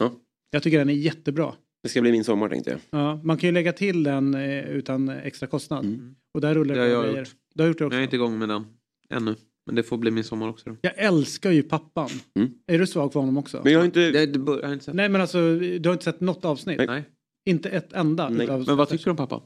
[0.01, 0.13] Ja.
[0.51, 1.55] Jag tycker den är jättebra.
[1.83, 2.81] Det ska bli min sommar tänkte jag.
[3.01, 5.85] Ja, man kan ju lägga till den eh, utan extra kostnad.
[5.85, 6.15] Mm.
[6.35, 7.19] Och där rullar Det har på jag grejer.
[7.19, 7.35] gjort.
[7.55, 7.95] Du har gjort det också?
[7.95, 8.65] Jag är inte igång med den
[9.11, 9.35] ännu.
[9.67, 10.71] Men det får bli min sommar också.
[10.71, 10.77] Då.
[10.83, 12.09] Jag älskar ju pappan.
[12.35, 12.51] Mm.
[12.67, 13.61] Är du svag för honom också?
[13.65, 14.27] Men jag har inte...
[14.39, 14.95] Bör, jag har inte sett.
[14.95, 16.81] Nej men alltså, du har inte sett något avsnitt?
[16.87, 17.05] Nej.
[17.45, 18.29] Inte ett enda?
[18.29, 18.47] Nej.
[18.47, 19.41] Men vad tycker du om pappan?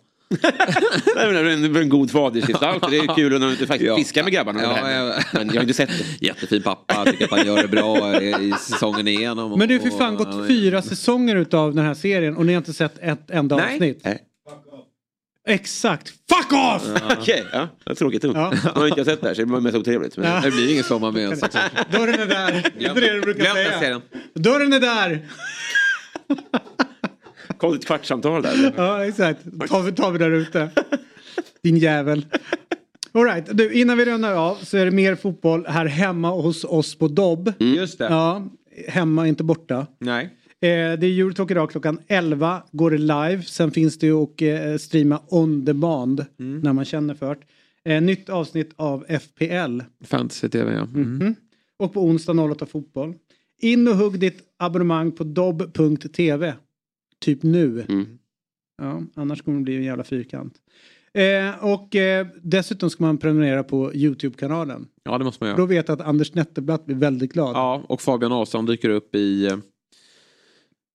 [1.16, 2.90] Nej, men det är en, god fadersgestalt.
[2.90, 3.97] Det är kul när du faktiskt Ja.
[3.97, 4.62] fiskar med grabbarna.
[4.62, 5.20] Ja, det ja.
[5.32, 6.05] Men jag har inte sett det.
[6.27, 9.59] Jättefin pappa, tycker att han gör det bra i säsongen igenom.
[9.59, 12.53] Men du har för fan Och- gått fyra säsonger utav den här serien och ni
[12.53, 13.74] har inte sett ett enda Nej.
[13.74, 14.01] avsnitt?
[14.05, 14.23] Nej.
[15.48, 16.09] Exakt!
[16.09, 16.82] Fuck off!
[17.20, 17.69] Okej, ja.
[17.85, 18.24] Det är tråkigt.
[18.24, 18.31] Ja.
[18.35, 18.51] Ja.
[18.74, 20.16] Nu har inte sett det här så det var mest otrevligt.
[20.16, 20.31] Men...
[20.31, 20.40] Ja.
[20.40, 21.40] Det blir ingen sommar med ens.
[21.40, 22.70] Dörren är där.
[22.78, 23.78] Det är det du brukar Glöm den säga.
[23.81, 24.03] serien.
[24.35, 25.20] Dörren är där!
[27.59, 28.73] Kom ett kvartssamtal där.
[28.77, 29.45] Ja exakt.
[29.69, 30.70] Tar vi, tar vi där ute.
[31.62, 32.27] Din jävel.
[33.12, 36.95] Alright, du innan vi rundar av så är det mer fotboll här hemma hos oss
[36.99, 37.53] på Dobb.
[37.59, 38.05] Just det.
[38.05, 38.49] Ja,
[38.89, 39.87] hemma inte borta.
[39.99, 40.24] Nej.
[40.61, 43.43] Eh, det är Eurotalk idag klockan 11 går det live.
[43.43, 47.95] Sen finns det ju att eh, streama on demand när man känner för det.
[47.95, 49.81] Eh, nytt avsnitt av FPL.
[50.05, 50.83] Fantasy-tv ja.
[50.83, 51.16] Mm.
[51.16, 51.35] Mhm.
[51.78, 53.15] Och på onsdag 08 fotboll.
[53.62, 56.55] In och hugg ditt abonnemang på dobb.tv.
[57.25, 57.85] Typ nu.
[57.89, 58.19] Mm.
[58.83, 60.55] Ja, annars kommer det bli en jävla fyrkant.
[61.15, 64.89] Eh, och eh, dessutom ska man prenumerera på YouTube-kanalen.
[65.05, 65.57] Ja det måste man göra.
[65.59, 67.57] Då vet jag att Anders Netterblatt blir väldigt glad.
[67.57, 69.57] Ja, och Fabian Ahlstrand dyker upp i eh,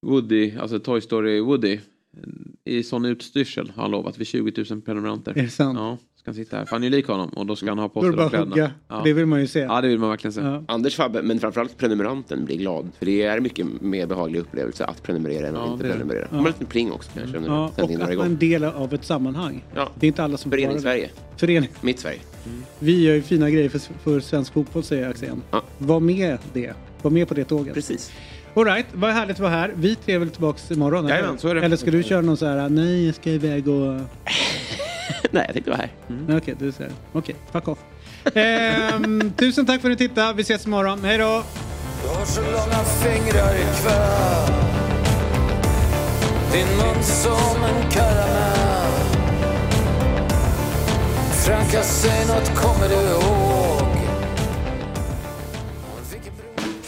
[0.07, 1.79] Woody, alltså Toy Story Woody.
[2.65, 5.31] I sån utstyrsel har han lovat vid 20 000 prenumeranter.
[5.37, 5.77] Är det sant?
[5.79, 6.65] Ja, ska han sitta här.
[6.65, 8.29] För han är ju lik honom och då ska han ha på sig det de
[8.29, 8.71] kläderna.
[8.87, 9.01] Ja.
[9.03, 9.59] Det vill man ju se.
[9.59, 10.41] ja, det vill man verkligen se.
[10.41, 10.63] Ja.
[10.67, 12.89] Anders Fabbe, men framförallt prenumeranten blir glad.
[12.99, 16.21] För det är mycket mer behaglig upplevelse att prenumerera än att Ja, inte prenumerera.
[16.21, 16.27] Ja.
[16.31, 17.39] Man har en liten pling också kanske.
[17.39, 19.63] när Ja, och att vara en del av ett sammanhang.
[19.75, 19.89] Ja.
[19.95, 20.81] Det är inte alla som Förening får det.
[20.81, 21.09] Sverige.
[21.37, 21.69] Förening.
[21.81, 22.19] Mitt Sverige.
[22.79, 25.41] Vi gör ju fina grejer för, för svensk fotboll säger Axén.
[25.51, 25.63] Ja.
[25.77, 26.73] Var med det.
[27.01, 27.73] Var med på det tåget.
[27.73, 28.11] Precis.
[28.55, 29.71] Alright, vad härligt att vara här.
[29.75, 31.05] Vi tre är väl tillbaka imorgon?
[31.05, 31.15] eller?
[31.15, 31.61] Jajamän, så är det.
[31.61, 33.93] Eller ska du köra någon så här, nej jag ska iväg och...
[35.31, 35.91] Nej, jag tänkte vara här.
[36.27, 37.77] Nej, Okej, du säger Okej, fuck off.
[38.33, 40.33] Ehm, tusen tack för att ni tittade.
[40.33, 41.03] Vi ses imorgon.
[41.03, 41.43] Hej då!
[42.03, 44.53] Du har så långa fingrar ikväll
[46.53, 48.91] Din mun som en karamell
[51.45, 53.60] Franka, säg något, kommer du ihåg?